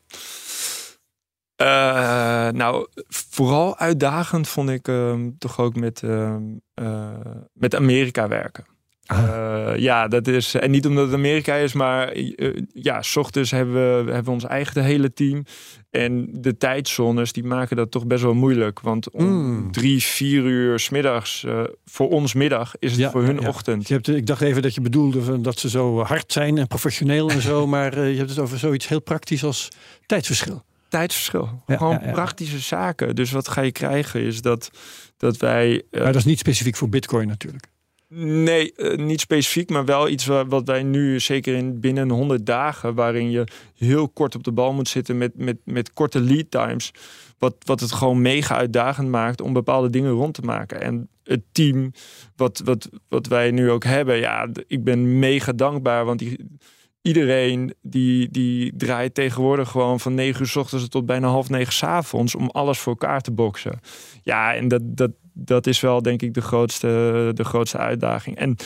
Uh, 1.62 1.68
nou, 2.48 2.86
vooral 3.08 3.78
uitdagend 3.78 4.48
vond 4.48 4.70
ik 4.70 4.88
uh, 4.88 5.26
toch 5.38 5.60
ook 5.60 5.74
met, 5.74 6.02
uh, 6.02 6.36
met 7.52 7.74
Amerika 7.74 8.28
werken. 8.28 8.73
Uh, 9.12 9.72
ja, 9.76 10.08
dat 10.08 10.26
is. 10.26 10.54
En 10.54 10.70
niet 10.70 10.86
omdat 10.86 11.04
het 11.04 11.14
Amerika 11.14 11.54
is, 11.54 11.72
maar 11.72 12.16
uh, 12.16 12.62
ja, 12.72 13.02
s 13.02 13.16
ochtends 13.16 13.50
hebben 13.50 13.74
we, 13.74 13.80
hebben 14.12 14.24
we 14.24 14.30
ons 14.30 14.44
eigen 14.44 14.84
hele 14.84 15.12
team. 15.12 15.44
En 15.90 16.28
de 16.32 16.56
tijdzones 16.56 17.32
die 17.32 17.44
maken 17.44 17.76
dat 17.76 17.90
toch 17.90 18.06
best 18.06 18.22
wel 18.22 18.34
moeilijk. 18.34 18.80
Want 18.80 19.10
om 19.10 19.24
mm. 19.24 19.72
drie, 19.72 20.02
vier 20.02 20.44
uur 20.44 20.78
s 20.78 20.88
middags, 20.88 21.42
uh, 21.42 21.62
voor 21.84 22.10
ons 22.10 22.34
middag, 22.34 22.74
is 22.78 22.90
het 22.90 23.00
ja, 23.00 23.10
voor 23.10 23.22
hun 23.22 23.40
ja. 23.40 23.48
ochtend. 23.48 23.88
Je 23.88 23.94
hebt, 23.94 24.08
ik 24.08 24.26
dacht 24.26 24.40
even 24.40 24.62
dat 24.62 24.74
je 24.74 24.80
bedoelde 24.80 25.40
dat 25.40 25.58
ze 25.58 25.68
zo 25.68 26.00
hard 26.00 26.32
zijn 26.32 26.58
en 26.58 26.66
professioneel 26.66 27.30
en 27.30 27.42
zo. 27.42 27.66
maar 27.74 28.08
je 28.08 28.16
hebt 28.16 28.30
het 28.30 28.38
over 28.38 28.58
zoiets 28.58 28.88
heel 28.88 29.02
praktisch 29.02 29.44
als 29.44 29.68
tijdsverschil. 30.06 30.64
Tijdsverschil. 30.88 31.62
Ja, 31.66 31.76
Gewoon 31.76 32.00
praktische 32.12 32.58
zaken. 32.58 33.14
Dus 33.14 33.30
wat 33.30 33.48
ga 33.48 33.60
je 33.60 33.72
krijgen 33.72 34.20
is 34.20 34.40
dat, 34.40 34.70
dat 35.16 35.36
wij. 35.36 35.82
maar 35.90 36.04
dat 36.04 36.14
is 36.14 36.24
niet 36.24 36.38
specifiek 36.38 36.76
voor 36.76 36.88
Bitcoin 36.88 37.28
natuurlijk. 37.28 37.72
Nee, 38.16 38.72
uh, 38.76 38.96
niet 38.96 39.20
specifiek, 39.20 39.70
maar 39.70 39.84
wel 39.84 40.08
iets 40.08 40.26
wat, 40.26 40.62
wij 40.64 40.82
nu 40.82 41.20
zeker 41.20 41.54
in 41.54 41.80
binnen 41.80 42.10
100 42.10 42.46
dagen, 42.46 42.94
waarin 42.94 43.30
je 43.30 43.46
heel 43.76 44.08
kort 44.08 44.34
op 44.34 44.44
de 44.44 44.52
bal 44.52 44.72
moet 44.72 44.88
zitten 44.88 45.18
met, 45.18 45.32
met, 45.36 45.56
met 45.64 45.92
korte 45.92 46.20
lead 46.20 46.50
times, 46.50 46.90
wat, 47.38 47.54
wat 47.58 47.80
het 47.80 47.92
gewoon 47.92 48.22
mega 48.22 48.56
uitdagend 48.56 49.08
maakt 49.08 49.40
om 49.40 49.52
bepaalde 49.52 49.90
dingen 49.90 50.10
rond 50.10 50.34
te 50.34 50.42
maken. 50.42 50.80
En 50.80 51.08
het 51.24 51.42
team 51.52 51.92
wat, 52.36 52.60
wat, 52.64 52.88
wat 53.08 53.26
wij 53.26 53.50
nu 53.50 53.70
ook 53.70 53.84
hebben, 53.84 54.16
ja, 54.16 54.48
ik 54.66 54.84
ben 54.84 55.18
mega 55.18 55.52
dankbaar, 55.52 56.04
want 56.04 56.22
iedereen 57.02 57.74
die, 57.82 58.30
die 58.30 58.72
draait 58.76 59.14
tegenwoordig 59.14 59.68
gewoon 59.68 60.00
van 60.00 60.14
9 60.14 60.40
uur 60.40 60.46
s 60.46 60.56
ochtends 60.56 60.88
tot 60.88 61.06
bijna 61.06 61.28
half 61.28 61.48
negen 61.48 61.72
s 61.72 61.82
avonds 61.82 62.34
om 62.34 62.48
alles 62.50 62.78
voor 62.78 62.92
elkaar 62.92 63.20
te 63.20 63.32
boksen. 63.32 63.80
Ja, 64.22 64.54
en 64.54 64.68
dat, 64.68 64.82
dat, 64.84 65.10
dat 65.34 65.66
is 65.66 65.80
wel 65.80 66.02
denk 66.02 66.22
ik 66.22 66.34
de 66.34 66.40
grootste, 66.40 67.30
de 67.34 67.44
grootste 67.44 67.78
uitdaging. 67.78 68.36
En 68.36 68.56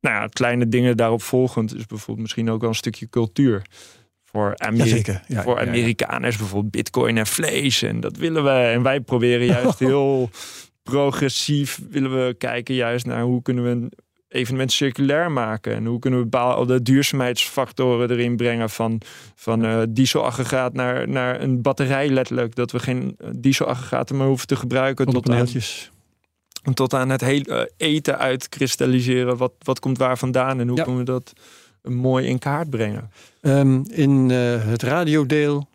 nou 0.00 0.14
ja, 0.14 0.26
kleine 0.26 0.68
dingen 0.68 0.96
daarop 0.96 1.22
volgend 1.22 1.74
is 1.74 1.86
bijvoorbeeld 1.86 2.20
misschien 2.20 2.50
ook 2.50 2.60
wel 2.60 2.68
een 2.68 2.74
stukje 2.74 3.08
cultuur. 3.08 3.62
Voor, 4.24 4.58
Amerika, 4.58 5.22
ja, 5.28 5.42
voor 5.42 5.60
Amerikaners 5.60 6.36
bijvoorbeeld 6.36 6.72
bitcoin 6.72 7.16
en 7.16 7.26
vlees. 7.26 7.82
En 7.82 8.00
dat 8.00 8.16
willen 8.16 8.44
we. 8.44 8.50
En 8.50 8.82
wij 8.82 9.00
proberen 9.00 9.46
juist 9.46 9.78
heel 9.88 10.30
progressief 10.82 11.80
willen 11.90 12.26
we 12.26 12.34
kijken 12.34 12.74
juist 12.74 13.06
naar 13.06 13.22
hoe 13.22 13.42
kunnen 13.42 13.64
we 13.64 13.88
evenement 14.30 14.72
circulair 14.72 15.30
maken. 15.32 15.74
En 15.74 15.84
hoe 15.84 15.98
kunnen 15.98 16.18
we 16.18 16.24
bepaalde 16.24 16.82
duurzaamheidsfactoren 16.82 18.10
erin 18.10 18.36
brengen 18.36 18.70
van, 18.70 19.00
van 19.34 19.64
uh, 19.64 19.82
dieselaggregaat 19.88 20.72
naar, 20.72 21.08
naar 21.08 21.40
een 21.40 21.62
batterij 21.62 22.08
letterlijk. 22.08 22.54
Dat 22.54 22.70
we 22.70 22.78
geen 22.78 23.16
dieselaggregaten 23.36 24.16
meer 24.16 24.26
hoeven 24.26 24.46
te 24.46 24.56
gebruiken. 24.56 25.06
Tot 25.06 25.30
aan, 25.30 25.46
tot 26.74 26.94
aan 26.94 27.08
het 27.08 27.20
hele 27.20 27.70
eten 27.76 28.18
uitkristalliseren. 28.18 29.36
Wat, 29.36 29.52
wat 29.58 29.80
komt 29.80 29.98
waar 29.98 30.18
vandaan 30.18 30.60
en 30.60 30.68
hoe 30.68 30.82
kunnen 30.82 30.98
we 30.98 31.04
dat 31.04 31.32
mooi 31.82 32.26
in 32.26 32.38
kaart 32.38 32.70
brengen. 32.70 33.10
Um, 33.40 33.84
in 33.90 34.28
uh, 34.28 34.64
het 34.64 34.82
radiodeel 34.82 35.68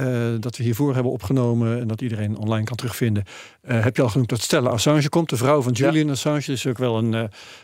uh, 0.00 0.40
dat 0.40 0.56
we 0.56 0.62
hiervoor 0.62 0.94
hebben 0.94 1.12
opgenomen 1.12 1.80
en 1.80 1.88
dat 1.88 2.00
iedereen 2.00 2.36
online 2.36 2.64
kan 2.64 2.76
terugvinden. 2.76 3.24
Uh, 3.68 3.82
heb 3.82 3.96
je 3.96 4.02
al 4.02 4.08
genoemd 4.08 4.28
dat 4.28 4.40
Stella 4.40 4.70
Assange 4.70 5.08
komt, 5.08 5.28
de 5.28 5.36
vrouw 5.36 5.62
van 5.62 5.72
Julian 5.72 6.06
ja. 6.06 6.12
Assange. 6.12 6.42
Is 6.46 6.66
ook 6.66 6.78
wel 6.78 6.98
een, 6.98 7.12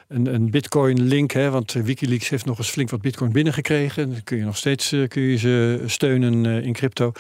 een, 0.09 0.35
een 0.35 0.51
Bitcoin-link, 0.51 1.33
want 1.33 1.73
Wikileaks 1.73 2.29
heeft 2.29 2.45
nog 2.45 2.59
eens 2.59 2.71
flink 2.71 2.91
wat 2.91 3.01
Bitcoin 3.01 3.33
binnengekregen. 3.33 4.11
Dan 4.11 4.25
kun 4.25 4.37
je 4.37 4.45
nog 4.45 4.57
steeds 4.57 4.95
kun 5.09 5.23
je 5.23 5.37
ze 5.37 5.83
steunen 5.87 6.63
in 6.63 6.73
crypto. 6.73 7.13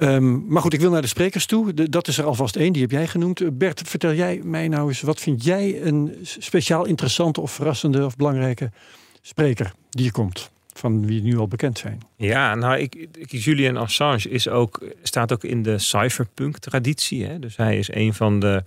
Um, 0.00 0.44
maar 0.48 0.62
goed, 0.62 0.72
ik 0.72 0.80
wil 0.80 0.90
naar 0.90 1.02
de 1.02 1.08
sprekers 1.08 1.46
toe. 1.46 1.74
De, 1.74 1.88
dat 1.88 2.08
is 2.08 2.18
er 2.18 2.24
alvast 2.24 2.56
één, 2.56 2.72
die 2.72 2.82
heb 2.82 2.90
jij 2.90 3.06
genoemd. 3.06 3.58
Bert, 3.58 3.82
vertel 3.84 4.12
jij 4.12 4.40
mij 4.44 4.68
nou 4.68 4.88
eens, 4.88 5.00
wat 5.00 5.20
vind 5.20 5.44
jij 5.44 5.82
een 5.82 6.16
speciaal 6.22 6.84
interessante 6.84 7.40
of 7.40 7.52
verrassende 7.52 8.04
of 8.04 8.16
belangrijke 8.16 8.70
spreker 9.22 9.72
die 9.90 10.04
je 10.04 10.12
komt? 10.12 10.50
Van 10.78 11.06
wie 11.06 11.22
nu 11.22 11.38
al 11.38 11.48
bekend 11.48 11.78
zijn. 11.78 12.00
Ja, 12.16 12.54
nou, 12.54 12.78
ik, 12.78 12.94
ik, 12.94 13.30
Julian 13.30 13.76
Assange 13.76 14.28
is 14.28 14.48
ook, 14.48 14.84
staat 15.02 15.32
ook 15.32 15.44
in 15.44 15.62
de 15.62 15.78
cypherpunk-traditie. 15.78 17.38
Dus 17.38 17.56
hij 17.56 17.78
is 17.78 17.92
een 17.92 18.14
van 18.14 18.40
de 18.40 18.62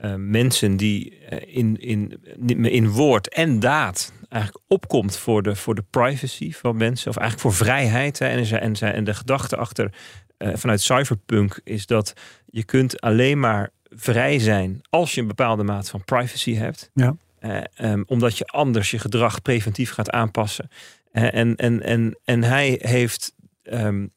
uh, 0.00 0.14
mensen 0.14 0.76
die 0.76 1.18
uh, 1.32 1.38
in, 1.56 1.76
in, 1.80 2.20
in 2.64 2.88
woord 2.88 3.28
en 3.28 3.60
daad 3.60 4.12
eigenlijk 4.28 4.64
opkomt 4.68 5.16
voor 5.16 5.42
de, 5.42 5.56
voor 5.56 5.74
de 5.74 5.84
privacy 5.90 6.52
van 6.52 6.76
mensen. 6.76 7.10
Of 7.10 7.16
eigenlijk 7.16 7.54
voor 7.56 7.66
vrijheid. 7.66 8.18
Hè, 8.18 8.26
en, 8.26 8.60
en, 8.60 8.74
en 8.74 9.04
de 9.04 9.14
gedachte 9.14 9.56
achter 9.56 9.92
uh, 10.38 10.50
vanuit 10.54 10.80
cypherpunk 10.80 11.60
is 11.64 11.86
dat 11.86 12.12
je 12.46 12.64
kunt 12.64 13.00
alleen 13.00 13.40
maar 13.40 13.70
vrij 13.90 14.38
zijn 14.38 14.80
als 14.90 15.14
je 15.14 15.20
een 15.20 15.26
bepaalde 15.26 15.62
mate 15.62 15.90
van 15.90 16.04
privacy 16.04 16.54
hebt. 16.54 16.90
Ja. 16.94 17.16
Uh, 17.40 17.60
um, 17.92 18.04
omdat 18.06 18.38
je 18.38 18.44
anders 18.44 18.90
je 18.90 18.98
gedrag 18.98 19.42
preventief 19.42 19.90
gaat 19.90 20.10
aanpassen. 20.10 20.68
Uh, 21.12 21.34
en, 21.34 21.56
en, 21.56 21.82
en, 21.82 22.18
en 22.24 22.42
hij 22.42 22.78
heeft 22.82 23.34
um, 23.62 24.12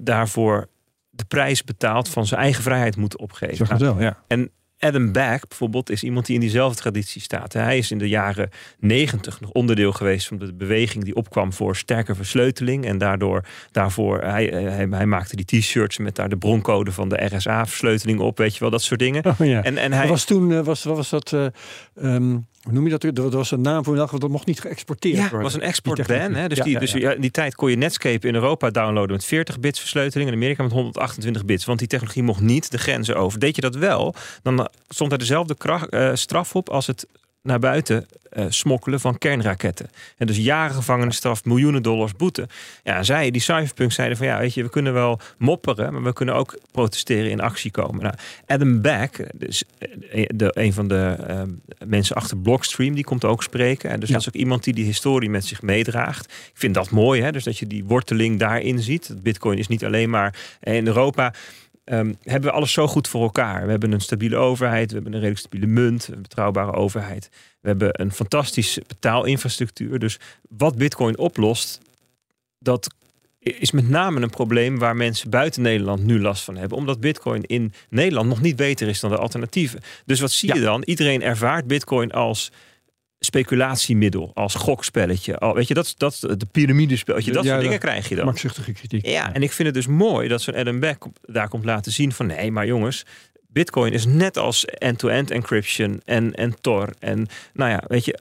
daarvoor 0.00 0.68
de 1.10 1.24
prijs 1.24 1.64
betaald 1.64 2.08
van 2.08 2.26
zijn 2.26 2.40
eigen 2.40 2.62
vrijheid 2.62 2.96
moeten 2.96 3.18
opgeven. 3.18 3.66
Zo 3.66 3.76
wel, 3.76 4.00
ja. 4.00 4.22
En 4.26 4.50
Adam 4.78 5.12
Back 5.12 5.48
bijvoorbeeld 5.48 5.90
is 5.90 6.02
iemand 6.02 6.26
die 6.26 6.34
in 6.34 6.40
diezelfde 6.40 6.80
traditie 6.80 7.20
staat. 7.20 7.52
Hij 7.52 7.78
is 7.78 7.90
in 7.90 7.98
de 7.98 8.08
jaren 8.08 8.50
negentig 8.78 9.40
nog 9.40 9.50
onderdeel 9.50 9.92
geweest 9.92 10.26
van 10.26 10.38
de 10.38 10.54
beweging 10.54 11.04
die 11.04 11.14
opkwam 11.14 11.52
voor 11.52 11.76
sterke 11.76 12.14
versleuteling. 12.14 12.84
En 12.84 12.98
daardoor, 12.98 13.44
daarvoor, 13.70 14.20
hij, 14.20 14.44
hij, 14.44 14.86
hij 14.90 15.06
maakte 15.06 15.36
die 15.36 15.60
t-shirts 15.60 15.98
met 15.98 16.14
daar 16.14 16.28
de 16.28 16.36
broncode 16.36 16.92
van 16.92 17.08
de 17.08 17.24
RSA-versleuteling 17.24 18.20
op, 18.20 18.38
weet 18.38 18.54
je 18.54 18.60
wel, 18.60 18.70
dat 18.70 18.82
soort 18.82 19.00
dingen. 19.00 19.24
Oh, 19.24 19.38
ja. 19.38 19.62
En, 19.62 19.76
en 19.78 19.92
hij 19.92 20.08
was 20.08 20.24
toen, 20.24 20.64
was, 20.64 20.84
wat 20.84 20.96
was 20.96 21.08
dat? 21.08 21.32
Uh, 21.32 21.46
um 21.94 22.46
hoe 22.68 22.76
noem 22.76 22.88
je 22.88 22.98
dat? 22.98 23.18
Er 23.18 23.30
was 23.30 23.50
een 23.50 23.60
naam 23.60 23.84
voor 23.84 23.96
in 23.96 24.06
dat 24.18 24.28
mocht 24.30 24.46
niet 24.46 24.60
geëxporteerd 24.60 25.16
ja, 25.16 25.20
worden. 25.20 25.42
was 25.42 25.54
een 25.54 25.60
exportban. 25.60 26.34
Hè? 26.34 26.48
Dus, 26.48 26.58
ja, 26.58 26.64
die, 26.64 26.72
ja, 26.72 26.78
dus 26.78 26.94
in 26.94 27.20
die 27.20 27.30
tijd 27.30 27.54
kon 27.54 27.70
je 27.70 27.76
Netscape 27.76 28.28
in 28.28 28.34
Europa 28.34 28.70
downloaden 28.70 29.12
met 29.12 29.24
40 29.24 29.60
bits 29.60 29.80
versleuteling. 29.80 30.28
In 30.28 30.34
Amerika 30.34 30.62
met 30.62 30.72
128 30.72 31.44
bits. 31.44 31.64
Want 31.64 31.78
die 31.78 31.88
technologie 31.88 32.22
mocht 32.22 32.40
niet 32.40 32.70
de 32.70 32.78
grenzen 32.78 33.16
over. 33.16 33.38
Deed 33.38 33.54
je 33.54 33.60
dat 33.60 33.74
wel, 33.74 34.14
dan 34.42 34.68
stond 34.88 35.12
er 35.12 35.18
dezelfde 35.18 35.56
kracht, 35.56 35.94
uh, 35.94 36.10
straf 36.14 36.54
op 36.54 36.68
als 36.68 36.86
het 36.86 37.06
naar 37.48 37.58
buiten 37.58 38.06
uh, 38.32 38.44
smokkelen 38.48 39.00
van 39.00 39.18
kernraketten. 39.18 39.90
En 40.16 40.26
dus 40.26 40.36
jaren 40.36 40.74
gevangenisstraf, 40.74 41.44
miljoenen 41.44 41.82
dollars 41.82 42.12
boete. 42.12 42.48
Ja, 42.82 43.02
zij, 43.02 43.30
die 43.30 43.40
cyberpunks 43.40 43.94
zeiden 43.94 44.16
van 44.16 44.26
ja, 44.26 44.38
weet 44.38 44.54
je, 44.54 44.62
we 44.62 44.70
kunnen 44.70 44.92
wel 44.92 45.20
mopperen, 45.38 45.92
maar 45.92 46.02
we 46.02 46.12
kunnen 46.12 46.34
ook 46.34 46.58
protesteren 46.72 47.30
in 47.30 47.40
actie 47.40 47.70
komen. 47.70 48.02
Nou, 48.02 48.14
Adam 48.46 48.80
Back, 48.80 49.16
dus 49.34 49.64
eh, 50.10 50.24
de, 50.34 50.50
een 50.54 50.72
van 50.72 50.88
de 50.88 51.16
uh, 51.30 51.42
mensen 51.86 52.16
achter 52.16 52.36
Blockstream, 52.36 52.94
die 52.94 53.04
komt 53.04 53.24
ook 53.24 53.42
spreken. 53.42 53.90
En 53.90 54.00
dus 54.00 54.08
ja. 54.08 54.14
dat 54.14 54.22
is 54.22 54.28
ook 54.28 54.40
iemand 54.40 54.64
die 54.64 54.74
die 54.74 54.84
historie 54.84 55.30
met 55.30 55.46
zich 55.46 55.62
meedraagt. 55.62 56.24
Ik 56.24 56.52
vind 56.54 56.74
dat 56.74 56.90
mooi, 56.90 57.22
hè? 57.22 57.32
dus 57.32 57.44
dat 57.44 57.58
je 57.58 57.66
die 57.66 57.84
worteling 57.84 58.38
daarin 58.38 58.78
ziet. 58.78 59.14
Bitcoin 59.22 59.58
is 59.58 59.68
niet 59.68 59.84
alleen 59.84 60.10
maar 60.10 60.34
in 60.60 60.86
Europa 60.86 61.32
um, 61.90 62.16
hebben 62.22 62.50
we 62.50 62.56
alles 62.56 62.72
zo 62.72 62.86
goed 62.86 63.08
voor 63.08 63.22
elkaar. 63.22 63.64
We 63.64 63.70
hebben 63.70 63.92
een 63.92 64.00
stabiele 64.00 64.36
overheid, 64.36 64.88
we 64.88 64.94
hebben 64.94 65.12
een 65.12 65.18
redelijk 65.18 65.46
stabiele 65.46 65.66
munt, 65.66 66.08
een 66.08 66.22
betrouwbare 66.22 66.72
overheid. 66.72 67.30
We 67.60 67.68
hebben 67.68 68.00
een 68.00 68.12
fantastische 68.12 68.82
betaalinfrastructuur. 68.86 69.98
Dus 69.98 70.18
wat 70.48 70.76
Bitcoin 70.76 71.18
oplost, 71.18 71.80
dat 72.58 72.94
is 73.38 73.70
met 73.70 73.88
name 73.88 74.20
een 74.20 74.30
probleem 74.30 74.78
waar 74.78 74.96
mensen 74.96 75.30
buiten 75.30 75.62
Nederland 75.62 76.04
nu 76.04 76.20
last 76.20 76.44
van 76.44 76.56
hebben. 76.56 76.78
Omdat 76.78 77.00
Bitcoin 77.00 77.42
in 77.42 77.72
Nederland 77.88 78.28
nog 78.28 78.40
niet 78.40 78.56
beter 78.56 78.88
is 78.88 79.00
dan 79.00 79.10
de 79.10 79.16
alternatieven. 79.16 79.80
Dus 80.04 80.20
wat 80.20 80.30
zie 80.30 80.54
je 80.54 80.60
dan? 80.60 80.82
Iedereen 80.82 81.22
ervaart 81.22 81.66
Bitcoin 81.66 82.12
als 82.12 82.52
speculatiemiddel, 83.18 84.30
als 84.34 84.54
gokspelletje. 84.54 85.38
Al, 85.38 85.54
weet 85.54 85.68
je, 85.68 85.74
dat, 85.74 85.94
dat 85.96 86.18
de 86.20 86.46
piramidespelletje, 86.50 87.32
dat 87.32 87.44
ja, 87.44 87.50
soort 87.50 87.62
dingen 87.62 87.78
krijg 87.78 88.08
je 88.08 88.14
dan. 88.14 88.24
Makzuchtige 88.24 88.72
kritiek. 88.72 89.06
Ja, 89.06 89.34
en 89.34 89.42
ik 89.42 89.52
vind 89.52 89.68
het 89.68 89.76
dus 89.76 89.86
mooi 89.86 90.28
dat 90.28 90.42
zo'n 90.42 90.54
Adam 90.54 90.80
Beck 90.80 91.04
daar 91.22 91.48
komt 91.48 91.64
laten 91.64 91.92
zien 91.92 92.12
van 92.12 92.26
nee, 92.26 92.50
maar 92.50 92.66
jongens, 92.66 93.04
Bitcoin 93.48 93.92
is 93.92 94.06
net 94.06 94.36
als 94.36 94.64
end-to-end 94.64 95.30
encryption 95.30 96.00
en, 96.04 96.34
en 96.34 96.60
Tor. 96.60 96.90
En 96.98 97.26
nou 97.52 97.70
ja, 97.70 97.82
weet 97.86 98.04
je, 98.04 98.18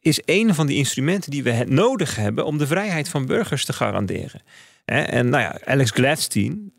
is 0.00 0.20
een 0.24 0.54
van 0.54 0.66
die 0.66 0.76
instrumenten 0.76 1.30
die 1.30 1.42
we 1.42 1.64
nodig 1.68 2.16
hebben 2.16 2.46
om 2.46 2.58
de 2.58 2.66
vrijheid 2.66 3.08
van 3.08 3.26
burgers 3.26 3.64
te 3.64 3.72
garanderen. 3.72 4.42
En 4.84 5.28
nou 5.28 5.42
ja, 5.42 5.58
Alex 5.64 5.90
Gladstein, 5.90 6.72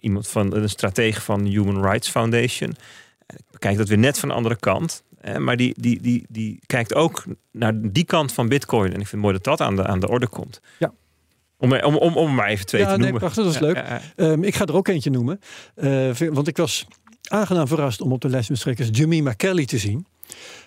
iemand 0.00 0.28
van 0.28 0.54
een 0.54 0.68
stratege 0.68 1.20
van 1.20 1.44
Human 1.44 1.82
Rights 1.82 2.08
Foundation, 2.08 2.74
kijkt 3.58 3.78
dat 3.78 3.88
weer 3.88 3.98
net 3.98 4.18
van 4.18 4.28
de 4.28 4.34
andere 4.34 4.56
kant. 4.56 5.02
Maar 5.38 5.56
die, 5.56 5.74
die, 5.80 6.00
die, 6.00 6.24
die 6.28 6.60
kijkt 6.66 6.94
ook 6.94 7.24
naar 7.52 7.72
die 7.90 8.04
kant 8.04 8.32
van 8.32 8.48
Bitcoin. 8.48 8.92
En 8.92 9.00
ik 9.00 9.08
vind 9.08 9.10
het 9.10 9.20
mooi 9.20 9.34
dat 9.34 9.44
dat 9.44 9.60
aan 9.60 9.76
de, 9.76 9.86
aan 9.86 10.00
de 10.00 10.08
orde 10.08 10.28
komt. 10.28 10.60
Ja. 10.78 10.92
Om, 11.56 11.72
om, 11.72 11.96
om, 11.96 12.16
om 12.16 12.34
maar 12.34 12.48
even 12.48 12.66
twee 12.66 12.80
ja, 12.80 12.86
te 12.86 12.92
nee, 12.92 13.02
noemen. 13.02 13.20
Prachtig, 13.20 13.44
dat 13.44 13.54
is 13.54 13.60
leuk. 13.60 13.76
Ja, 13.76 14.00
ja. 14.16 14.30
Um, 14.30 14.44
ik 14.44 14.54
ga 14.54 14.66
er 14.66 14.74
ook 14.74 14.88
eentje 14.88 15.10
noemen. 15.10 15.38
Uh, 15.76 16.10
want 16.14 16.48
ik 16.48 16.56
was 16.56 16.86
aangenaam 17.22 17.66
verrast 17.66 18.00
om 18.00 18.12
op 18.12 18.20
de 18.20 18.28
lijst 18.28 18.48
met 18.48 18.58
sprekers 18.58 18.88
Jemima 18.92 19.32
Kelly 19.32 19.66
te 19.66 19.78
zien. 19.78 20.06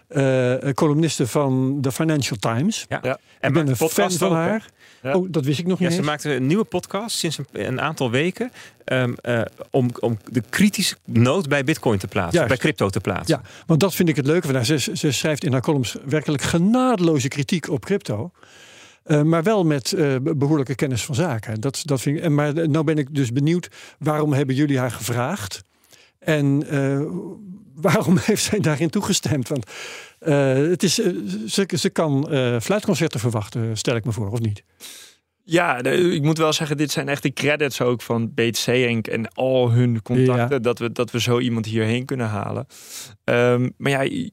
Uh, 0.09 0.55
columniste 0.73 1.27
van 1.27 1.81
de 1.81 1.91
Financial 1.91 2.37
Times. 2.39 2.85
Ja. 2.89 2.99
ja. 3.01 3.19
En 3.39 3.47
ik 3.49 3.53
ben 3.53 3.67
een 3.67 3.75
fan 3.75 4.11
van 4.11 4.27
ook, 4.27 4.33
haar. 4.33 4.65
Ja. 5.01 5.13
Oh, 5.13 5.27
dat 5.29 5.45
wist 5.45 5.59
ik 5.59 5.67
nog 5.67 5.79
niet. 5.79 5.89
Ja, 5.89 5.95
ze 5.95 6.01
maakte 6.01 6.33
een 6.33 6.47
nieuwe 6.47 6.63
podcast 6.63 7.17
sinds 7.17 7.37
een, 7.37 7.45
een 7.51 7.81
aantal 7.81 8.11
weken. 8.11 8.51
Um, 8.85 9.15
uh, 9.21 9.41
om, 9.71 9.89
om 9.99 10.17
de 10.31 10.43
kritische 10.49 10.95
noot 11.05 11.47
bij 11.47 11.63
Bitcoin 11.63 11.99
te 11.99 12.07
plaatsen, 12.07 12.33
Juist. 12.33 12.47
bij 12.47 12.57
crypto 12.57 12.89
te 12.89 12.99
plaatsen. 12.99 13.39
Ja, 13.43 13.49
want 13.65 13.79
dat 13.79 13.95
vind 13.95 14.09
ik 14.09 14.15
het 14.15 14.25
leuke 14.25 14.45
van 14.45 14.55
haar. 14.55 14.65
Ze, 14.65 14.77
ze 14.93 15.11
schrijft 15.11 15.43
in 15.43 15.51
haar 15.51 15.61
columns 15.61 15.97
werkelijk 16.05 16.43
genadeloze 16.43 17.27
kritiek 17.27 17.69
op 17.69 17.85
crypto. 17.85 18.31
Uh, 19.05 19.21
maar 19.21 19.43
wel 19.43 19.63
met 19.63 19.91
uh, 19.91 20.15
behoorlijke 20.21 20.75
kennis 20.75 21.05
van 21.05 21.15
zaken. 21.15 21.61
Dat, 21.61 21.81
dat 21.83 22.01
vind 22.01 22.17
ik, 22.17 22.23
en 22.23 22.35
maar 22.35 22.53
nou 22.53 22.83
ben 22.83 22.97
ik 22.97 23.15
dus 23.15 23.31
benieuwd, 23.31 23.69
waarom 23.99 24.33
hebben 24.33 24.55
jullie 24.55 24.79
haar 24.79 24.91
gevraagd? 24.91 25.63
En 26.25 26.63
uh, 26.73 27.01
waarom 27.75 28.17
heeft 28.27 28.43
zij 28.43 28.59
daarin 28.59 28.89
toegestemd? 28.89 29.47
Want 29.47 29.71
het 30.19 30.83
is, 30.83 30.93
ze, 31.47 31.67
ze 31.77 31.89
kan 31.89 32.27
fluitconcerten 32.61 33.19
verwachten, 33.19 33.77
stel 33.77 33.95
ik 33.95 34.05
me 34.05 34.11
voor, 34.11 34.31
of 34.31 34.39
niet? 34.39 34.63
Ja, 35.47 35.83
ik 35.83 36.21
moet 36.21 36.37
wel 36.37 36.53
zeggen, 36.53 36.77
dit 36.77 36.91
zijn 36.91 37.09
echt 37.09 37.23
de 37.23 37.33
credits 37.33 37.81
ook 37.81 38.01
van 38.01 38.33
BTC 38.33 38.67
Inc. 38.67 39.07
en 39.07 39.33
al 39.33 39.71
hun 39.71 40.01
contacten. 40.01 40.57
Ja. 40.57 40.59
Dat, 40.59 40.79
we, 40.79 40.91
dat 40.91 41.11
we 41.11 41.21
zo 41.21 41.39
iemand 41.39 41.65
hierheen 41.65 42.05
kunnen 42.05 42.27
halen. 42.27 42.67
Um, 43.23 43.73
maar 43.77 43.91
ja, 43.91 44.29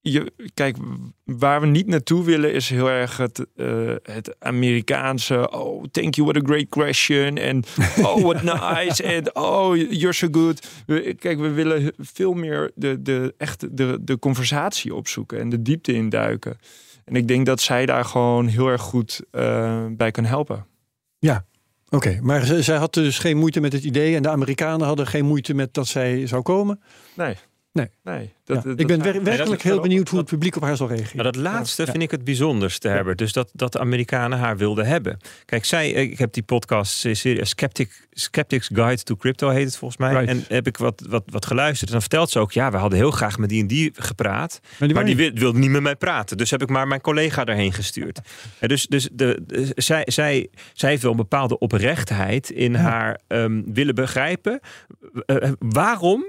je, 0.00 0.32
kijk, 0.54 0.76
waar 1.24 1.60
we 1.60 1.66
niet 1.66 1.86
naartoe 1.86 2.24
willen 2.24 2.52
is 2.52 2.68
heel 2.68 2.90
erg 2.90 3.16
het, 3.16 3.46
uh, 3.56 3.94
het 4.02 4.36
Amerikaanse. 4.38 5.50
Oh, 5.50 5.84
thank 5.90 6.14
you, 6.14 6.28
what 6.28 6.42
a 6.42 6.46
great 6.46 6.68
question. 6.68 7.38
En 7.38 7.62
oh, 8.06 8.22
what 8.22 8.42
nice. 8.42 9.02
En 9.02 9.36
oh, 9.36 9.76
you're 9.76 10.12
so 10.12 10.28
good. 10.30 10.68
We, 10.86 11.14
kijk, 11.18 11.38
we 11.38 11.50
willen 11.50 11.92
veel 11.98 12.32
meer 12.32 12.70
de, 12.74 13.02
de, 13.02 13.34
echt 13.38 13.76
de, 13.76 13.98
de 14.00 14.18
conversatie 14.18 14.94
opzoeken 14.94 15.38
en 15.40 15.48
de 15.48 15.62
diepte 15.62 15.92
induiken. 15.92 16.58
En 17.04 17.16
ik 17.16 17.28
denk 17.28 17.46
dat 17.46 17.60
zij 17.60 17.86
daar 17.86 18.04
gewoon 18.04 18.46
heel 18.46 18.68
erg 18.68 18.82
goed 18.82 19.20
bij 19.96 20.10
kan 20.10 20.24
helpen. 20.24 20.66
Ja, 21.18 21.44
Oké, 21.92 22.18
maar 22.22 22.44
zij 22.44 22.76
had 22.76 22.94
dus 22.94 23.18
geen 23.18 23.36
moeite 23.36 23.60
met 23.60 23.72
het 23.72 23.84
idee 23.84 24.16
en 24.16 24.22
de 24.22 24.28
Amerikanen 24.28 24.86
hadden 24.86 25.06
geen 25.06 25.24
moeite 25.24 25.54
met 25.54 25.74
dat 25.74 25.86
zij 25.86 26.26
zou 26.26 26.42
komen? 26.42 26.80
Nee. 27.14 27.36
Nee. 27.72 27.90
nee 28.02 28.32
dat, 28.44 28.66
ik 28.76 28.86
ben 28.86 29.24
werkelijk 29.24 29.62
heel 29.62 29.80
benieuwd 29.80 30.08
hoe 30.08 30.18
het 30.18 30.28
publiek 30.28 30.56
op 30.56 30.62
haar 30.62 30.76
zal 30.76 30.88
reageren. 30.88 31.16
Maar 31.16 31.24
dat 31.24 31.36
laatste 31.36 31.84
vind 31.84 32.02
ik 32.02 32.10
het 32.10 32.24
bijzonderste, 32.24 32.88
Herbert. 32.88 33.18
Dus 33.18 33.32
dat, 33.32 33.50
dat 33.52 33.72
de 33.72 33.78
Amerikanen 33.78 34.38
haar 34.38 34.56
wilden 34.56 34.86
hebben. 34.86 35.18
Kijk, 35.44 35.64
zij, 35.64 35.90
ik 35.90 36.18
heb 36.18 36.32
die 36.32 36.42
podcast 36.42 37.04
eh, 37.04 37.14
serie 37.14 37.44
Skeptic, 37.44 38.08
Skeptics 38.10 38.70
Guide 38.72 39.02
to 39.02 39.16
Crypto 39.16 39.48
heet 39.48 39.64
het 39.64 39.76
volgens 39.76 40.00
mij. 40.00 40.26
En 40.26 40.44
heb 40.48 40.66
ik 40.66 40.76
wat, 40.76 41.04
wat, 41.08 41.22
wat 41.26 41.46
geluisterd. 41.46 41.86
En 41.86 41.92
dan 41.92 42.00
vertelt 42.00 42.30
ze 42.30 42.38
ook, 42.38 42.52
ja, 42.52 42.70
we 42.70 42.76
hadden 42.76 42.98
heel 42.98 43.10
graag 43.10 43.38
met 43.38 43.48
die 43.48 43.60
en 43.60 43.66
die 43.66 43.90
gepraat. 43.94 44.60
Maar 44.92 45.04
die, 45.04 45.32
wilde 45.34 45.58
niet 45.58 45.70
met 45.70 45.82
mij 45.82 45.96
praten. 45.96 46.36
Dus 46.36 46.50
heb 46.50 46.62
ik 46.62 46.68
maar 46.68 46.88
mijn 46.88 47.00
collega 47.00 47.44
daarheen 47.44 47.72
gestuurd. 47.72 48.20
dus 48.58 48.86
dus 48.86 49.08
de, 49.12 49.72
zij, 49.76 50.02
zij, 50.06 50.48
zij 50.72 50.90
heeft 50.90 51.02
wel 51.02 51.10
een 51.10 51.16
bepaalde 51.16 51.58
oprechtheid 51.58 52.50
in 52.50 52.74
haar 52.74 53.20
um, 53.28 53.74
willen 53.74 53.94
begrijpen. 53.94 54.60
Uh, 55.26 55.36
waarom 55.58 56.24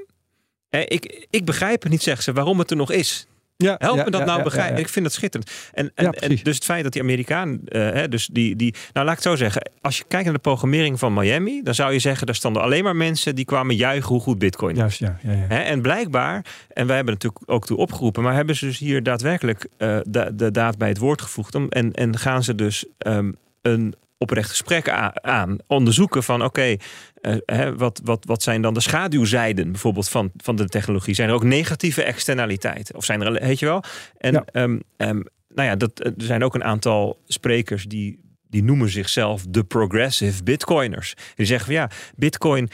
ik, 0.79 1.27
ik 1.29 1.45
begrijp 1.45 1.81
het 1.81 1.91
niet, 1.91 2.03
zegt 2.03 2.23
ze, 2.23 2.33
waarom 2.33 2.59
het 2.59 2.71
er 2.71 2.77
nog 2.77 2.91
is. 2.91 3.27
Ja, 3.61 3.75
Help 3.77 4.05
me 4.05 4.11
dat 4.11 4.25
nou 4.25 4.43
begrijpen. 4.43 4.79
Ik 4.79 4.89
vind 4.89 5.05
dat 5.05 5.13
schitterend. 5.13 5.51
En, 5.73 5.91
en, 5.95 6.11
en, 6.11 6.29
dus 6.29 6.55
het 6.55 6.63
feit 6.63 6.83
dat 6.83 6.93
die 6.93 7.01
Amerikaan, 7.01 7.59
uh, 7.65 8.03
dus 8.09 8.29
die, 8.31 8.55
die, 8.55 8.73
nou 8.93 9.05
laat 9.05 9.17
ik 9.17 9.23
het 9.23 9.31
zo 9.31 9.35
zeggen, 9.35 9.71
als 9.81 9.97
je 9.97 10.03
kijkt 10.07 10.25
naar 10.25 10.33
de 10.33 10.39
programmering 10.39 10.99
van 10.99 11.13
Miami, 11.13 11.61
dan 11.63 11.75
zou 11.75 11.93
je 11.93 11.99
zeggen, 11.99 12.25
daar 12.25 12.35
stonden 12.35 12.61
alleen 12.61 12.83
maar 12.83 12.95
mensen 12.95 13.35
die 13.35 13.45
kwamen 13.45 13.75
juichen 13.75 14.09
hoe 14.09 14.21
goed 14.21 14.39
Bitcoin 14.39 14.75
Juist, 14.75 14.99
ja, 14.99 15.17
ja, 15.21 15.31
ja. 15.31 15.63
En 15.63 15.81
blijkbaar, 15.81 16.45
en 16.73 16.87
wij 16.87 16.95
hebben 16.95 17.13
natuurlijk 17.13 17.43
ook 17.45 17.65
toe 17.65 17.77
opgeroepen, 17.77 18.23
maar 18.23 18.33
hebben 18.33 18.55
ze 18.55 18.65
dus 18.65 18.77
hier 18.77 19.03
daadwerkelijk 19.03 19.67
uh, 19.77 19.99
de, 20.03 20.31
de 20.35 20.51
daad 20.51 20.77
bij 20.77 20.87
het 20.87 20.97
woord 20.97 21.21
gevoegd 21.21 21.55
om, 21.55 21.69
en, 21.69 21.91
en 21.91 22.17
gaan 22.17 22.43
ze 22.43 22.55
dus 22.55 22.85
um, 22.97 23.35
een 23.61 23.95
oprecht 24.21 24.49
gesprek 24.49 24.89
aan. 25.21 25.57
Onderzoeken 25.67 26.23
van 26.23 26.43
oké, 26.43 26.75
uh, 27.21 27.69
wat, 27.77 28.01
wat, 28.03 28.25
wat 28.25 28.43
zijn 28.43 28.61
dan 28.61 28.73
de 28.73 28.79
schaduwzijden 28.79 29.71
bijvoorbeeld 29.71 30.09
van, 30.09 30.31
van 30.37 30.55
de 30.55 30.67
technologie? 30.67 31.13
Zijn 31.13 31.29
er 31.29 31.35
ook 31.35 31.43
negatieve 31.43 32.03
externaliteiten? 32.03 32.95
Of 32.95 33.05
zijn 33.05 33.21
er, 33.21 33.31
weet 33.31 33.59
je 33.59 33.65
wel? 33.65 33.83
En 34.17 34.33
ja. 34.33 34.45
Ehm, 34.51 34.79
ehm, 34.97 35.21
nou 35.47 35.67
ja, 35.69 35.75
dat, 35.75 35.99
er 35.99 36.13
zijn 36.17 36.43
ook 36.43 36.55
een 36.55 36.63
aantal 36.63 37.19
sprekers 37.27 37.85
die, 37.85 38.19
die 38.49 38.63
noemen 38.63 38.89
zichzelf 38.89 39.45
de 39.49 39.63
progressive 39.63 40.43
bitcoiners. 40.43 41.13
Die 41.35 41.45
zeggen 41.45 41.65
van 41.65 41.75
ja, 41.75 41.89
bitcoin 42.15 42.69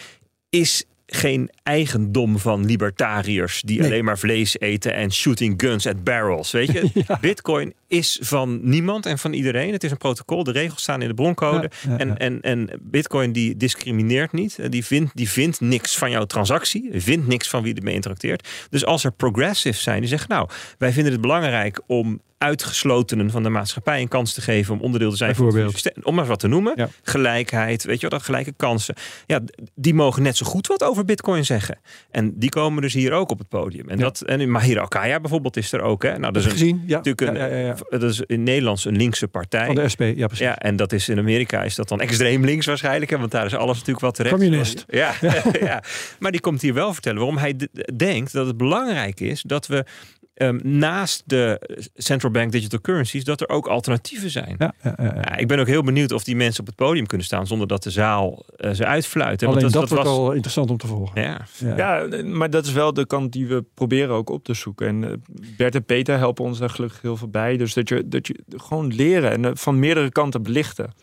is 0.50 0.86
geen 1.08 1.50
eigendom 1.64 2.40
van 2.40 2.66
libertariërs 2.66 3.62
die 3.62 3.84
alleen 3.84 4.06
maar 4.06 4.18
vlees 4.18 4.60
eten 4.60 4.94
en 4.94 5.12
shooting 5.12 5.62
guns 5.62 5.88
at 5.88 6.04
barrels. 6.04 6.52
Weet 6.52 6.72
je, 6.72 7.06
Bitcoin 7.22 7.74
is 7.88 8.20
van 8.22 8.60
niemand 8.62 9.06
en 9.06 9.18
van 9.18 9.34
iedereen. 9.34 9.72
Het 9.72 9.84
is 9.84 9.92
een 9.92 9.98
protocol. 9.98 10.44
De 10.44 10.52
regels 10.52 10.82
staan 10.82 11.02
in 11.02 11.08
de 11.08 11.14
broncode. 11.14 11.70
en, 11.98 12.18
en, 12.18 12.42
en 12.42 12.70
Bitcoin 12.82 13.32
die 13.32 13.58
discrimineert 13.58 14.32
niet. 14.32 14.72
Die 14.72 14.86
vindt, 14.86 15.12
die 15.16 15.30
vindt 15.30 15.62
niks 15.62 15.98
van 15.98 16.12
jouw 16.12 16.26
transactie. 16.26 16.90
Vindt 16.94 17.28
niks 17.28 17.50
van 17.50 17.64
wie 17.64 17.76
ermee 17.76 17.94
interacteert. 17.94 18.48
Dus 18.70 18.86
als 18.86 19.04
er 19.04 19.12
progressives 19.12 19.84
zijn 19.84 20.00
die 20.00 20.10
zeggen, 20.10 20.30
nou, 20.30 20.50
wij 20.78 20.92
vinden 20.92 21.12
het 21.12 21.22
belangrijk 21.22 21.82
om 21.88 22.22
uitgeslotenen 22.38 23.32
van 23.32 23.44
de 23.44 23.50
maatschappij 23.50 24.02
een 24.02 24.08
kans 24.08 24.34
te 24.34 24.42
geven 24.42 24.74
om 24.74 24.82
onderdeel 24.82 25.10
te 25.10 25.18
zijn 25.18 25.36
van 25.36 25.56
het. 25.56 25.94
Om 26.04 26.16
maar 26.16 26.26
wat 26.26 26.40
te 26.40 26.48
noemen. 26.48 26.90
Gelijkheid, 27.02 27.84
weet 27.84 28.02
je 28.02 28.08
wat, 28.08 28.24
gelijke 28.24 28.54
kansen. 28.58 28.96
Ja, 29.26 29.40
die 29.76 29.94
mogen 29.94 30.24
net 30.24 30.38
zo 30.38 30.46
goed 30.46 30.68
wat 30.68 30.84
over 30.84 31.06
Bitcoin 31.06 31.46
zeggen. 31.46 31.80
En 32.12 32.34
die 32.36 32.50
komen 32.50 32.82
dus 32.82 32.94
hier 32.94 33.12
ook 33.12 33.32
op 33.32 33.38
het 33.40 33.50
podium. 33.50 33.90
En, 33.90 33.98
dat, 33.98 34.22
en 34.22 34.52
Mahira 34.52 34.82
Alkaya 34.82 35.20
bijvoorbeeld 35.20 35.58
is 35.58 35.72
er 35.72 35.82
ook. 35.82 36.04
Hè? 36.04 36.18
Nou, 36.18 36.34
dat 36.34 36.46
is 36.46 36.52
gezien, 36.52 36.84
ja. 36.86 36.98
natuurlijk 36.98 37.38
een, 37.38 37.77
dat 37.90 38.04
is 38.04 38.22
in 38.22 38.44
Nederlands 38.44 38.86
een 38.86 38.96
linkse 38.96 39.28
partij. 39.28 39.66
Van 39.66 39.76
de 39.76 39.90
SP, 39.94 40.02
ja 40.02 40.28
precies. 40.28 40.46
Ja, 40.46 40.58
en 40.58 40.76
dat 40.76 40.92
is 40.92 41.10
in 41.10 41.18
Amerika 41.18 41.64
is 41.64 41.76
dat 41.76 41.88
dan 41.88 42.02
extreem 42.02 42.46
links 42.46 42.66
waarschijnlijk. 42.66 43.12
Hè? 43.12 43.18
Want 43.18 43.32
daar 43.32 43.46
is 43.46 43.56
alles 43.56 43.78
natuurlijk 43.78 44.06
wat 44.06 44.16
terecht. 44.16 44.36
Communist. 44.36 44.86
Ja, 44.88 45.14
ja. 45.60 45.84
maar 46.20 46.32
die 46.32 46.42
komt 46.42 46.62
hier 46.62 46.74
wel 46.74 46.94
vertellen 46.94 47.18
waarom 47.18 47.38
hij 47.38 47.56
denkt 47.96 48.34
dat 48.34 48.48
het 48.48 48.58
belangrijk 48.58 49.20
is 49.20 49.42
dat 49.42 49.68
we 49.68 49.86
um, 50.38 50.60
naast 50.64 51.24
de 51.26 51.62
central 51.96 52.32
bank 52.32 52.52
digital 52.52 52.82
currencies, 52.82 53.24
dat 53.24 53.42
er 53.42 53.50
ook 53.50 53.68
alternatieven 53.68 54.30
zijn. 54.30 54.56
Ja, 54.58 54.74
ja, 54.84 54.96
ja, 54.98 55.38
ik 55.38 55.48
ben 55.48 55.60
ook 55.60 55.68
heel 55.68 55.84
benieuwd 55.84 56.12
of 56.12 56.24
die 56.24 56.36
mensen 56.36 56.60
op 56.60 56.68
het 56.68 56.76
podium 56.76 57.06
kunnen 57.06 57.26
staan 57.26 57.48
zonder 57.48 57.68
dat 57.68 57.84
de 57.84 57.92
zaal 57.92 58.46
uh, 58.58 58.72
ze 58.72 58.86
uitfluit. 58.86 59.44
Alleen 59.44 59.60
Want 59.60 59.74
dat, 59.74 59.82
dat, 59.82 59.90
wordt 59.90 60.04
was... 60.04 60.18
al 60.18 60.32
interessant 60.32 60.70
om 60.70 60.78
te 60.78 60.88
volgen. 60.88 61.22
Ja. 61.22 61.46
Ja. 61.76 62.08
maar 62.24 62.50
dat 62.50 62.66
is 62.66 62.72
wel 62.72 62.94
de 62.94 63.06
kant 63.06 63.32
die 63.32 63.48
we 63.48 63.66
proberen 63.74 64.16
ook 64.16 64.30
op 64.30 64.44
te 64.44 64.54
zoeken. 64.54 64.88
En 64.88 65.04
uh, 65.04 65.12
Bert 65.58 65.76
en 65.76 65.86
Peter 65.86 66.18
helpen 66.18 66.46
ons 66.46 66.60
daar 66.60 66.70
gelukkig 66.70 67.02
heel 67.02 67.18
veel 67.18 67.30
bij. 67.30 67.58
Dus 67.58 67.74
dat 67.74 67.90
je, 67.90 68.08
dat 68.08 68.28
je 68.28 68.44
gewoon 68.56 68.96
leren 68.96 69.32
en 69.32 69.44
uh, 69.44 69.52
van 69.54 69.80
meerdere 69.80 70.12
kanten 70.12 70.44
belichten. 70.44 70.94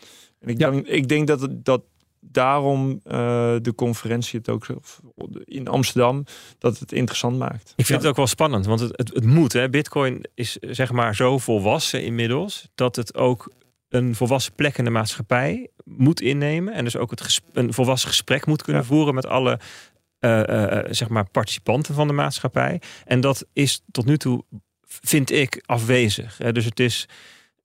En 0.40 0.48
ik, 0.48 0.58
denk, 0.58 0.86
ik 0.86 1.08
denk 1.08 1.26
dat, 1.26 1.48
dat 1.50 1.82
daarom 2.30 2.90
uh, 2.90 3.00
de 3.62 3.72
conferentie 3.74 4.38
het 4.38 4.48
ook 4.48 4.66
in 5.44 5.68
Amsterdam 5.68 6.24
dat 6.58 6.78
het 6.78 6.92
interessant 6.92 7.38
maakt. 7.38 7.72
Ik 7.76 7.86
vind 7.86 8.00
het 8.00 8.10
ook 8.10 8.16
wel 8.16 8.26
spannend, 8.26 8.66
want 8.66 8.80
het, 8.80 8.96
het, 8.96 9.14
het, 9.14 9.24
moet. 9.24 9.52
Hè. 9.52 9.70
Bitcoin 9.70 10.24
is 10.34 10.56
zeg 10.60 10.92
maar 10.92 11.14
zo 11.14 11.38
volwassen 11.38 12.04
inmiddels 12.04 12.68
dat 12.74 12.96
het 12.96 13.14
ook 13.14 13.52
een 13.88 14.14
volwassen 14.14 14.54
plek 14.54 14.78
in 14.78 14.84
de 14.84 14.90
maatschappij 14.90 15.68
moet 15.84 16.20
innemen 16.20 16.74
en 16.74 16.84
dus 16.84 16.96
ook 16.96 17.10
het 17.10 17.40
een 17.52 17.72
volwassen 17.72 18.08
gesprek 18.08 18.46
moet 18.46 18.62
kunnen 18.62 18.84
voeren 18.84 19.14
met 19.14 19.26
alle 19.26 19.58
uh, 20.20 20.42
uh, 20.46 20.78
zeg 20.90 21.08
maar 21.08 21.30
participanten 21.30 21.94
van 21.94 22.06
de 22.06 22.12
maatschappij. 22.12 22.80
En 23.04 23.20
dat 23.20 23.46
is 23.52 23.82
tot 23.90 24.04
nu 24.04 24.18
toe 24.18 24.44
vind 24.86 25.30
ik 25.30 25.62
afwezig. 25.66 26.38
Hè. 26.38 26.52
Dus 26.52 26.64
het 26.64 26.80
is 26.80 27.08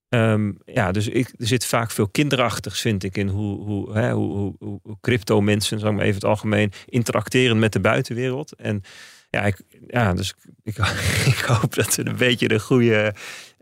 Um, 0.10 0.57
ja, 0.66 0.91
dus 0.91 1.07
ik, 1.07 1.34
er 1.38 1.47
zit 1.47 1.66
vaak 1.66 1.91
veel 1.91 2.07
kinderachtigs, 2.07 2.82
vind 2.82 3.03
ik, 3.03 3.18
in 3.18 3.28
hoe, 3.28 3.66
hoe, 3.66 3.93
hè, 3.93 4.12
hoe, 4.12 4.55
hoe, 4.60 4.80
crypto 5.01 5.41
mensen, 5.41 5.80
zeg 5.80 5.91
maar 5.91 6.01
even 6.01 6.16
het 6.16 6.26
algemeen, 6.26 6.72
interacteren 6.86 7.60
met 7.60 7.74
de 7.74 7.80
buitenwereld. 7.80 8.55
En 8.55 8.82
ja, 9.30 9.41
ik, 9.45 9.62
ja 9.88 10.14
dus 10.14 10.34
ik, 10.64 10.78
ik 11.38 11.43
hoop 11.47 11.76
dat 11.76 11.95
we 11.95 12.05
een 12.05 12.18
beetje 12.18 12.47
de 12.47 12.60
goede. 12.60 13.14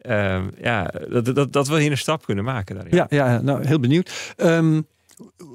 Um, 0.10 0.52
ja, 0.62 0.92
dat, 1.10 1.36
dat, 1.36 1.54
dat 1.54 1.68
we 1.68 1.82
hier 1.82 1.92
een 1.92 1.98
stap 1.98 2.26
kunnen 2.26 2.44
maken 2.44 2.76
daarin. 2.76 2.96
Ja, 2.96 3.06
ja 3.10 3.42
nou 3.42 3.68
heel 3.68 3.80
benieuwd. 3.80 4.34
Um, 4.38 4.88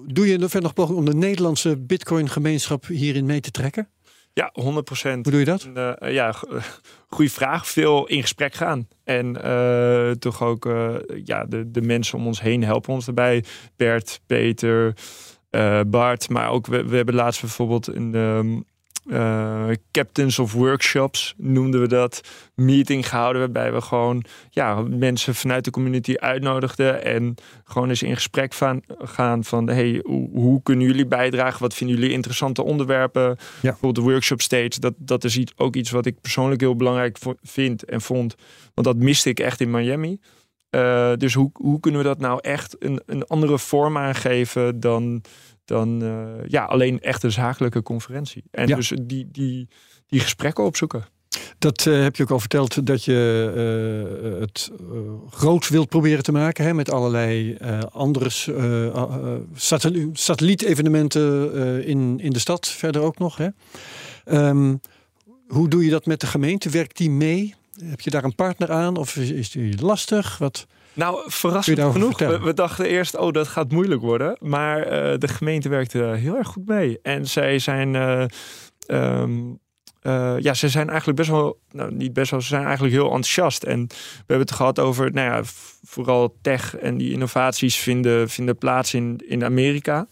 doe 0.07 0.27
je 0.27 0.49
verder 0.49 0.73
nog 0.75 0.91
om 0.91 1.05
de 1.05 1.15
Nederlandse 1.15 1.77
Bitcoin-gemeenschap 1.77 2.87
hierin 2.87 3.27
mee 3.27 3.41
te 3.41 3.51
trekken? 3.51 3.89
Ja, 4.35 4.51
100 4.53 4.85
procent. 4.85 5.25
Hoe 5.25 5.33
doe 5.33 5.41
je 5.41 5.47
dat? 5.47 5.69
Uh, 6.03 6.13
ja, 6.13 6.35
goede 7.15 7.31
vraag. 7.31 7.69
Veel 7.69 8.07
in 8.07 8.21
gesprek 8.21 8.55
gaan. 8.55 8.89
En 9.05 9.39
uh, 9.45 10.11
toch 10.11 10.43
ook 10.43 10.67
uh, 10.67 10.95
ja, 11.25 11.45
de, 11.45 11.71
de 11.71 11.83
mensen 11.83 12.19
om 12.19 12.27
ons 12.27 12.41
heen 12.41 12.65
helpen 12.65 12.93
ons 12.93 13.07
erbij. 13.07 13.45
Bert, 13.77 14.21
Peter, 14.27 14.95
Bart. 15.87 16.29
Maar 16.29 16.51
ook 16.51 16.67
we, 16.67 16.85
we 16.85 16.97
hebben 16.97 17.15
laatst 17.15 17.41
bijvoorbeeld 17.41 17.87
een, 17.87 18.15
um, 18.15 18.65
uh, 19.07 19.69
captains 19.91 20.39
of 20.39 20.53
workshops 20.53 21.35
noemden 21.37 21.81
we 21.81 21.89
dat. 21.89 22.21
Meeting 22.55 23.09
gehouden 23.09 23.43
waarbij 23.43 23.73
we 23.73 23.81
gewoon 23.81 24.25
ja, 24.51 24.75
mensen 24.81 25.35
vanuit 25.35 25.65
de 25.65 25.71
community 25.71 26.15
uitnodigden. 26.17 27.05
En 27.05 27.35
gewoon 27.65 27.89
eens 27.89 28.03
in 28.03 28.15
gesprek 28.15 28.53
van, 28.53 28.83
gaan 28.99 29.45
van 29.45 29.69
hey, 29.69 30.01
hoe, 30.05 30.31
hoe, 30.33 30.63
kunnen 30.63 30.87
jullie 30.87 31.07
bijdragen? 31.07 31.63
Wat 31.63 31.75
vinden 31.75 31.97
jullie 31.97 32.13
interessante 32.13 32.63
onderwerpen? 32.63 33.23
Ja. 33.23 33.37
Bijvoorbeeld 33.61 33.95
de 33.95 34.13
workshop 34.13 34.41
stage. 34.41 34.81
Dat, 34.81 34.95
dat 34.97 35.25
is 35.25 35.37
iets, 35.37 35.53
ook 35.57 35.77
iets 35.77 35.91
wat 35.91 36.07
ik 36.07 36.21
persoonlijk 36.21 36.61
heel 36.61 36.77
belangrijk 36.77 37.19
vind 37.43 37.85
en 37.85 38.01
vond. 38.01 38.35
Want 38.75 38.87
dat 38.87 38.97
miste 38.97 39.29
ik 39.29 39.41
echt 39.41 39.61
in 39.61 39.71
Miami. 39.71 40.19
Uh, 40.71 41.13
dus 41.17 41.35
hoe, 41.35 41.51
hoe 41.53 41.81
kunnen 41.81 42.01
we 42.01 42.07
dat 42.07 42.19
nou 42.19 42.39
echt 42.41 42.77
een, 42.79 43.03
een 43.07 43.27
andere 43.27 43.59
vorm 43.59 43.99
aangeven 43.99 44.81
dan 44.81 45.23
dan 45.65 46.03
uh, 46.03 46.25
ja, 46.47 46.65
alleen 46.65 47.01
echt 47.01 47.23
een 47.23 47.33
zakelijke 47.33 47.83
conferentie. 47.83 48.45
En 48.51 48.67
dus 48.67 48.93
die, 49.03 49.29
die, 49.31 49.69
die 50.07 50.21
gesprekken 50.21 50.65
opzoeken. 50.65 51.05
Dat 51.59 51.85
uh, 51.85 52.03
heb 52.03 52.17
je 52.17 52.23
ook 52.23 52.31
al 52.31 52.41
verteld 52.41 52.87
dat 52.87 53.05
je 53.05 53.53
uh, 54.25 54.41
het 54.41 54.71
groot 55.31 55.69
wilt 55.69 55.89
proberen 55.89 56.23
te 56.23 56.33
maken 56.33 56.65
hè, 56.65 56.75
met 56.75 56.91
allerlei 56.91 57.57
andere 57.91 58.31
satellietevenementen 60.13 61.85
in, 61.85 62.21
in 62.21 62.31
de 62.31 62.39
stad, 62.39 62.69
verder 62.69 63.03
ook 63.03 63.19
nog. 63.19 63.37
Hè. 63.37 63.49
Um, 64.49 64.81
hoe 65.47 65.69
doe 65.69 65.85
je 65.85 65.91
dat 65.91 66.07
met 66.07 66.21
de 66.21 66.27
gemeente? 66.27 66.71
Werkt 66.71 66.97
die 66.97 67.11
mee? 67.11 67.55
Heb 67.85 68.01
je 68.01 68.11
daar 68.11 68.25
een 68.25 68.35
partner 68.35 68.73
aan 68.73 68.97
of 68.97 69.17
is, 69.17 69.31
is 69.31 69.51
die 69.51 69.83
lastig? 69.83 70.39
Wat... 70.39 70.67
Nou, 70.95 71.23
verrassend 71.27 71.81
genoeg. 71.81 72.19
We, 72.19 72.55
dachten 72.55 72.87
eerst, 72.87 73.17
oh, 73.17 73.33
dat 73.33 73.49
gaat 73.49 73.73
moeilijk 73.73 74.01
worden. 74.01 74.37
Maar 74.41 74.79
uh, 74.79 75.19
de 75.19 75.29
gemeente 75.29 75.69
werkte 75.69 75.99
heel 75.99 76.37
erg 76.37 76.49
goed 76.49 76.67
mee. 76.67 76.99
En 77.03 77.27
zij 77.27 77.59
zijn... 77.59 77.95
Uh, 77.95 78.25
um, 78.87 79.61
uh, 80.03 80.35
ja, 80.39 80.55
ze 80.55 80.69
zijn 80.69 80.89
eigenlijk 80.89 81.19
best 81.19 81.31
wel, 81.31 81.61
nou 81.71 81.95
niet 81.95 82.13
best 82.13 82.31
wel, 82.31 82.41
ze 82.41 82.47
zijn 82.47 82.65
eigenlijk 82.65 82.95
heel 82.95 83.05
enthousiast. 83.05 83.63
En 83.63 83.87
we 83.89 83.95
hebben 84.17 84.47
het 84.47 84.53
gehad 84.53 84.79
over, 84.79 85.13
nou 85.13 85.33
ja, 85.33 85.41
vooral 85.83 86.37
tech 86.41 86.77
en 86.77 86.97
die 86.97 87.13
innovaties 87.13 87.77
vinden, 87.77 88.29
vinden 88.29 88.59
plaats 88.59 88.95
in, 88.95 89.21
in 89.29 89.45
Amerika. 89.45 90.07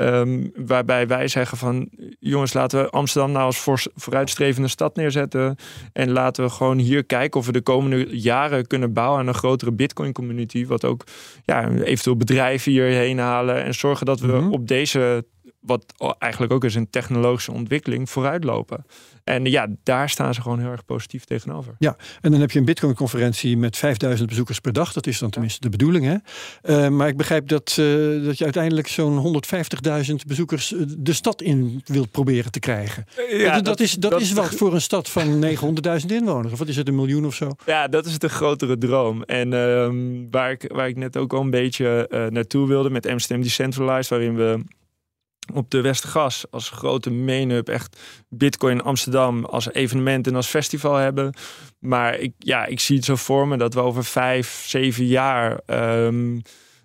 Ehm, 0.00 0.46
waarbij 0.54 1.06
wij 1.06 1.28
zeggen 1.28 1.58
van 1.58 1.88
jongens, 2.18 2.52
laten 2.52 2.82
we 2.82 2.90
Amsterdam 2.90 3.32
nou 3.32 3.44
als 3.44 3.88
vooruitstrevende 3.94 4.68
stad 4.68 4.96
neerzetten. 4.96 5.56
En 5.92 6.10
laten 6.10 6.44
we 6.44 6.50
gewoon 6.50 6.78
hier 6.78 7.04
kijken 7.04 7.40
of 7.40 7.46
we 7.46 7.52
de 7.52 7.60
komende 7.60 8.18
jaren 8.18 8.66
kunnen 8.66 8.92
bouwen 8.92 9.20
aan 9.20 9.26
een 9.26 9.34
grotere 9.34 9.72
Bitcoin 9.72 10.12
community. 10.12 10.66
Wat 10.66 10.84
ook 10.84 11.04
ja, 11.44 11.68
eventueel 11.68 12.16
bedrijven 12.16 12.72
hierheen 12.72 13.18
halen. 13.18 13.64
En 13.64 13.74
zorgen 13.74 14.06
dat 14.06 14.20
we 14.20 14.32
mhm. 14.32 14.52
op 14.52 14.68
deze 14.68 15.24
wat 15.60 16.14
eigenlijk 16.18 16.52
ook 16.52 16.64
is 16.64 16.74
een 16.74 16.90
technologische 16.90 17.52
ontwikkeling, 17.52 18.10
vooruitlopen. 18.10 18.84
En 19.24 19.44
ja, 19.44 19.66
daar 19.82 20.10
staan 20.10 20.34
ze 20.34 20.42
gewoon 20.42 20.60
heel 20.60 20.70
erg 20.70 20.84
positief 20.84 21.24
tegenover. 21.24 21.74
Ja, 21.78 21.96
en 22.20 22.30
dan 22.30 22.40
heb 22.40 22.50
je 22.50 22.58
een 22.58 22.64
Bitcoin-conferentie 22.64 23.56
met 23.56 23.76
5000 23.76 24.28
bezoekers 24.28 24.60
per 24.60 24.72
dag. 24.72 24.92
Dat 24.92 25.06
is 25.06 25.18
dan 25.18 25.30
tenminste 25.30 25.60
de 25.60 25.68
bedoeling. 25.68 26.04
Hè? 26.04 26.16
Uh, 26.62 26.88
maar 26.88 27.08
ik 27.08 27.16
begrijp 27.16 27.48
dat, 27.48 27.76
uh, 27.80 28.24
dat 28.24 28.38
je 28.38 28.44
uiteindelijk 28.44 28.88
zo'n 28.88 29.42
150.000 30.08 30.14
bezoekers 30.26 30.74
eh, 30.74 30.80
de 30.98 31.12
stad 31.12 31.42
in 31.42 31.82
wilt 31.84 32.10
proberen 32.10 32.50
te 32.50 32.58
krijgen. 32.58 33.04
Ja, 33.30 33.54
dat, 33.54 33.64
dat, 33.64 33.80
is, 33.80 33.94
dat, 33.94 34.20
is 34.20 34.32
wat 34.32 34.54
voor 34.54 34.74
een 34.74 34.80
stad 34.80 35.08
van 35.08 35.44
900.000 36.00 36.06
inwoners. 36.06 36.52
Of 36.52 36.58
wat 36.58 36.68
is 36.68 36.76
het, 36.76 36.88
een 36.88 36.94
miljoen 36.94 37.26
of 37.26 37.34
zo? 37.34 37.50
Ja, 37.66 37.88
dat 37.88 38.06
is 38.06 38.18
de 38.18 38.28
grotere 38.28 38.78
droom. 38.78 39.22
En 39.22 39.52
uh, 39.52 40.26
waar, 40.30 40.50
ik, 40.50 40.72
waar 40.74 40.88
ik 40.88 40.96
net 40.96 41.16
ook 41.16 41.32
al 41.32 41.40
een 41.40 41.50
beetje 41.50 42.28
naartoe 42.30 42.68
wilde 42.68 42.90
met 42.90 43.06
Amsterdam 43.06 43.42
Decentralized, 43.42 44.08
waarin 44.08 44.36
we 44.36 44.64
op 45.54 45.70
de 45.70 45.80
Westergas 45.80 46.44
als 46.50 46.70
grote 46.70 47.10
main-up 47.10 47.68
echt 47.68 48.00
Bitcoin 48.28 48.82
Amsterdam 48.82 49.44
als 49.44 49.72
evenement 49.72 50.26
en 50.26 50.34
als 50.34 50.46
festival 50.46 50.94
hebben. 50.94 51.34
Maar 51.78 52.18
ik, 52.18 52.32
ja, 52.38 52.66
ik 52.66 52.80
zie 52.80 52.96
het 52.96 53.04
zo 53.04 53.16
voor 53.16 53.48
me 53.48 53.56
dat 53.56 53.74
we 53.74 53.80
over 53.80 54.04
vijf, 54.04 54.64
zeven 54.66 55.06
jaar 55.06 55.60
ehm, 55.66 56.38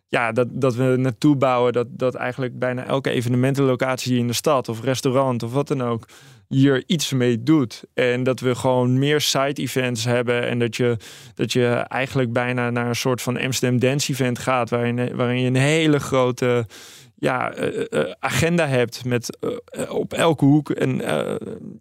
ja, 0.07 0.31
dat, 0.31 0.47
dat 0.51 0.75
we 0.75 0.95
naartoe 0.97 1.35
bouwen 1.35 1.73
dat, 1.73 1.87
dat 1.89 2.15
eigenlijk 2.15 2.59
bijna 2.59 2.85
elke 2.85 3.09
evenementenlocatie 3.09 4.17
in 4.17 4.27
de 4.27 4.33
stad 4.33 4.69
of 4.69 4.81
restaurant 4.81 5.43
of 5.43 5.53
wat 5.53 5.67
dan 5.67 5.83
ook 5.83 6.05
hier 6.47 6.83
iets 6.87 7.11
mee 7.11 7.43
doet. 7.43 7.83
En 7.93 8.23
dat 8.23 8.39
we 8.39 8.55
gewoon 8.55 8.99
meer 8.99 9.21
side 9.21 9.61
events 9.61 10.03
hebben. 10.03 10.47
En 10.47 10.59
dat 10.59 10.75
je, 10.75 10.97
dat 11.33 11.53
je 11.53 11.67
eigenlijk 11.87 12.33
bijna 12.33 12.69
naar 12.69 12.87
een 12.87 12.95
soort 12.95 13.21
van 13.21 13.39
Amsterdam 13.39 13.79
Dance 13.79 14.11
event 14.11 14.39
gaat. 14.39 14.69
Waarin, 14.69 15.15
waarin 15.15 15.41
je 15.41 15.47
een 15.47 15.55
hele 15.55 15.99
grote 15.99 16.65
ja, 17.15 17.51
eh, 17.51 18.01
eh, 18.01 18.13
agenda 18.19 18.67
hebt 18.67 19.05
met 19.05 19.37
eh, 19.39 19.91
op 19.91 20.13
elke 20.13 20.45
hoek 20.45 20.69
en 20.69 21.01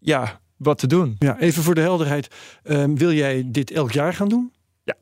ja, 0.00 0.40
wat 0.56 0.78
te 0.78 0.86
doen. 0.86 1.16
Ja, 1.18 1.38
even 1.38 1.62
voor 1.62 1.74
de 1.74 1.80
helderheid. 1.80 2.28
Ehm, 2.62 2.94
wil 2.94 3.12
jij 3.12 3.42
dit 3.46 3.70
elk 3.70 3.92
jaar 3.92 4.14
gaan 4.14 4.28
doen? 4.28 4.52
Ja. 4.82 4.94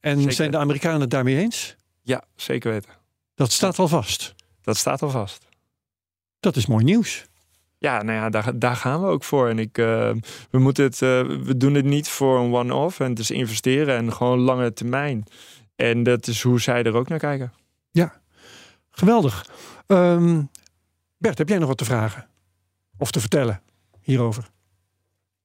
En 0.00 0.32
zijn 0.32 0.50
de 0.50 0.58
Amerikanen 0.58 1.00
het 1.00 1.10
daarmee 1.10 1.36
eens? 1.36 1.76
Ja, 2.02 2.24
zeker 2.36 2.70
weten. 2.70 2.90
Dat 3.34 3.52
staat 3.52 3.78
al 3.78 3.88
vast. 3.88 4.34
Dat 4.62 4.76
staat 4.76 5.02
al 5.02 5.10
vast. 5.10 5.46
Dat 6.40 6.56
is 6.56 6.66
mooi 6.66 6.84
nieuws. 6.84 7.26
Ja, 7.78 8.02
nou 8.02 8.18
ja, 8.18 8.30
daar, 8.30 8.58
daar 8.58 8.76
gaan 8.76 9.00
we 9.00 9.06
ook 9.06 9.24
voor. 9.24 9.48
En 9.48 9.58
ik, 9.58 9.76
we, 9.76 10.18
moeten 10.50 10.84
het, 10.84 10.98
we 10.98 11.54
doen 11.56 11.74
het 11.74 11.84
niet 11.84 12.08
voor 12.08 12.38
een 12.38 12.54
one-off. 12.54 13.00
En 13.00 13.10
het 13.10 13.18
is 13.18 13.30
investeren 13.30 13.96
en 13.96 14.12
gewoon 14.12 14.38
lange 14.38 14.72
termijn. 14.72 15.24
En 15.76 16.02
dat 16.02 16.26
is 16.26 16.42
hoe 16.42 16.60
zij 16.60 16.82
er 16.82 16.94
ook 16.94 17.08
naar 17.08 17.18
kijken. 17.18 17.52
Geweldig. 18.98 19.46
Um, 19.86 20.50
Bert, 21.16 21.38
heb 21.38 21.48
jij 21.48 21.58
nog 21.58 21.68
wat 21.68 21.78
te 21.78 21.84
vragen? 21.84 22.26
Of 22.96 23.10
te 23.10 23.20
vertellen 23.20 23.60
hierover? 24.00 24.50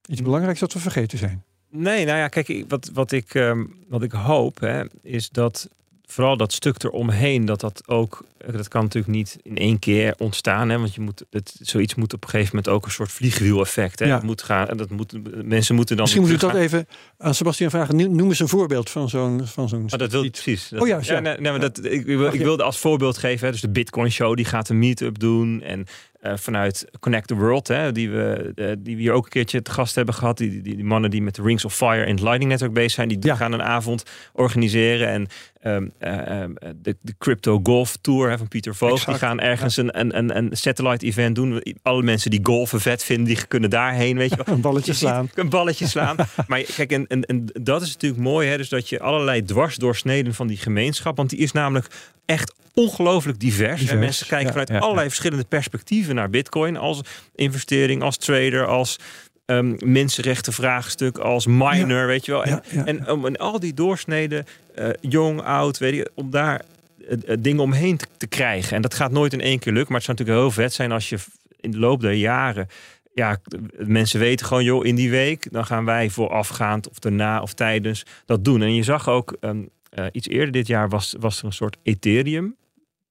Iets 0.06 0.22
belangrijks 0.22 0.60
dat 0.60 0.74
we 0.74 0.80
vergeten 0.80 1.18
zijn. 1.18 1.44
Nee, 1.70 2.06
nou 2.06 2.18
ja, 2.18 2.28
kijk, 2.28 2.66
wat, 2.68 2.90
wat, 2.94 3.12
ik, 3.12 3.34
um, 3.34 3.86
wat 3.88 4.04
ik 4.04 4.12
hoop 4.12 4.60
hè, 4.60 4.86
is 5.02 5.30
dat 5.30 5.70
vooral 6.14 6.38
dat 6.38 6.54
stuk 6.54 6.84
eromheen, 6.84 7.46
dat 7.46 7.60
dat 7.60 7.84
ook, 7.88 8.24
dat 8.52 8.68
kan 8.68 8.82
natuurlijk 8.82 9.14
niet 9.14 9.38
in 9.44 9.58
één 9.58 9.80
keer 9.80 10.16
ontstaan, 10.18 10.70
hè, 10.70 10.78
want 10.78 10.96
je 10.96 11.02
moet, 11.02 11.26
het, 11.30 11.60
zoiets 11.62 11.96
moet 11.96 12.14
op 12.14 12.24
een 12.24 12.30
gegeven 12.30 12.56
moment 12.56 12.74
ook 12.74 12.86
een 12.86 12.92
soort 12.92 13.12
vliegwiel-effect. 13.12 14.00
Hè. 14.00 14.06
Ja. 14.06 14.22
Moet 14.24 14.42
gaan, 14.42 14.78
dat 14.78 14.90
moet, 14.90 15.14
mensen 15.46 15.76
moeten 15.76 15.96
dan. 15.96 16.06
Misschien 16.06 16.24
moet 16.24 16.42
je 16.42 16.48
dat 16.48 16.56
even 16.56 16.88
aan 17.18 17.34
Sebastian 17.34 17.70
vragen. 17.70 18.16
Noem 18.16 18.30
eens 18.30 18.40
een 18.40 18.48
voorbeeld 18.48 18.90
van 18.90 19.10
zo'n. 19.10 19.48
Van 19.48 19.70
zo'n 19.70 19.84
oh, 19.84 20.00
dat 20.00 20.12
wil 20.12 20.30
precies. 20.30 20.72
oh 20.74 20.88
ja, 20.88 21.00
ja, 21.02 21.20
nee, 21.20 21.38
nee, 21.38 21.52
maar 21.52 21.60
dat, 21.60 21.84
ik, 21.84 22.08
ik, 22.08 22.42
wilde 22.42 22.64
als 22.64 22.80
voorbeeld 22.80 23.18
geven, 23.18 23.46
hè, 23.46 23.52
dus 23.52 23.62
de 23.62 23.70
Bitcoin 23.70 24.12
Show, 24.12 24.36
die 24.36 24.46
gaat 24.46 24.70
een 24.70 24.80
meet-up 24.80 25.20
doen. 25.20 25.62
En 25.62 25.86
uh, 26.24 26.34
vanuit 26.36 26.86
Connect 27.00 27.28
the 27.28 27.36
World, 27.36 27.68
hè, 27.68 27.92
die, 27.92 28.10
we, 28.10 28.52
uh, 28.56 28.72
die 28.78 28.96
we 28.96 29.02
hier 29.02 29.12
ook 29.12 29.24
een 29.24 29.30
keertje 29.30 29.62
te 29.62 29.72
gast 29.72 29.96
hebben 29.96 30.14
gehad. 30.14 30.38
Die, 30.38 30.62
die, 30.62 30.76
die 30.76 30.84
mannen 30.84 31.10
die 31.10 31.22
met 31.22 31.36
de 31.36 31.42
Rings 31.42 31.66
of 31.66 31.76
Fire 31.76 32.10
het 32.10 32.22
Lightning 32.22 32.52
Network 32.52 32.74
bezig 32.74 32.92
zijn, 32.92 33.08
die 33.08 33.18
ja. 33.22 33.36
gaan 33.36 33.52
een 33.52 33.64
avond 33.64 34.04
organiseren. 34.34 35.08
En 35.08 35.28
um, 35.64 35.92
uh, 36.00 36.46
de, 36.82 36.96
de 37.02 37.14
Crypto 37.18 37.60
Golf 37.64 37.98
Tour 38.02 38.30
hè, 38.30 38.38
van 38.38 38.48
Pieter 38.48 38.76
Voogd, 38.76 39.06
die 39.06 39.16
gaan 39.16 39.40
ergens 39.40 39.78
een, 39.78 40.00
een, 40.00 40.18
een, 40.18 40.38
een 40.38 40.50
satellite 40.52 41.06
event 41.06 41.36
doen. 41.36 41.64
Alle 41.82 42.04
mensen 42.04 42.32
die 42.32 42.40
golfen 42.44 42.82
vet 42.82 43.04
vinden, 43.04 43.26
die 43.26 43.48
kunnen 43.48 43.70
daarheen, 43.70 44.18
weet 44.18 44.30
je 44.30 44.38
Een 44.46 44.62
balletje 44.62 44.94
slaan. 44.94 45.30
Een 45.36 45.50
balletje 45.50 45.88
slaan. 45.88 46.16
maar 46.48 46.62
kijk, 46.62 46.92
en, 46.92 47.08
en, 47.08 47.26
en 47.26 47.46
dat 47.62 47.82
is 47.82 47.94
natuurlijk 47.94 48.22
mooi, 48.22 48.48
hè, 48.48 48.58
dus 48.58 48.70
dat 48.70 48.90
je 48.90 49.00
allerlei 49.00 49.44
dwarsdoorsneden 49.44 50.34
van 50.34 50.48
die 50.48 50.58
gemeenschap, 50.58 51.18
want 51.18 51.30
die 51.30 51.40
is 51.40 51.52
namelijk 51.52 51.88
echt 52.26 52.54
ongelooflijk 52.74 53.40
divers. 53.40 53.86
en 53.86 54.00
mensen 54.00 54.28
kijken 54.28 54.50
vanuit 54.50 54.70
allerlei 54.70 55.08
verschillende 55.08 55.44
perspectieven 55.44 56.16
naar 56.16 56.30
Bitcoin. 56.30 56.78
Als 56.78 57.02
investering, 57.36 58.02
als 58.02 58.18
trader, 58.18 58.66
als 58.66 59.00
um, 59.46 59.76
mensenrechtenvraagstuk, 59.86 61.18
als 61.18 61.46
miner, 61.48 62.08
weet 62.08 62.26
je 62.26 62.32
wel. 62.32 62.44
En, 62.44 62.64
en 62.86 63.10
om 63.10 63.26
in 63.26 63.38
al 63.38 63.60
die 63.60 63.74
doorsneden, 63.74 64.46
uh, 64.80 64.90
jong, 65.02 65.42
oud, 65.42 65.78
weet 65.78 65.96
je, 65.96 66.12
om 66.16 66.30
daar 66.30 66.62
uh, 67.10 67.36
dingen 67.40 67.62
omheen 67.62 67.98
te, 67.98 68.06
te, 68.18 68.28
krijgen. 68.28 68.76
En 68.76 68.82
dat 68.82 68.94
gaat 68.94 69.12
nooit 69.12 69.34
in 69.34 69.42
één 69.42 69.60
keer 69.60 69.74
lukken. 69.74 69.92
Maar 69.92 70.02
het 70.02 70.06
zou 70.06 70.18
natuurlijk 70.18 70.48
heel 70.48 70.64
vet 70.64 70.74
zijn 70.74 70.92
als 70.92 71.10
je 71.10 71.18
in 71.60 71.72
de 71.72 71.80
loop 71.80 72.02
der 72.02 72.14
jaren 72.14 72.68
ja, 73.14 73.38
mensen 73.78 74.20
weten 74.20 74.46
gewoon, 74.46 74.64
joh, 74.64 74.86
in 74.86 74.96
die 74.96 75.10
week, 75.10 75.48
dan 75.52 75.66
gaan 75.66 75.86
wij 75.86 76.10
voorafgaand 76.10 76.90
of 76.90 77.00
daarna 77.00 77.42
of 77.42 77.54
tijdens 77.54 78.06
dat 78.26 78.46
doen. 78.46 78.62
En 78.62 78.76
je 78.76 78.84
zag 78.84 79.10
ook 79.10 79.38
um, 79.40 79.70
uh, 80.00 80.06
iets 80.12 80.28
eerder 80.28 80.52
dit 80.52 80.68
jaar 80.68 80.90
was, 80.90 81.16
was 81.20 81.40
er 81.40 81.46
een 81.46 81.54
soort 81.54 81.78
Ethereum 81.84 82.56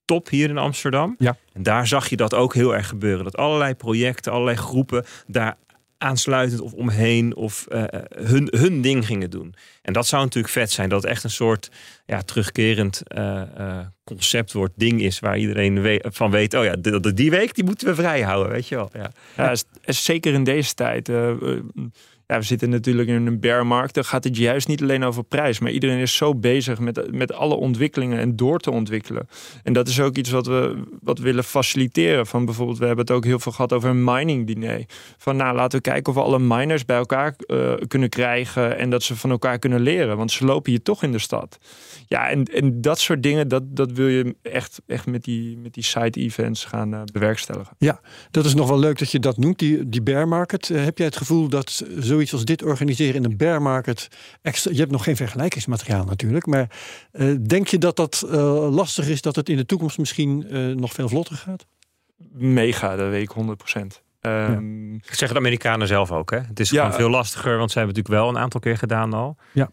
top 0.04 0.28
hier 0.28 0.48
in 0.48 0.58
Amsterdam. 0.58 1.14
Ja. 1.18 1.36
En 1.52 1.62
daar 1.62 1.86
zag 1.86 2.08
je 2.08 2.16
dat 2.16 2.34
ook 2.34 2.54
heel 2.54 2.74
erg 2.74 2.88
gebeuren. 2.88 3.24
Dat 3.24 3.36
allerlei 3.36 3.74
projecten, 3.74 4.32
allerlei 4.32 4.56
groepen 4.56 5.04
daar 5.26 5.56
aansluitend 6.02 6.60
of 6.60 6.72
omheen 6.72 7.36
of 7.36 7.66
uh, 7.68 7.84
hun, 8.16 8.48
hun 8.56 8.80
ding 8.80 9.06
gingen 9.06 9.30
doen. 9.30 9.54
En 9.82 9.92
dat 9.92 10.06
zou 10.06 10.22
natuurlijk 10.22 10.52
vet 10.52 10.70
zijn. 10.70 10.88
Dat 10.88 11.02
het 11.02 11.10
echt 11.10 11.24
een 11.24 11.30
soort 11.30 11.70
ja, 12.06 12.22
terugkerend 12.22 13.02
uh, 13.16 13.78
concept 14.04 14.52
wordt, 14.52 14.72
ding 14.76 15.00
is 15.02 15.18
waar 15.18 15.38
iedereen 15.38 16.00
van 16.02 16.30
weet. 16.30 16.54
Oh 16.54 16.64
ja, 16.64 16.76
die, 16.76 17.12
die 17.12 17.30
week 17.30 17.54
die 17.54 17.64
moeten 17.64 17.86
we 17.86 17.94
vrij 17.94 18.22
houden, 18.22 18.52
weet 18.52 18.68
je 18.68 18.74
wel. 18.74 18.90
Ja, 18.92 19.10
ja, 19.36 19.54
zeker 19.84 20.32
in 20.32 20.44
deze 20.44 20.74
tijd 20.74 21.10
we 22.38 22.44
zitten 22.44 22.70
natuurlijk 22.70 23.08
in 23.08 23.26
een 23.26 23.40
bearmarkt. 23.40 23.94
Dan 23.94 24.04
gaat 24.04 24.24
het 24.24 24.36
juist 24.36 24.68
niet 24.68 24.82
alleen 24.82 25.04
over 25.04 25.24
prijs. 25.24 25.58
Maar 25.58 25.70
iedereen 25.70 25.98
is 25.98 26.16
zo 26.16 26.34
bezig 26.34 26.78
met, 26.78 27.12
met 27.12 27.32
alle 27.32 27.54
ontwikkelingen 27.54 28.18
en 28.18 28.36
door 28.36 28.58
te 28.58 28.70
ontwikkelen. 28.70 29.28
En 29.62 29.72
dat 29.72 29.88
is 29.88 30.00
ook 30.00 30.16
iets 30.16 30.30
wat 30.30 30.46
we 30.46 30.82
wat 31.02 31.18
willen 31.18 31.44
faciliteren. 31.44 32.26
Van 32.26 32.44
bijvoorbeeld, 32.44 32.78
we 32.78 32.86
hebben 32.86 33.04
het 33.04 33.14
ook 33.14 33.24
heel 33.24 33.38
veel 33.38 33.52
gehad 33.52 33.72
over 33.72 33.90
een 33.90 34.04
mining 34.04 34.46
diner. 34.46 34.84
Van 35.18 35.36
nou, 35.36 35.56
laten 35.56 35.78
we 35.78 35.90
kijken 35.90 36.12
of 36.12 36.14
we 36.14 36.24
alle 36.24 36.38
miners 36.38 36.84
bij 36.84 36.96
elkaar 36.96 37.34
uh, 37.46 37.72
kunnen 37.88 38.08
krijgen. 38.08 38.78
En 38.78 38.90
dat 38.90 39.02
ze 39.02 39.16
van 39.16 39.30
elkaar 39.30 39.58
kunnen 39.58 39.80
leren. 39.80 40.16
Want 40.16 40.30
ze 40.30 40.44
lopen 40.44 40.70
hier 40.70 40.82
toch 40.82 41.02
in 41.02 41.12
de 41.12 41.18
stad. 41.18 41.58
Ja, 42.12 42.28
en, 42.28 42.44
en 42.44 42.80
dat 42.80 42.98
soort 42.98 43.22
dingen, 43.22 43.48
dat, 43.48 43.76
dat 43.76 43.92
wil 43.92 44.08
je 44.08 44.36
echt, 44.42 44.80
echt 44.86 45.06
met 45.06 45.24
die, 45.24 45.58
met 45.58 45.74
die 45.74 45.82
side 45.82 46.20
events 46.20 46.64
gaan 46.64 46.94
uh, 46.94 47.02
bewerkstelligen. 47.12 47.74
Ja, 47.78 48.00
dat 48.30 48.44
is 48.44 48.54
nog 48.54 48.68
wel 48.68 48.78
leuk 48.78 48.98
dat 48.98 49.10
je 49.10 49.18
dat 49.18 49.36
noemt, 49.36 49.58
die, 49.58 49.88
die 49.88 50.02
bear 50.02 50.28
market. 50.28 50.68
Uh, 50.68 50.84
heb 50.84 50.98
jij 50.98 51.06
het 51.06 51.16
gevoel 51.16 51.48
dat 51.48 51.84
zoiets 51.98 52.32
als 52.32 52.44
dit 52.44 52.62
organiseren 52.62 53.14
in 53.14 53.24
een 53.24 53.36
bear 53.36 53.62
market, 53.62 54.08
extra, 54.42 54.70
je 54.70 54.78
hebt 54.78 54.90
nog 54.90 55.04
geen 55.04 55.16
vergelijkingsmateriaal 55.16 56.04
natuurlijk, 56.04 56.46
maar 56.46 56.70
uh, 57.12 57.36
denk 57.46 57.68
je 57.68 57.78
dat 57.78 57.96
dat 57.96 58.24
lastig 58.70 59.08
is, 59.08 59.22
dat 59.22 59.36
het 59.36 59.48
in 59.48 59.56
de 59.56 59.66
toekomst 59.66 59.98
misschien 59.98 60.46
nog 60.76 60.92
veel 60.92 61.08
vlotter 61.08 61.36
gaat? 61.36 61.66
Mega, 62.32 62.96
dat 62.96 63.10
weet 63.10 63.22
ik 63.22 63.30
100 63.30 63.58
procent. 63.58 64.02
Um, 64.20 64.92
ja. 64.92 64.98
Zeggen 65.02 65.28
de 65.28 65.36
Amerikanen 65.36 65.86
zelf 65.86 66.12
ook, 66.12 66.30
hè? 66.30 66.38
Het 66.38 66.60
is 66.60 66.70
ja, 66.70 66.82
gewoon 66.82 66.98
veel 66.98 67.10
lastiger, 67.10 67.56
want 67.58 67.70
ze 67.70 67.78
hebben 67.78 67.96
natuurlijk 67.96 68.24
wel 68.24 68.34
een 68.34 68.42
aantal 68.42 68.60
keer 68.60 68.78
gedaan 68.78 69.12
al. 69.12 69.36
Ja 69.52 69.70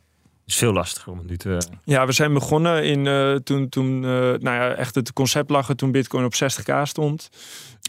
is 0.50 0.56
veel 0.56 0.74
lastiger 0.74 1.12
om 1.12 1.18
het 1.18 1.30
nu 1.30 1.38
te. 1.38 1.58
Ja, 1.84 2.06
we 2.06 2.12
zijn 2.12 2.34
begonnen 2.34 2.84
in 2.84 3.06
uh, 3.06 3.36
toen, 3.36 3.70
toen 3.70 4.04
uh, 4.04 4.10
nou 4.20 4.41
ja, 4.41 4.74
echt 4.74 4.95
het 4.95 5.14
concept 5.14 5.50
lag 5.50 5.76
toen 5.76 5.91
Bitcoin 5.91 6.26
op 6.26 6.34
60k 6.34 6.82
stond. 6.84 7.30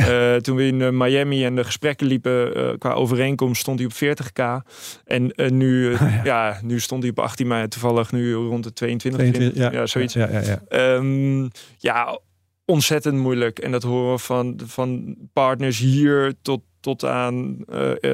Uh, 0.00 0.36
toen 0.44 0.56
we 0.56 0.66
in 0.66 0.96
Miami 0.96 1.44
en 1.44 1.56
de 1.56 1.64
gesprekken 1.64 2.06
liepen 2.06 2.78
qua 2.78 2.92
overeenkomst 2.92 3.60
stond 3.60 3.78
hij 3.78 3.88
op 3.88 4.18
40k. 4.18 4.66
En 5.04 5.32
nu, 5.56 5.90
ja. 5.96 6.20
ja. 6.24 6.60
nu 6.62 6.80
stond 6.80 7.02
hij 7.02 7.10
op 7.10 7.18
18, 7.18 7.46
maar 7.46 7.68
toevallig 7.68 8.12
nu 8.12 8.32
rond 8.32 8.64
de 8.64 8.72
22. 8.72 9.20
22 9.20 9.62
ja. 9.62 9.72
ja, 9.72 9.86
zoiets. 9.86 10.14
Ja, 10.14 10.28
ja, 10.30 10.40
ja. 10.40 10.94
Um, 10.94 11.50
ja, 11.78 12.18
ontzettend 12.64 13.16
moeilijk. 13.16 13.58
En 13.58 13.70
dat 13.70 13.82
horen 13.82 14.12
we 14.12 14.18
van, 14.18 14.60
van 14.66 15.16
partners 15.32 15.78
hier 15.78 16.34
tot 16.42 16.60
tot 16.80 17.04
aan, 17.04 17.56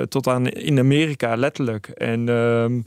tot 0.08 0.26
aan 0.26 0.48
in 0.48 0.78
Amerika, 0.78 1.36
letterlijk. 1.36 1.88
En 1.88 2.28
ehm, 2.28 2.80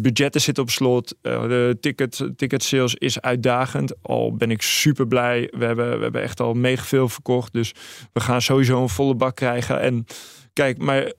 budgetten 0.00 0.40
zitten 0.40 0.62
op 0.62 0.70
slot. 0.70 1.16
de 1.22 1.76
ticket, 1.80 2.28
ticket 2.36 2.62
sales 2.62 2.94
is 2.94 3.20
uitdagend. 3.20 3.94
Al 4.02 4.36
ben 4.36 4.50
ik 4.50 4.62
super 4.62 5.06
blij. 5.06 5.48
We 5.56 5.64
hebben, 5.64 5.96
we 5.96 6.02
hebben 6.02 6.22
echt 6.22 6.40
al 6.40 6.54
mega 6.54 6.84
veel 6.84 7.08
verkocht. 7.08 7.52
Dus 7.52 7.72
we 8.12 8.20
gaan 8.20 8.42
sowieso 8.42 8.82
een 8.82 8.88
volle 8.88 9.14
bak 9.14 9.36
krijgen. 9.36 9.80
En 9.80 10.06
kijk, 10.52 10.78
maar 10.78 11.12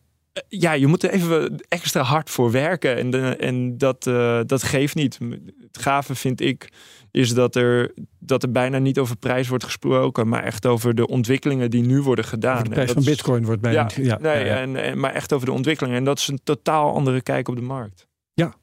ja, 0.48 0.72
je 0.72 0.88
moet 0.88 1.04
er 1.04 1.10
even 1.10 1.64
extra 1.68 2.02
hard 2.02 2.30
voor 2.30 2.52
werken. 2.52 2.98
En, 2.98 3.40
en 3.40 3.78
dat, 3.78 4.04
dat 4.48 4.64
geeft 4.64 4.96
niet. 4.96 5.20
Het 5.72 5.78
gave 5.82 6.16
vind 6.16 6.42
ik 6.42 6.70
is 7.14 7.34
dat 7.34 7.56
er, 7.56 7.94
dat 8.20 8.44
er 8.44 8.52
bijna 8.52 8.78
niet 8.78 9.00
over 9.00 9.16
prijs 9.16 9.48
wordt 9.48 9.64
gesproken, 9.64 10.28
maar 10.28 10.44
echt 10.44 10.66
over 10.66 10.96
de 10.96 11.08
ontwikkelingen 11.08 11.70
die 11.70 11.84
nu 11.84 12.02
worden 12.02 12.26
gedaan. 12.26 12.64
de 12.64 12.70
prijs 12.70 12.92
van 12.92 13.04
Bitcoin 13.04 13.46
wordt 13.46 13.62
bijna. 13.62 13.90
Ja, 13.96 14.04
ja, 14.04 14.18
nee, 14.22 14.44
En, 14.44 14.76
en, 14.76 15.00
maar 15.00 15.14
echt 15.14 15.34
over 15.34 15.46
de 15.46 15.52
ontwikkelingen. 15.52 15.98
En 15.98 16.04
dat 16.04 16.20
is 16.20 16.28
een 16.28 16.40
totaal 16.44 16.94
andere 16.94 17.22
kijk 17.22 17.48
op 17.48 17.56
de 17.56 17.62
markt. 17.62 18.08
Ja. 18.34 18.54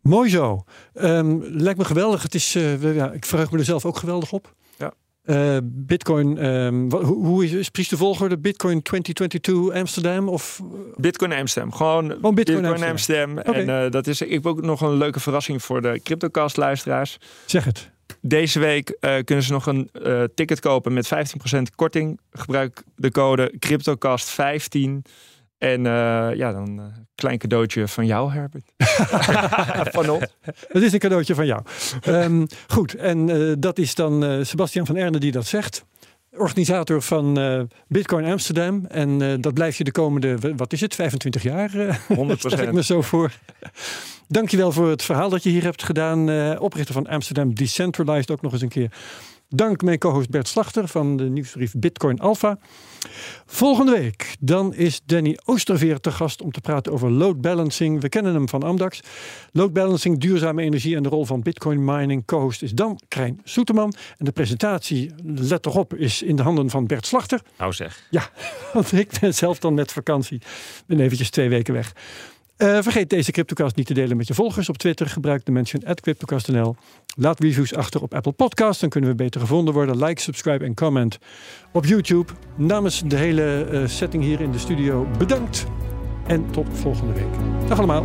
Mooi 0.00 0.30
zo. 0.30 0.64
Um, 0.94 1.42
lijkt 1.44 1.78
me 1.78 1.84
geweldig. 1.84 2.22
Het 2.22 2.34
is, 2.34 2.56
uh, 2.56 2.94
ja, 2.94 3.12
ik 3.12 3.24
verheug 3.24 3.50
me 3.50 3.58
er 3.58 3.64
zelf 3.64 3.84
ook 3.84 3.96
geweldig 3.96 4.32
op. 4.32 4.54
Uh, 5.28 5.56
Bitcoin, 5.62 6.44
um, 6.44 6.92
hoe 6.92 7.44
is, 7.44 7.52
is 7.52 7.68
precies 7.68 7.90
de 7.90 7.96
volgorde? 7.96 8.38
Bitcoin 8.38 8.82
2022 8.82 9.80
Amsterdam? 9.80 10.28
Of? 10.28 10.60
Bitcoin 10.96 11.32
Amsterdam. 11.32 11.72
Gewoon, 11.72 12.08
Bitcoin, 12.08 12.34
Bitcoin, 12.34 12.82
Amsterdam. 12.82 13.38
En 13.38 13.68
uh, 13.68 13.90
dat 13.90 14.06
is, 14.06 14.20
ik 14.20 14.30
heb 14.30 14.46
ook 14.46 14.62
nog 14.62 14.80
een 14.80 14.96
leuke 14.96 15.20
verrassing 15.20 15.62
voor 15.62 15.82
de 15.82 16.00
CryptoCast 16.02 16.56
luisteraars. 16.56 17.18
Zeg 17.46 17.64
het. 17.64 17.90
Deze 18.20 18.58
week 18.58 18.96
uh, 19.00 19.16
kunnen 19.24 19.44
ze 19.44 19.52
nog 19.52 19.66
een 19.66 19.90
ticket 20.34 20.60
kopen 20.60 20.92
met 20.92 21.10
15% 21.56 21.58
korting. 21.74 22.20
Gebruik 22.32 22.82
de 22.96 23.10
code 23.10 23.52
CryptoCast15. 23.66 25.10
En 25.58 25.84
uh, 25.84 26.28
ja, 26.34 26.52
dan 26.52 26.68
een 26.68 26.76
uh, 26.76 26.84
klein 27.14 27.38
cadeautje 27.38 27.88
van 27.88 28.06
jou, 28.06 28.32
Herbert. 28.32 28.72
van 29.94 30.08
ons. 30.08 30.24
Het 30.68 30.82
is 30.82 30.92
een 30.92 30.98
cadeautje 30.98 31.34
van 31.34 31.46
jou. 31.46 31.62
Um, 32.06 32.46
goed, 32.68 32.94
en 32.94 33.28
uh, 33.28 33.54
dat 33.58 33.78
is 33.78 33.94
dan 33.94 34.46
Sebastian 34.46 34.86
van 34.86 34.96
Erne 34.96 35.18
die 35.18 35.32
dat 35.32 35.46
zegt. 35.46 35.84
Organisator 36.30 37.02
van 37.02 37.38
Bitcoin 37.88 38.24
Amsterdam. 38.24 38.86
En 38.86 39.40
dat 39.40 39.54
blijf 39.54 39.78
je 39.78 39.84
de 39.84 39.92
komende, 39.92 40.54
wat 40.56 40.72
is 40.72 40.80
het, 40.80 40.94
25 40.94 41.42
jaar? 41.42 41.70
100% 42.14 42.32
stel 42.36 42.58
ik 42.58 42.72
me 42.72 42.82
zo 42.82 43.02
voor. 43.02 43.32
Dankjewel 44.28 44.72
voor 44.72 44.88
het 44.88 45.02
verhaal 45.02 45.28
dat 45.28 45.42
je 45.42 45.50
hier 45.50 45.62
hebt 45.62 45.82
gedaan. 45.82 46.58
oprichter 46.58 46.94
van 46.94 47.06
Amsterdam 47.06 47.54
Decentralized 47.54 48.30
ook 48.30 48.42
nog 48.42 48.52
eens 48.52 48.62
een 48.62 48.68
keer. 48.68 48.90
Dank 49.54 49.82
mijn 49.82 49.98
co-host 49.98 50.30
Bert 50.30 50.48
Slachter 50.48 50.88
van 50.88 51.16
de 51.16 51.24
nieuwsbrief 51.24 51.72
Bitcoin 51.76 52.18
Alpha. 52.18 52.58
Volgende 53.46 53.92
week 53.92 54.36
dan 54.40 54.74
is 54.74 55.00
Danny 55.04 55.38
Oosterveer 55.44 56.00
te 56.00 56.10
gast 56.10 56.42
om 56.42 56.50
te 56.50 56.60
praten 56.60 56.92
over 56.92 57.10
load 57.10 57.40
balancing. 57.40 58.00
We 58.00 58.08
kennen 58.08 58.34
hem 58.34 58.48
van 58.48 58.62
Amdax. 58.62 59.00
Load 59.52 59.72
balancing, 59.72 60.18
duurzame 60.18 60.62
energie 60.62 60.96
en 60.96 61.02
de 61.02 61.08
rol 61.08 61.24
van 61.24 61.42
Bitcoin 61.42 61.84
mining. 61.84 62.24
Co-host 62.24 62.62
is 62.62 62.72
dan 62.72 63.00
Krijn 63.08 63.40
Soeterman. 63.44 63.94
En 64.16 64.24
de 64.24 64.32
presentatie, 64.32 65.10
let 65.24 65.62
toch 65.62 65.76
op, 65.76 65.94
is 65.94 66.22
in 66.22 66.36
de 66.36 66.42
handen 66.42 66.70
van 66.70 66.86
Bert 66.86 67.06
Slachter. 67.06 67.42
Nou 67.58 67.72
zeg. 67.72 68.06
Ja, 68.10 68.30
want 68.74 68.92
ik 68.92 69.18
ben 69.20 69.34
zelf 69.34 69.58
dan 69.58 69.74
met 69.74 69.92
vakantie. 69.92 70.40
Ben 70.86 71.00
eventjes 71.00 71.30
twee 71.30 71.48
weken 71.48 71.74
weg. 71.74 71.92
Uh, 72.58 72.78
vergeet 72.80 73.10
deze 73.10 73.32
CryptoCast 73.32 73.76
niet 73.76 73.86
te 73.86 73.94
delen 73.94 74.16
met 74.16 74.26
je 74.26 74.34
volgers 74.34 74.68
op 74.68 74.78
Twitter. 74.78 75.06
Gebruik 75.06 75.44
de 75.44 75.52
mention 75.52 75.84
at 75.84 76.00
CryptoCast.nl. 76.00 76.76
Laat 77.16 77.40
reviews 77.40 77.74
achter 77.74 78.02
op 78.02 78.14
Apple 78.14 78.32
Podcasts. 78.32 78.80
Dan 78.80 78.90
kunnen 78.90 79.10
we 79.10 79.16
beter 79.16 79.40
gevonden 79.40 79.74
worden. 79.74 80.04
Like, 80.04 80.20
subscribe 80.20 80.64
en 80.64 80.74
comment 80.74 81.18
op 81.72 81.84
YouTube. 81.84 82.32
Namens 82.56 83.02
de 83.06 83.16
hele 83.16 83.68
uh, 83.72 83.86
setting 83.86 84.22
hier 84.22 84.40
in 84.40 84.52
de 84.52 84.58
studio 84.58 85.06
bedankt. 85.18 85.66
En 86.26 86.50
tot 86.50 86.66
volgende 86.72 87.12
week. 87.12 87.68
Dag 87.68 87.78
allemaal. 87.78 88.04